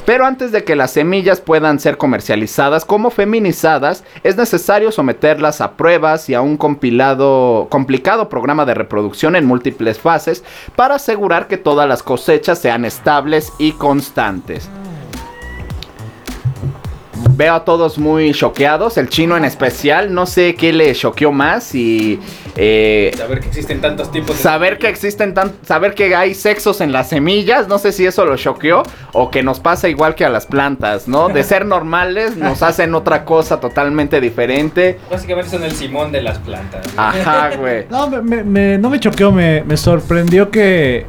Pero 0.07 0.25
antes 0.25 0.53
de 0.53 0.63
que 0.63 0.77
las 0.77 0.91
semillas 0.91 1.41
puedan 1.41 1.81
ser 1.81 1.97
comercializadas 1.97 2.85
como 2.85 3.09
feminizadas, 3.09 4.05
es 4.23 4.37
necesario 4.37 4.93
someterlas 4.93 5.59
a 5.59 5.73
pruebas 5.73 6.29
y 6.29 6.33
a 6.33 6.39
un 6.39 6.55
compilado, 6.55 7.67
complicado 7.69 8.29
programa 8.29 8.63
de 8.63 8.73
reproducción 8.73 9.35
en 9.35 9.45
múltiples 9.45 9.99
fases 9.99 10.45
para 10.77 10.95
asegurar 10.95 11.49
que 11.49 11.57
todas 11.57 11.89
las 11.89 12.03
cosechas 12.03 12.57
sean 12.57 12.85
estables 12.85 13.51
y 13.59 13.73
constantes. 13.73 14.69
Veo 17.31 17.53
a 17.53 17.65
todos 17.65 17.97
muy 17.97 18.31
choqueados, 18.33 18.97
el 18.97 19.09
chino 19.09 19.37
en 19.37 19.45
especial, 19.45 20.13
no 20.13 20.25
sé 20.25 20.55
qué 20.55 20.73
le 20.73 20.93
choqueó 20.95 21.31
más 21.31 21.75
y 21.75 22.19
eh, 22.55 23.11
Saber 23.15 23.39
que 23.39 23.47
existen 23.47 23.79
tantos 23.81 24.11
tipos 24.11 24.35
de. 24.35 24.41
saber 24.41 24.77
que 24.79 24.87
existen 24.89 25.33
tan, 25.35 25.53
saber 25.63 25.93
que 25.93 26.15
hay 26.15 26.33
sexos 26.33 26.81
en 26.81 26.91
las 26.91 27.09
semillas, 27.09 27.67
no 27.67 27.77
sé 27.77 27.91
si 27.91 28.05
eso 28.05 28.25
lo 28.25 28.37
choqueó 28.37 28.83
o 29.13 29.29
que 29.29 29.43
nos 29.43 29.59
pasa 29.59 29.87
igual 29.89 30.15
que 30.15 30.25
a 30.25 30.29
las 30.29 30.45
plantas, 30.47 31.07
¿no? 31.07 31.29
De 31.29 31.43
ser 31.43 31.65
normales 31.67 32.35
nos 32.37 32.63
hacen 32.63 32.95
otra 32.95 33.23
cosa 33.25 33.59
totalmente 33.59 34.19
diferente. 34.19 34.99
Básicamente 35.11 35.51
son 35.51 35.63
el 35.63 35.71
Simón 35.73 36.11
de 36.11 36.21
las 36.23 36.39
plantas. 36.39 36.87
Ajá, 36.97 37.55
güey. 37.57 37.85
No, 37.89 38.09
me, 38.09 38.21
me- 38.21 38.43
me- 38.43 38.77
no 38.77 38.89
me 38.89 38.99
choqueó, 38.99 39.31
me, 39.31 39.63
me 39.63 39.77
sorprendió 39.77 40.49
que 40.49 41.05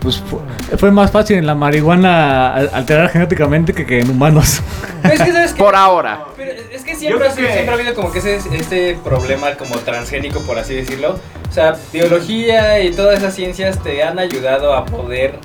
pues, 0.00 0.18
fue, 0.20 0.40
fue 0.78 0.90
más 0.90 1.10
fácil 1.10 1.36
en 1.38 1.46
la 1.46 1.54
marihuana 1.54 2.54
al- 2.54 2.70
alterar 2.72 3.08
genéticamente 3.10 3.72
que, 3.74 3.86
que 3.86 4.00
en 4.00 4.10
humanos. 4.10 4.60
Es 5.04 5.12
que, 5.22 5.32
¿sabes? 5.32 5.52
Por 5.54 5.74
ahora. 5.74 6.24
Pero 6.36 6.52
es 6.72 6.82
que 6.84 6.94
siempre, 6.94 7.26
que- 7.28 7.34
siempre 7.52 7.70
ha 7.70 7.74
habido 7.74 7.94
como 7.94 8.12
que 8.12 8.18
ese, 8.18 8.36
ese 8.36 8.98
problema 9.02 9.54
como 9.56 9.76
transgénico, 9.78 10.40
por 10.42 10.58
así 10.58 10.74
decirlo. 10.74 11.18
O 11.48 11.52
sea, 11.52 11.76
biología 11.92 12.80
y 12.82 12.92
todas 12.92 13.18
esas 13.18 13.34
ciencias 13.34 13.82
te 13.82 14.02
han 14.02 14.18
ayudado 14.18 14.74
a 14.74 14.84
poder, 14.84 15.38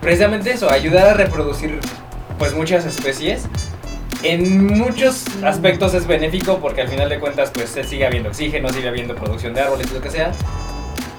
precisamente 0.00 0.52
eso, 0.52 0.70
ayudar 0.70 1.08
a 1.08 1.14
reproducir 1.14 1.80
pues 2.38 2.54
muchas 2.54 2.84
especies. 2.86 3.42
En 4.22 4.66
muchos 4.66 5.24
aspectos 5.44 5.94
es 5.94 6.06
benéfico 6.06 6.58
porque 6.60 6.82
al 6.82 6.88
final 6.88 7.08
de 7.08 7.18
cuentas 7.18 7.50
pues 7.52 7.70
se 7.70 7.84
sigue 7.84 8.06
habiendo 8.06 8.28
oxígeno, 8.28 8.68
sigue 8.70 8.88
habiendo 8.88 9.14
producción 9.14 9.54
de 9.54 9.62
árboles, 9.62 9.90
lo 9.92 10.00
que 10.00 10.10
sea. 10.10 10.30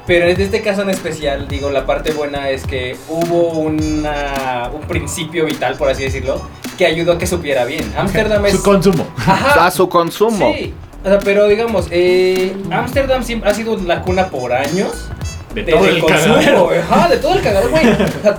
Pero 0.07 0.27
en 0.27 0.41
este 0.41 0.61
caso 0.61 0.81
en 0.81 0.89
especial, 0.89 1.47
digo, 1.47 1.69
la 1.69 1.85
parte 1.85 2.11
buena 2.11 2.49
es 2.49 2.65
que 2.65 2.95
hubo 3.07 3.49
una, 3.59 4.69
un 4.73 4.81
principio 4.81 5.45
vital, 5.45 5.75
por 5.75 5.89
así 5.89 6.03
decirlo, 6.03 6.41
que 6.77 6.85
ayudó 6.85 7.13
a 7.13 7.17
que 7.17 7.27
supiera 7.27 7.65
bien. 7.65 7.93
Ámsterdam 7.95 8.45
es... 8.45 8.53
Su 8.53 8.63
consumo. 8.63 9.07
Ajá. 9.17 9.67
A 9.67 9.71
su 9.71 9.87
consumo. 9.87 10.53
Sí, 10.53 10.73
o 11.03 11.07
sea, 11.07 11.19
pero 11.19 11.47
digamos, 11.47 11.87
eh, 11.91 12.55
Ámsterdam 12.71 13.23
siempre 13.23 13.49
ha 13.49 13.53
sido 13.53 13.77
la 13.77 14.01
cuna 14.01 14.27
por 14.27 14.53
años 14.53 15.09
De 15.53 15.63
todo 15.63 15.83
del 15.83 15.97
el 15.97 16.01
consumo. 16.01 16.69
Ajá, 16.91 17.07
de 17.07 17.17
todo 17.17 17.33
el 17.33 17.41
cagadero, 17.41 17.69
güey. 17.69 17.87
O 17.87 18.21
sea, 18.21 18.37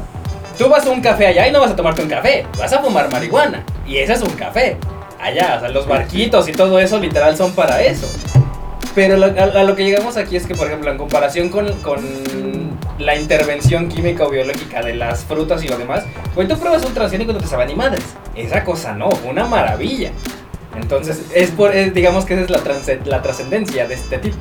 tú 0.59 0.69
vas 0.69 0.87
a 0.87 0.91
un 0.91 1.01
café 1.01 1.27
allá 1.27 1.49
y 1.49 1.53
no 1.53 1.61
vas 1.61 1.73
a 1.73 1.77
tomarte 1.77 2.03
un 2.03 2.09
café, 2.09 2.47
vas 2.59 2.73
a 2.73 2.81
fumar 2.81 3.11
marihuana. 3.11 3.65
Y 3.87 3.99
ese 3.99 4.13
es 4.15 4.23
un 4.23 4.31
café. 4.31 4.77
Allá, 5.21 5.55
o 5.57 5.61
sea, 5.61 5.69
los 5.69 5.87
barquitos 5.87 6.49
y 6.49 6.53
todo 6.53 6.79
eso 6.79 6.99
literal 6.99 7.37
son 7.37 7.53
para 7.53 7.83
eso. 7.83 8.07
Pero 8.95 9.17
lo- 9.17 9.27
a, 9.27 9.63
lo 9.65 9.75
que 9.75 9.85
llegamos 9.85 10.17
aquí 10.17 10.37
es 10.37 10.47
que, 10.47 10.55
por 10.55 10.67
ejemplo, 10.67 10.91
en 10.91 10.99
comparación 10.99 11.49
con, 11.49 11.67
la 12.99 13.17
intervención 13.17 13.89
química 13.89 14.25
o 14.25 14.31
biológica 14.31 14.83
de 14.83 14.95
las 14.95 15.25
frutas 15.25 15.65
y 15.65 15.69
lo 15.69 15.77
demás, 15.79 16.05
güey, 16.35 16.47
tú 16.47 16.59
pruebas 16.59 16.85
un 16.85 16.93
transgénico 16.95 17.33
y 17.33 17.37
te 17.37 17.47
sabe 17.47 17.67
ni 17.67 17.75
madres. 17.75 18.05
Esa 18.37 18.65
cosa 18.65 18.93
no, 18.93 19.09
una 19.29 19.47
maravilla. 19.47 20.11
Entonces, 20.77 21.23
es 21.35 21.51
por, 21.51 21.73
digamos 21.93 22.25
que 22.27 22.35
esa 22.35 22.45
es 22.45 22.51
la, 22.51 22.61
la 23.07 23.23
trascendencia 23.23 23.89
de 23.89 23.95
este 23.95 24.19
tipo. 24.19 24.37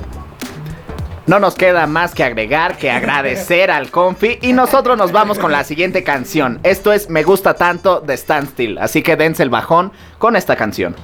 No 1.27 1.39
nos 1.39 1.55
queda 1.55 1.87
más 1.87 2.13
que 2.13 2.23
agregar 2.23 2.77
que 2.77 2.91
agradecer 2.91 3.71
al 3.71 3.89
Confi 3.89 4.39
y 4.41 4.53
nosotros 4.53 4.97
nos 4.97 5.11
vamos 5.11 5.39
con 5.39 5.51
la 5.51 5.63
siguiente 5.63 6.03
canción. 6.03 6.59
Esto 6.63 6.91
es 6.91 7.09
Me 7.09 7.23
gusta 7.23 7.53
tanto 7.53 8.01
de 8.01 8.17
Standstill, 8.17 8.77
así 8.79 9.01
que 9.01 9.15
dense 9.15 9.43
el 9.43 9.49
bajón 9.49 9.91
con 10.17 10.35
esta 10.35 10.55
canción. 10.55 10.95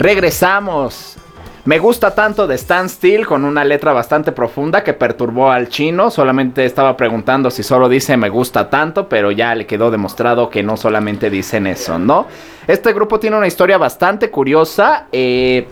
Regresamos. 0.00 1.18
Me 1.66 1.78
gusta 1.78 2.14
tanto 2.14 2.46
de 2.46 2.56
Stand 2.56 2.88
Still 2.88 3.26
con 3.26 3.44
una 3.44 3.64
letra 3.64 3.92
bastante 3.92 4.32
profunda 4.32 4.82
que 4.82 4.94
perturbó 4.94 5.50
al 5.50 5.68
chino. 5.68 6.10
Solamente 6.10 6.64
estaba 6.64 6.96
preguntando 6.96 7.50
si 7.50 7.62
solo 7.62 7.86
dice 7.86 8.16
me 8.16 8.30
gusta 8.30 8.70
tanto, 8.70 9.10
pero 9.10 9.30
ya 9.30 9.54
le 9.54 9.66
quedó 9.66 9.90
demostrado 9.90 10.48
que 10.48 10.62
no 10.62 10.78
solamente 10.78 11.28
dicen 11.28 11.66
eso, 11.66 11.98
¿no? 11.98 12.26
Este 12.66 12.94
grupo 12.94 13.20
tiene 13.20 13.36
una 13.36 13.46
historia 13.46 13.76
bastante 13.76 14.30
curiosa. 14.30 15.06
eh, 15.12 15.68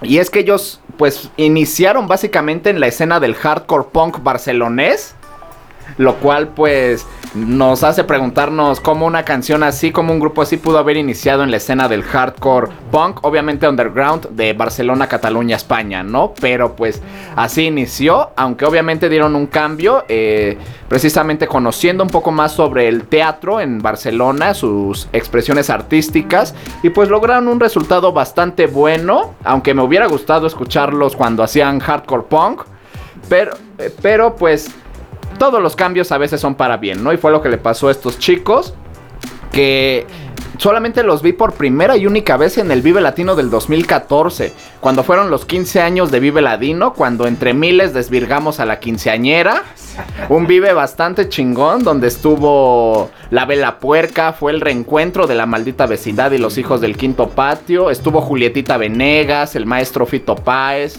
y 0.00 0.18
es 0.18 0.30
que 0.30 0.40
ellos, 0.40 0.80
pues, 0.96 1.30
iniciaron 1.36 2.06
básicamente 2.06 2.70
en 2.70 2.80
la 2.80 2.86
escena 2.86 3.18
del 3.20 3.34
hardcore 3.34 3.88
punk 3.92 4.22
barcelonés. 4.22 5.15
Lo 5.98 6.16
cual 6.16 6.48
pues 6.48 7.06
nos 7.36 7.84
hace 7.84 8.04
preguntarnos 8.04 8.80
cómo 8.80 9.06
una 9.06 9.24
canción 9.24 9.62
así, 9.62 9.92
como 9.92 10.12
un 10.12 10.20
grupo 10.20 10.42
así 10.42 10.56
pudo 10.56 10.78
haber 10.78 10.96
iniciado 10.96 11.42
en 11.42 11.50
la 11.50 11.58
escena 11.58 11.86
del 11.88 12.02
hardcore 12.02 12.68
punk, 12.90 13.24
obviamente 13.24 13.68
underground 13.68 14.30
de 14.30 14.54
Barcelona, 14.54 15.06
Cataluña, 15.06 15.56
España, 15.56 16.02
¿no? 16.02 16.32
Pero 16.40 16.76
pues 16.76 17.02
así 17.34 17.66
inició, 17.66 18.30
aunque 18.36 18.64
obviamente 18.64 19.08
dieron 19.08 19.36
un 19.36 19.46
cambio, 19.46 20.04
eh, 20.08 20.56
precisamente 20.88 21.46
conociendo 21.46 22.04
un 22.04 22.10
poco 22.10 22.30
más 22.30 22.52
sobre 22.52 22.88
el 22.88 23.04
teatro 23.04 23.60
en 23.60 23.80
Barcelona, 23.80 24.54
sus 24.54 25.08
expresiones 25.12 25.68
artísticas, 25.68 26.54
y 26.82 26.90
pues 26.90 27.08
lograron 27.08 27.48
un 27.48 27.60
resultado 27.60 28.12
bastante 28.12 28.66
bueno, 28.66 29.34
aunque 29.44 29.74
me 29.74 29.82
hubiera 29.82 30.06
gustado 30.06 30.46
escucharlos 30.46 31.16
cuando 31.16 31.42
hacían 31.42 31.80
hardcore 31.80 32.24
punk, 32.24 32.62
pero, 33.28 33.52
eh, 33.78 33.94
pero 34.00 34.36
pues 34.36 34.70
todos 35.36 35.62
los 35.62 35.76
cambios 35.76 36.12
a 36.12 36.18
veces 36.18 36.40
son 36.40 36.54
para 36.54 36.76
bien, 36.76 37.02
¿no? 37.02 37.12
Y 37.12 37.16
fue 37.16 37.30
lo 37.30 37.42
que 37.42 37.48
le 37.48 37.58
pasó 37.58 37.88
a 37.88 37.90
estos 37.90 38.18
chicos 38.18 38.74
que 39.52 40.06
solamente 40.58 41.02
los 41.02 41.22
vi 41.22 41.32
por 41.32 41.54
primera 41.54 41.96
y 41.96 42.06
única 42.06 42.36
vez 42.36 42.58
en 42.58 42.70
el 42.70 42.82
Vive 42.82 43.00
Latino 43.00 43.36
del 43.36 43.50
2014, 43.50 44.52
cuando 44.80 45.02
fueron 45.02 45.30
los 45.30 45.44
15 45.44 45.80
años 45.80 46.10
de 46.10 46.20
Vive 46.20 46.42
Latino, 46.42 46.92
cuando 46.94 47.26
entre 47.26 47.54
miles 47.54 47.94
desvirgamos 47.94 48.60
a 48.60 48.66
la 48.66 48.80
quinceañera. 48.80 49.64
Un 50.28 50.46
Vive 50.46 50.72
bastante 50.72 51.28
chingón, 51.28 51.84
donde 51.84 52.08
estuvo 52.08 53.10
La 53.30 53.46
Vela 53.46 53.78
Puerca, 53.78 54.34
fue 54.34 54.52
el 54.52 54.60
reencuentro 54.60 55.26
de 55.26 55.34
la 55.34 55.46
maldita 55.46 55.86
vecindad 55.86 56.32
y 56.32 56.38
los 56.38 56.58
hijos 56.58 56.80
del 56.80 56.96
quinto 56.96 57.30
patio, 57.30 57.90
estuvo 57.90 58.20
Julietita 58.20 58.76
Venegas, 58.76 59.56
el 59.56 59.64
maestro 59.64 60.04
Fito 60.04 60.36
Páez, 60.36 60.98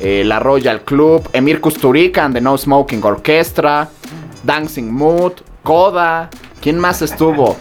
eh, 0.00 0.22
la 0.24 0.38
Royal 0.38 0.82
Club, 0.82 1.28
Emir 1.32 1.60
Kusturica 1.60 2.24
and 2.24 2.34
the 2.34 2.40
No 2.40 2.56
Smoking 2.56 3.02
Orchestra, 3.02 3.88
Dancing 4.44 4.90
Mood, 4.90 5.32
Coda, 5.62 6.30
¿quién 6.60 6.78
más 6.78 7.02
estuvo? 7.02 7.56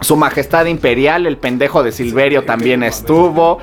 Su 0.00 0.16
Majestad 0.16 0.66
Imperial, 0.66 1.26
el 1.26 1.36
pendejo 1.36 1.82
de 1.82 1.92
Silverio 1.92 2.44
también 2.44 2.82
estuvo. 2.82 3.58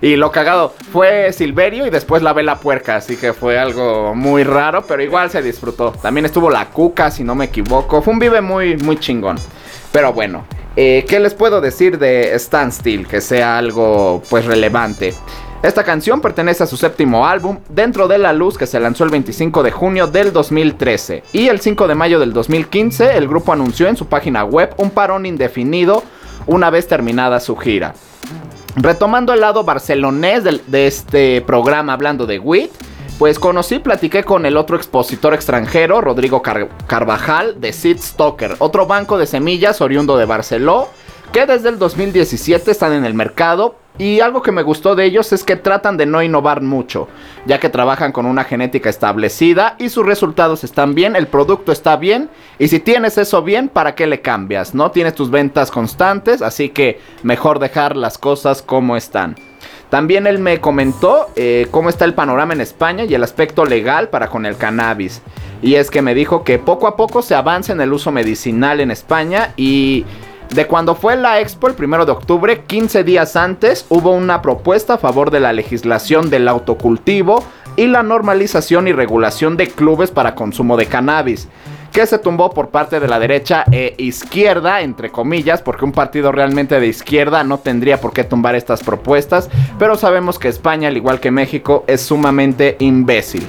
Y 0.00 0.16
lo 0.16 0.30
cagado 0.30 0.72
fue 0.92 1.32
Silverio 1.32 1.86
y 1.86 1.90
después 1.90 2.22
la 2.22 2.32
vela 2.32 2.56
puerca, 2.56 2.96
así 2.96 3.16
que 3.16 3.32
fue 3.32 3.58
algo 3.58 4.14
muy 4.14 4.44
raro, 4.44 4.84
pero 4.86 5.02
igual 5.02 5.30
se 5.30 5.42
disfrutó. 5.42 5.92
También 5.92 6.26
estuvo 6.26 6.48
la 6.48 6.66
Cuca, 6.66 7.10
si 7.10 7.24
no 7.24 7.34
me 7.34 7.46
equivoco. 7.46 8.00
Fue 8.00 8.14
un 8.14 8.20
vive 8.20 8.40
muy, 8.40 8.76
muy 8.78 8.98
chingón. 8.98 9.36
Pero 9.92 10.12
bueno, 10.12 10.44
eh, 10.76 11.04
¿qué 11.08 11.18
les 11.18 11.34
puedo 11.34 11.60
decir 11.60 11.98
de 11.98 12.38
Standstill? 12.38 13.06
Que 13.06 13.20
sea 13.20 13.58
algo 13.58 14.22
pues 14.30 14.46
relevante. 14.46 15.14
Esta 15.62 15.84
canción 15.84 16.22
pertenece 16.22 16.62
a 16.62 16.66
su 16.66 16.78
séptimo 16.78 17.26
álbum, 17.26 17.58
Dentro 17.68 18.08
de 18.08 18.16
la 18.16 18.32
Luz, 18.32 18.56
que 18.56 18.66
se 18.66 18.80
lanzó 18.80 19.04
el 19.04 19.10
25 19.10 19.62
de 19.62 19.70
junio 19.70 20.06
del 20.06 20.32
2013. 20.32 21.22
Y 21.34 21.48
el 21.48 21.60
5 21.60 21.86
de 21.86 21.94
mayo 21.94 22.18
del 22.18 22.32
2015, 22.32 23.18
el 23.18 23.28
grupo 23.28 23.52
anunció 23.52 23.86
en 23.86 23.96
su 23.96 24.06
página 24.06 24.42
web 24.44 24.72
un 24.78 24.90
parón 24.90 25.26
indefinido 25.26 26.02
una 26.46 26.70
vez 26.70 26.88
terminada 26.88 27.40
su 27.40 27.56
gira. 27.56 27.92
Retomando 28.76 29.34
el 29.34 29.40
lado 29.40 29.62
barcelonés 29.62 30.44
de, 30.44 30.86
este 30.86 31.42
programa 31.42 31.92
hablando 31.92 32.24
de 32.24 32.38
WIT, 32.38 32.70
pues 33.18 33.38
conocí, 33.38 33.80
platiqué 33.80 34.24
con 34.24 34.46
el 34.46 34.56
otro 34.56 34.78
expositor 34.78 35.34
extranjero, 35.34 36.00
Rodrigo 36.00 36.40
Car- 36.40 36.70
Carvajal, 36.86 37.60
de 37.60 37.74
Seed 37.74 37.98
Stocker, 37.98 38.56
otro 38.60 38.86
banco 38.86 39.18
de 39.18 39.26
semillas 39.26 39.82
oriundo 39.82 40.16
de 40.16 40.24
Barceló, 40.24 40.88
que 41.34 41.44
desde 41.44 41.68
el 41.68 41.78
2017 41.78 42.70
están 42.70 42.94
en 42.94 43.04
el 43.04 43.12
mercado. 43.12 43.74
Y 44.00 44.20
algo 44.20 44.40
que 44.40 44.50
me 44.50 44.62
gustó 44.62 44.94
de 44.94 45.04
ellos 45.04 45.30
es 45.34 45.44
que 45.44 45.56
tratan 45.56 45.98
de 45.98 46.06
no 46.06 46.22
innovar 46.22 46.62
mucho, 46.62 47.06
ya 47.44 47.60
que 47.60 47.68
trabajan 47.68 48.12
con 48.12 48.24
una 48.24 48.44
genética 48.44 48.88
establecida 48.88 49.76
y 49.78 49.90
sus 49.90 50.06
resultados 50.06 50.64
están 50.64 50.94
bien, 50.94 51.16
el 51.16 51.26
producto 51.26 51.70
está 51.70 51.96
bien, 51.96 52.30
y 52.58 52.68
si 52.68 52.80
tienes 52.80 53.18
eso 53.18 53.42
bien, 53.42 53.68
¿para 53.68 53.94
qué 53.94 54.06
le 54.06 54.22
cambias? 54.22 54.74
¿No? 54.74 54.90
Tienes 54.90 55.14
tus 55.14 55.30
ventas 55.30 55.70
constantes, 55.70 56.40
así 56.40 56.70
que 56.70 56.98
mejor 57.22 57.58
dejar 57.58 57.94
las 57.94 58.16
cosas 58.16 58.62
como 58.62 58.96
están. 58.96 59.36
También 59.90 60.26
él 60.26 60.38
me 60.38 60.62
comentó 60.62 61.26
eh, 61.36 61.66
cómo 61.70 61.90
está 61.90 62.06
el 62.06 62.14
panorama 62.14 62.54
en 62.54 62.62
España 62.62 63.04
y 63.04 63.12
el 63.12 63.22
aspecto 63.22 63.66
legal 63.66 64.08
para 64.08 64.28
con 64.28 64.46
el 64.46 64.56
cannabis. 64.56 65.20
Y 65.60 65.74
es 65.74 65.90
que 65.90 66.00
me 66.00 66.14
dijo 66.14 66.42
que 66.42 66.58
poco 66.58 66.86
a 66.86 66.96
poco 66.96 67.20
se 67.20 67.34
avanza 67.34 67.74
en 67.74 67.82
el 67.82 67.92
uso 67.92 68.10
medicinal 68.12 68.80
en 68.80 68.92
España 68.92 69.52
y 69.58 70.06
de 70.54 70.66
cuando 70.66 70.94
fue 70.94 71.16
la 71.16 71.40
expo 71.40 71.68
el 71.68 71.74
primero 71.74 72.04
de 72.04 72.12
octubre, 72.12 72.64
15 72.66 73.04
días 73.04 73.36
antes, 73.36 73.86
hubo 73.88 74.12
una 74.12 74.42
propuesta 74.42 74.94
a 74.94 74.98
favor 74.98 75.30
de 75.30 75.40
la 75.40 75.52
legislación 75.52 76.28
del 76.28 76.48
autocultivo 76.48 77.44
y 77.76 77.86
la 77.86 78.02
normalización 78.02 78.88
y 78.88 78.92
regulación 78.92 79.56
de 79.56 79.68
clubes 79.68 80.10
para 80.10 80.34
consumo 80.34 80.76
de 80.76 80.86
cannabis 80.86 81.48
que 81.92 82.06
se 82.06 82.18
tumbó 82.18 82.50
por 82.50 82.68
parte 82.68 83.00
de 83.00 83.08
la 83.08 83.18
derecha 83.18 83.64
e 83.72 83.94
izquierda, 83.98 84.80
entre 84.80 85.10
comillas, 85.10 85.60
porque 85.60 85.84
un 85.84 85.92
partido 85.92 86.30
realmente 86.30 86.78
de 86.78 86.86
izquierda 86.86 87.42
no 87.42 87.58
tendría 87.58 88.00
por 88.00 88.12
qué 88.12 88.22
tumbar 88.22 88.54
estas 88.54 88.82
propuestas, 88.82 89.50
pero 89.78 89.96
sabemos 89.96 90.38
que 90.38 90.48
España, 90.48 90.88
al 90.88 90.96
igual 90.96 91.18
que 91.20 91.32
México, 91.32 91.84
es 91.88 92.00
sumamente 92.00 92.76
imbécil 92.78 93.46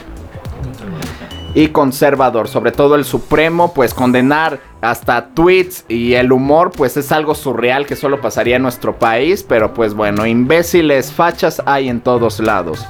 y 1.54 1.70
conservador, 1.70 2.48
sobre 2.48 2.72
todo 2.72 2.96
el 2.96 3.06
Supremo, 3.06 3.74
pues 3.74 3.94
condenar 3.94 4.60
hasta 4.82 5.28
tweets 5.34 5.86
y 5.88 6.14
el 6.14 6.32
humor, 6.32 6.72
pues 6.72 6.98
es 6.98 7.12
algo 7.12 7.36
surreal 7.36 7.86
que 7.86 7.96
solo 7.96 8.22
pasaría 8.22 8.56
en 8.56 8.64
nuestro 8.64 8.98
país, 8.98 9.44
pero 9.48 9.74
pues 9.74 9.94
bueno, 9.94 10.26
imbéciles, 10.26 11.12
fachas 11.12 11.62
hay 11.66 11.90
en 11.90 12.02
todos 12.02 12.40
lados. 12.40 12.86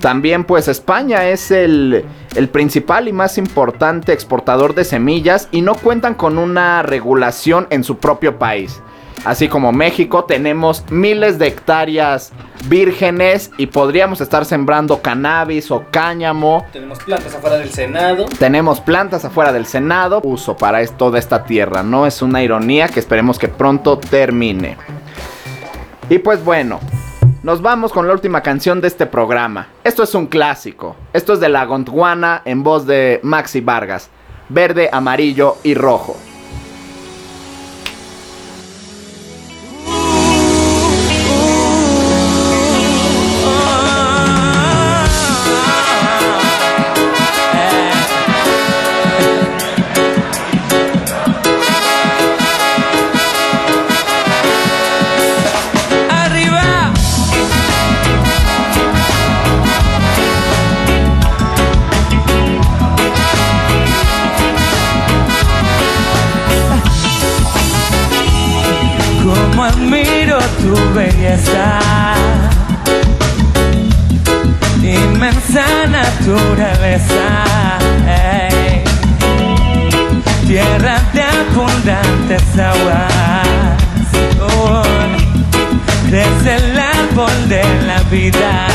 También 0.00 0.44
pues 0.44 0.68
España 0.68 1.28
es 1.28 1.50
el, 1.50 2.04
el 2.34 2.48
principal 2.48 3.08
y 3.08 3.12
más 3.12 3.38
importante 3.38 4.12
exportador 4.12 4.74
de 4.74 4.84
semillas 4.84 5.48
y 5.50 5.62
no 5.62 5.74
cuentan 5.76 6.14
con 6.14 6.36
una 6.36 6.82
regulación 6.82 7.66
en 7.70 7.84
su 7.84 7.98
propio 7.98 8.38
país. 8.38 8.82
Así 9.24 9.48
como 9.48 9.72
México 9.72 10.24
tenemos 10.24 10.84
miles 10.90 11.38
de 11.38 11.46
hectáreas 11.46 12.32
vírgenes 12.66 13.50
y 13.56 13.66
podríamos 13.66 14.20
estar 14.20 14.44
sembrando 14.44 15.00
cannabis 15.00 15.70
o 15.70 15.84
cáñamo. 15.90 16.64
Tenemos 16.72 16.98
plantas 17.00 17.34
afuera 17.34 17.56
del 17.56 17.70
Senado. 17.70 18.26
Tenemos 18.38 18.80
plantas 18.80 19.24
afuera 19.24 19.52
del 19.52 19.64
Senado, 19.66 20.20
uso 20.24 20.56
para 20.56 20.82
es- 20.82 20.92
toda 20.96 21.18
esta 21.18 21.44
tierra, 21.44 21.82
¿no? 21.82 22.06
Es 22.06 22.20
una 22.20 22.42
ironía 22.42 22.88
que 22.88 23.00
esperemos 23.00 23.38
que 23.38 23.48
pronto 23.48 23.98
termine. 23.98 24.76
Y 26.10 26.18
pues 26.18 26.44
bueno, 26.44 26.80
nos 27.42 27.62
vamos 27.62 27.92
con 27.94 28.06
la 28.06 28.12
última 28.12 28.42
canción 28.42 28.82
de 28.82 28.88
este 28.88 29.06
programa. 29.06 29.68
Esto 29.84 30.02
es 30.02 30.14
un 30.14 30.26
clásico. 30.26 30.96
Esto 31.14 31.32
es 31.32 31.40
de 31.40 31.48
La 31.48 31.64
Gondwana 31.64 32.42
en 32.44 32.62
voz 32.62 32.86
de 32.86 33.20
Maxi 33.22 33.62
Vargas. 33.62 34.10
Verde, 34.50 34.90
amarillo 34.92 35.56
y 35.62 35.72
rojo. 35.74 36.14
Inmensa 74.82 75.64
naturaleza. 75.88 77.44
ey. 78.06 78.84
Tierra 80.46 81.00
de 81.12 81.22
abundantes 81.22 82.58
aguas. 82.58 83.78
oh 84.40 84.82
desde 86.10 86.56
el 86.56 86.78
árbol 86.78 87.48
de 87.48 87.64
la 87.86 88.00
vida. 88.10 88.73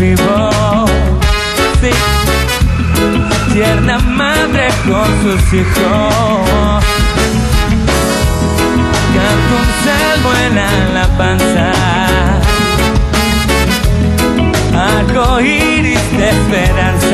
Vivo. 0.00 0.86
Sí. 1.80 1.90
Tierna 3.52 3.98
madre 3.98 4.68
con 4.86 5.08
sus 5.22 5.52
hijos. 5.52 6.84
Canta 9.14 9.52
un 9.60 9.68
salmo 9.84 10.30
en 10.46 10.54
la 10.94 11.06
panza. 11.18 11.66
Arco 14.96 15.40
iris 15.40 16.06
de 16.16 16.28
esperanza. 16.30 17.09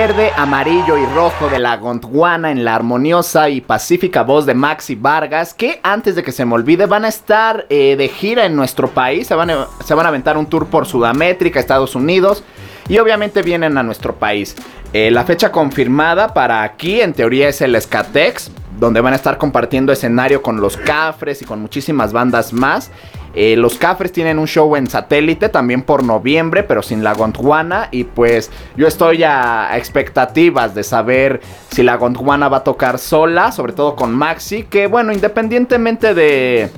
Verde, 0.00 0.32
amarillo 0.34 0.96
y 0.96 1.04
rojo 1.14 1.50
de 1.50 1.58
la 1.58 1.76
Gondwana 1.76 2.50
en 2.50 2.64
la 2.64 2.74
armoniosa 2.74 3.50
y 3.50 3.60
pacífica 3.60 4.22
voz 4.22 4.46
de 4.46 4.54
Maxi 4.54 4.94
Vargas, 4.94 5.52
que 5.52 5.78
antes 5.82 6.14
de 6.14 6.22
que 6.22 6.32
se 6.32 6.46
me 6.46 6.54
olvide 6.54 6.86
van 6.86 7.04
a 7.04 7.08
estar 7.08 7.66
eh, 7.68 7.96
de 7.96 8.08
gira 8.08 8.46
en 8.46 8.56
nuestro 8.56 8.88
país, 8.88 9.26
se 9.26 9.34
van, 9.34 9.50
a, 9.50 9.66
se 9.84 9.92
van 9.92 10.06
a 10.06 10.08
aventar 10.08 10.38
un 10.38 10.46
tour 10.46 10.68
por 10.68 10.86
Sudamérica, 10.86 11.60
Estados 11.60 11.94
Unidos 11.94 12.42
y 12.88 12.96
obviamente 12.96 13.42
vienen 13.42 13.76
a 13.76 13.82
nuestro 13.82 14.14
país. 14.14 14.56
Eh, 14.94 15.10
la 15.10 15.24
fecha 15.24 15.52
confirmada 15.52 16.32
para 16.32 16.62
aquí 16.62 17.02
en 17.02 17.12
teoría 17.12 17.50
es 17.50 17.60
el 17.60 17.78
Skatex, 17.78 18.52
donde 18.78 19.02
van 19.02 19.12
a 19.12 19.16
estar 19.16 19.36
compartiendo 19.36 19.92
escenario 19.92 20.40
con 20.40 20.62
los 20.62 20.78
Cafres 20.78 21.42
y 21.42 21.44
con 21.44 21.60
muchísimas 21.60 22.14
bandas 22.14 22.54
más. 22.54 22.90
Eh, 23.34 23.56
los 23.56 23.76
Cafres 23.76 24.12
tienen 24.12 24.38
un 24.38 24.46
show 24.46 24.74
en 24.76 24.88
satélite 24.88 25.48
también 25.48 25.82
por 25.82 26.02
noviembre, 26.02 26.62
pero 26.62 26.82
sin 26.82 27.04
la 27.04 27.14
Gondwana. 27.14 27.88
Y 27.90 28.04
pues 28.04 28.50
yo 28.76 28.86
estoy 28.86 29.22
a, 29.22 29.76
expectativas 29.76 30.74
de 30.74 30.82
saber 30.82 31.40
si 31.70 31.82
la 31.82 31.96
Gondwana 31.96 32.48
va 32.48 32.58
a 32.58 32.64
tocar 32.64 32.98
sola, 32.98 33.52
sobre 33.52 33.72
todo 33.72 33.94
con 33.94 34.12
Maxi, 34.12 34.64
que 34.64 34.86
bueno, 34.86 35.12
independientemente 35.12 36.14
de 36.14 36.70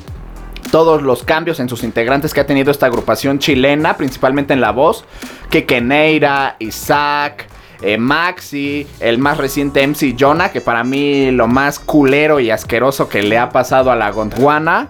todos 0.71 1.03
los 1.03 1.23
cambios 1.25 1.61
en 1.61 1.69
sus 1.69 1.83
integrantes 1.85 2.33
que 2.33 2.41
ha 2.41 2.47
tenido 2.47 2.71
esta 2.71 2.87
agrupación 2.87 3.39
chilena, 3.39 3.97
principalmente 3.97 4.55
en 4.55 4.61
la 4.61 4.73
voz, 4.73 5.05
que 5.51 5.67
Keneira, 5.67 6.57
Isaac, 6.61 7.47
eh, 7.83 7.99
Maxi, 7.99 8.87
el 9.01 9.19
más 9.19 9.39
reciente 9.39 9.87
MC 9.87 10.15
Jonah, 10.19 10.53
que 10.53 10.61
para 10.61 10.85
mí 10.85 11.31
lo 11.31 11.49
más 11.49 11.79
culero 11.79 12.39
y 12.41 12.51
asqueroso 12.51 13.09
que 13.09 13.23
le 13.23 13.39
ha 13.39 13.51
pasado 13.51 13.91
a 13.91 13.97
la 13.97 14.11
Gondwana. 14.11 14.89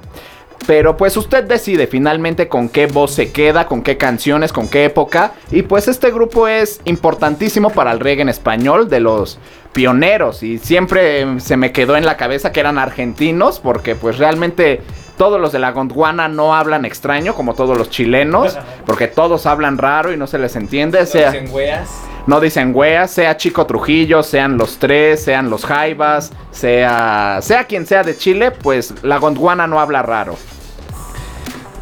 Pero 0.67 0.97
pues 0.97 1.17
usted 1.17 1.45
decide 1.45 1.87
finalmente 1.87 2.49
con 2.49 2.69
qué 2.69 2.87
voz 2.87 3.13
se 3.13 3.33
queda, 3.33 3.67
con 3.67 3.83
qué 3.83 3.97
canciones, 3.97 4.53
con 4.53 4.69
qué 4.69 4.85
época. 4.85 5.33
Y 5.51 5.63
pues 5.63 5.89
este 5.89 6.11
grupo 6.11 6.49
es 6.49 6.81
importantísimo 6.85 7.71
para 7.71 7.93
el 7.93 8.01
reggae 8.01 8.23
en 8.23 8.29
español, 8.29 8.89
de 8.89 9.01
los 9.01 9.39
pioneros. 9.73 10.43
Y 10.43 10.59
siempre 10.59 11.41
se 11.41 11.57
me 11.57 11.73
quedó 11.73 11.97
en 11.97 12.05
la 12.05 12.17
cabeza 12.17 12.53
que 12.53 12.61
eran 12.61 12.79
argentinos, 12.79 13.59
porque 13.59 13.95
pues 13.95 14.19
realmente 14.19 14.81
todos 15.17 15.41
los 15.41 15.53
de 15.53 15.59
la 15.59 15.73
Gondwana 15.73 16.29
no 16.29 16.55
hablan 16.55 16.85
extraño, 16.85 17.35
como 17.35 17.55
todos 17.55 17.77
los 17.77 17.91
chilenos, 17.91 18.59
porque 18.87 19.09
todos 19.09 19.47
hablan 19.47 19.79
raro 19.79 20.13
y 20.13 20.17
no 20.17 20.27
se 20.27 20.39
les 20.39 20.57
entiende. 20.57 21.05
Sea, 21.07 21.33
Dicen 21.33 21.53
weas. 21.53 21.89
No 22.27 22.41
dicen 22.41 22.73
weas, 22.75 23.11
sea 23.11 23.37
Chico 23.37 23.66
Trujillo, 23.66 24.23
sean 24.23 24.57
los 24.59 24.79
tres, 24.79 25.23
sean 25.25 25.51
los 25.51 25.64
Jaivas, 25.64 26.33
sea, 26.51 27.39
sea 27.43 27.64
quien 27.64 27.87
sea 27.87 28.03
de 28.05 28.16
Chile, 28.16 28.51
pues 28.51 28.95
la 29.03 29.18
Gondwana 29.18 29.66
no 29.66 29.81
habla 29.81 30.03
raro. 30.03 30.37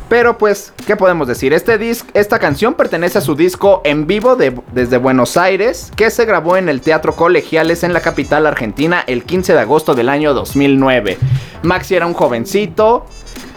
Pero 0.09 0.39
pues, 0.39 0.73
¿qué 0.89 0.97
podemos 0.97 1.29
decir? 1.29 1.53
Este 1.53 1.79
disc, 1.79 2.05
esta 2.15 2.41
canción 2.41 2.75
pertenece 2.75 3.19
a 3.19 3.21
su 3.21 3.37
disco 3.37 3.81
en 3.85 4.09
vivo 4.09 4.35
de- 4.35 4.61
desde 4.73 4.97
Buenos 4.99 5.37
Aires, 5.37 5.93
que 5.95 6.11
se 6.11 6.25
grabó 6.25 6.57
en 6.57 6.69
el 6.69 6.81
Teatro 6.81 7.15
Colegiales 7.15 7.85
en 7.85 7.93
la 7.93 8.01
capital 8.01 8.45
argentina 8.47 9.05
el 9.07 9.23
15 9.23 9.53
de 9.53 9.61
agosto 9.61 9.95
del 9.95 10.09
año 10.09 10.35
2009. 10.35 11.17
Maxi 11.63 11.95
era 11.95 12.07
un 12.07 12.15
jovencito, 12.15 13.07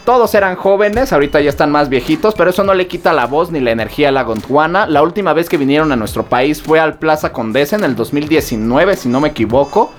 todos 0.06 0.36
eran 0.36 0.56
jóvenes, 0.56 1.14
ahorita 1.14 1.39
ya 1.41 1.49
están 1.49 1.72
más 1.72 1.89
viejitos, 1.89 2.36
pero 2.36 2.49
eso 2.49 2.64
no 2.64 2.74
le 2.74 2.88
quita 2.88 3.14
la 3.14 3.26
voz 3.26 3.51
ni 3.51 3.60
la 3.60 3.72
energía 3.72 4.10
a 4.10 4.12
la 4.12 4.24
Gondwana. 4.24 4.86
La 4.88 5.01
última 5.01 5.34
vez 5.34 5.49
que 5.49 5.58
vinieron 5.58 5.91
a 5.91 5.95
nuestro 5.95 6.24
país 6.24 6.62
fue 6.62 6.80
al 6.80 6.97
Plaza 6.99 7.32
Condesa 7.32 7.76
en 7.76 7.84
el 7.84 7.95
2019, 7.95 8.97
si 8.97 9.08
no 9.08 9.22
me 9.22 9.30
equivoco. 9.30 9.91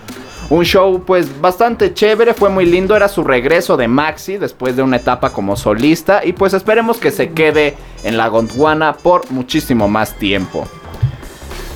Un 0.51 0.65
show 0.65 1.03
pues 1.07 1.41
bastante 1.41 1.95
chévere, 1.95 2.35
fue 2.35 2.51
muy 2.51 2.67
lindo, 2.67 2.95
era 2.95 3.09
su 3.09 3.25
regreso 3.25 3.79
de 3.79 3.89
Maxi 3.89 4.37
después 4.37 4.77
de 4.77 4.83
una 4.83 4.97
etapa 4.97 5.31
como 5.31 5.57
solista 5.57 6.23
y 6.23 6.35
pues 6.35 6.53
esperemos 6.53 6.99
que 6.99 7.11
se 7.11 7.31
quede 7.31 7.75
en 8.03 8.19
la 8.19 8.29
Gondwana 8.29 8.93
por 8.93 9.31
muchísimo 9.31 9.89
más 9.89 10.15
tiempo. 10.19 10.69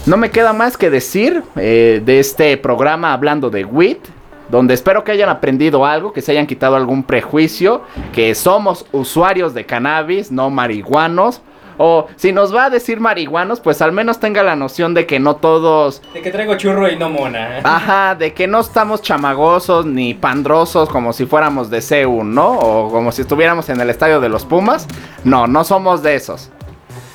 No 0.04 0.18
me 0.18 0.30
queda 0.30 0.52
más 0.52 0.76
que 0.76 0.90
decir 0.90 1.42
eh, 1.56 2.02
de 2.04 2.20
este 2.20 2.56
programa 2.58 3.14
hablando 3.14 3.48
de 3.48 3.64
WIT, 3.64 4.00
donde 4.48 4.74
espero 4.74 5.04
que 5.04 5.12
hayan 5.12 5.28
aprendido 5.28 5.84
algo, 5.84 6.12
que 6.12 6.22
se 6.22 6.32
hayan 6.32 6.46
quitado 6.46 6.76
algún 6.76 7.02
prejuicio, 7.02 7.82
que 8.12 8.34
somos 8.34 8.86
usuarios 8.92 9.54
de 9.54 9.66
cannabis, 9.66 10.30
no 10.30 10.50
marihuanos. 10.50 11.42
O 11.80 12.08
si 12.16 12.32
nos 12.32 12.52
va 12.52 12.64
a 12.64 12.70
decir 12.70 12.98
marihuanos, 12.98 13.60
pues 13.60 13.80
al 13.82 13.92
menos 13.92 14.18
tenga 14.18 14.42
la 14.42 14.56
noción 14.56 14.94
de 14.94 15.06
que 15.06 15.20
no 15.20 15.36
todos 15.36 16.02
De 16.12 16.20
que 16.20 16.32
traigo 16.32 16.56
churro 16.56 16.90
y 16.90 16.96
no 16.96 17.08
mona. 17.08 17.60
Ajá, 17.62 18.16
de 18.16 18.34
que 18.34 18.48
no 18.48 18.58
estamos 18.58 19.00
chamagosos 19.00 19.86
ni 19.86 20.12
pandrosos 20.12 20.88
como 20.88 21.12
si 21.12 21.24
fuéramos 21.24 21.70
de 21.70 21.80
CEU, 21.80 22.24
¿no? 22.24 22.50
O 22.50 22.90
como 22.90 23.12
si 23.12 23.22
estuviéramos 23.22 23.68
en 23.68 23.80
el 23.80 23.90
estadio 23.90 24.20
de 24.20 24.28
los 24.28 24.44
Pumas. 24.44 24.88
No, 25.22 25.46
no 25.46 25.62
somos 25.62 26.02
de 26.02 26.16
esos. 26.16 26.50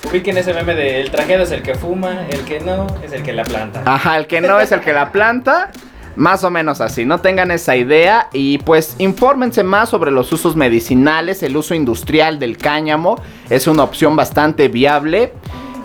Ubiquen 0.09 0.37
ese 0.37 0.53
meme 0.53 0.75
de 0.75 1.01
el 1.01 1.11
trajeado 1.11 1.43
es 1.43 1.51
el 1.51 1.61
que 1.61 1.75
fuma, 1.75 2.25
el 2.29 2.45
que 2.45 2.61
no 2.61 2.87
es 3.03 3.11
el 3.11 3.21
que 3.21 3.33
la 3.33 3.43
planta. 3.43 3.83
Ajá, 3.85 4.17
el 4.17 4.27
que 4.27 4.39
no 4.39 4.61
es 4.61 4.71
el 4.71 4.79
que 4.79 4.93
la 4.93 5.11
planta. 5.11 5.71
Más 6.15 6.43
o 6.43 6.51
menos 6.51 6.79
así, 6.79 7.05
no 7.05 7.21
tengan 7.21 7.49
esa 7.49 7.75
idea 7.75 8.29
y 8.33 8.59
pues 8.59 8.95
infórmense 8.99 9.63
más 9.63 9.89
sobre 9.89 10.11
los 10.11 10.31
usos 10.31 10.55
medicinales, 10.55 11.41
el 11.41 11.57
uso 11.57 11.73
industrial 11.73 12.37
del 12.37 12.57
cáñamo, 12.57 13.19
es 13.49 13.65
una 13.65 13.83
opción 13.83 14.15
bastante 14.15 14.67
viable 14.67 15.33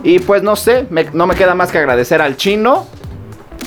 y 0.02 0.18
pues 0.18 0.42
no 0.42 0.54
sé, 0.54 0.86
no 1.14 1.26
me 1.26 1.34
queda 1.34 1.54
más 1.54 1.72
que 1.72 1.78
agradecer 1.78 2.20
al 2.20 2.36
chino, 2.36 2.86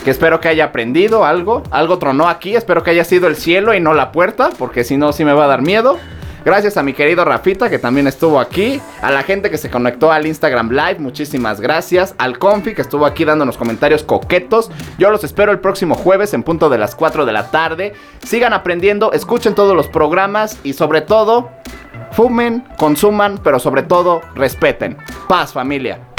que 0.04 0.12
espero 0.12 0.40
que 0.40 0.50
haya 0.50 0.66
aprendido 0.66 1.26
algo, 1.26 1.64
algo 1.72 1.98
tronó 1.98 2.30
aquí, 2.30 2.56
espero 2.56 2.84
que 2.84 2.92
haya 2.92 3.06
sido 3.06 3.28
el 3.28 3.36
cielo 3.36 3.74
y 3.74 3.80
no 3.80 3.94
la 3.94 4.12
puerta, 4.12 4.52
porque 4.58 4.84
si 4.84 4.98
no 4.98 5.14
sí 5.14 5.26
me 5.26 5.34
va 5.34 5.46
a 5.46 5.48
dar 5.48 5.62
miedo. 5.62 5.98
Gracias 6.44 6.76
a 6.78 6.84
mi 6.84 6.94
querido 6.94 7.24
Rafita 7.24 7.70
que 7.70 7.78
también 7.78 8.08
estuvo 8.08 8.40
aquí. 8.40 8.82
A 9.02 9.12
la 9.12 9.22
gente 9.24 9.52
que 9.52 9.58
se 9.58 9.70
conectó 9.70 10.12
al 10.12 10.26
Instagram 10.26 10.72
Live, 10.72 10.98
muchísimas 11.00 11.62
gracias. 11.62 12.16
Al 12.18 12.40
Confi 12.40 12.74
que 12.74 12.82
estuvo 12.82 13.06
aquí 13.06 13.26
dándonos 13.26 13.58
comentarios 13.58 14.04
coquetos. 14.04 14.72
Yo 14.98 15.12
los 15.12 15.24
espero 15.24 15.52
el 15.52 15.60
próximo 15.60 15.96
jueves 15.96 16.34
en 16.34 16.44
punto 16.44 16.70
de 16.70 16.80
las 16.80 16.96
4 16.96 17.26
de 17.26 17.32
la 17.32 17.52
tarde. 17.52 17.94
Sigan 18.24 18.54
aprendiendo, 18.54 19.14
escuchen 19.14 19.54
todos 19.54 19.76
los 19.76 19.88
programas 19.88 20.60
y 20.64 20.74
sobre 20.74 21.02
todo, 21.02 21.52
fumen, 22.12 22.64
consuman, 22.78 23.40
pero 23.44 23.60
sobre 23.60 23.84
todo, 23.84 24.22
respeten. 24.36 24.98
Paz 25.28 25.54
familia. 25.54 26.11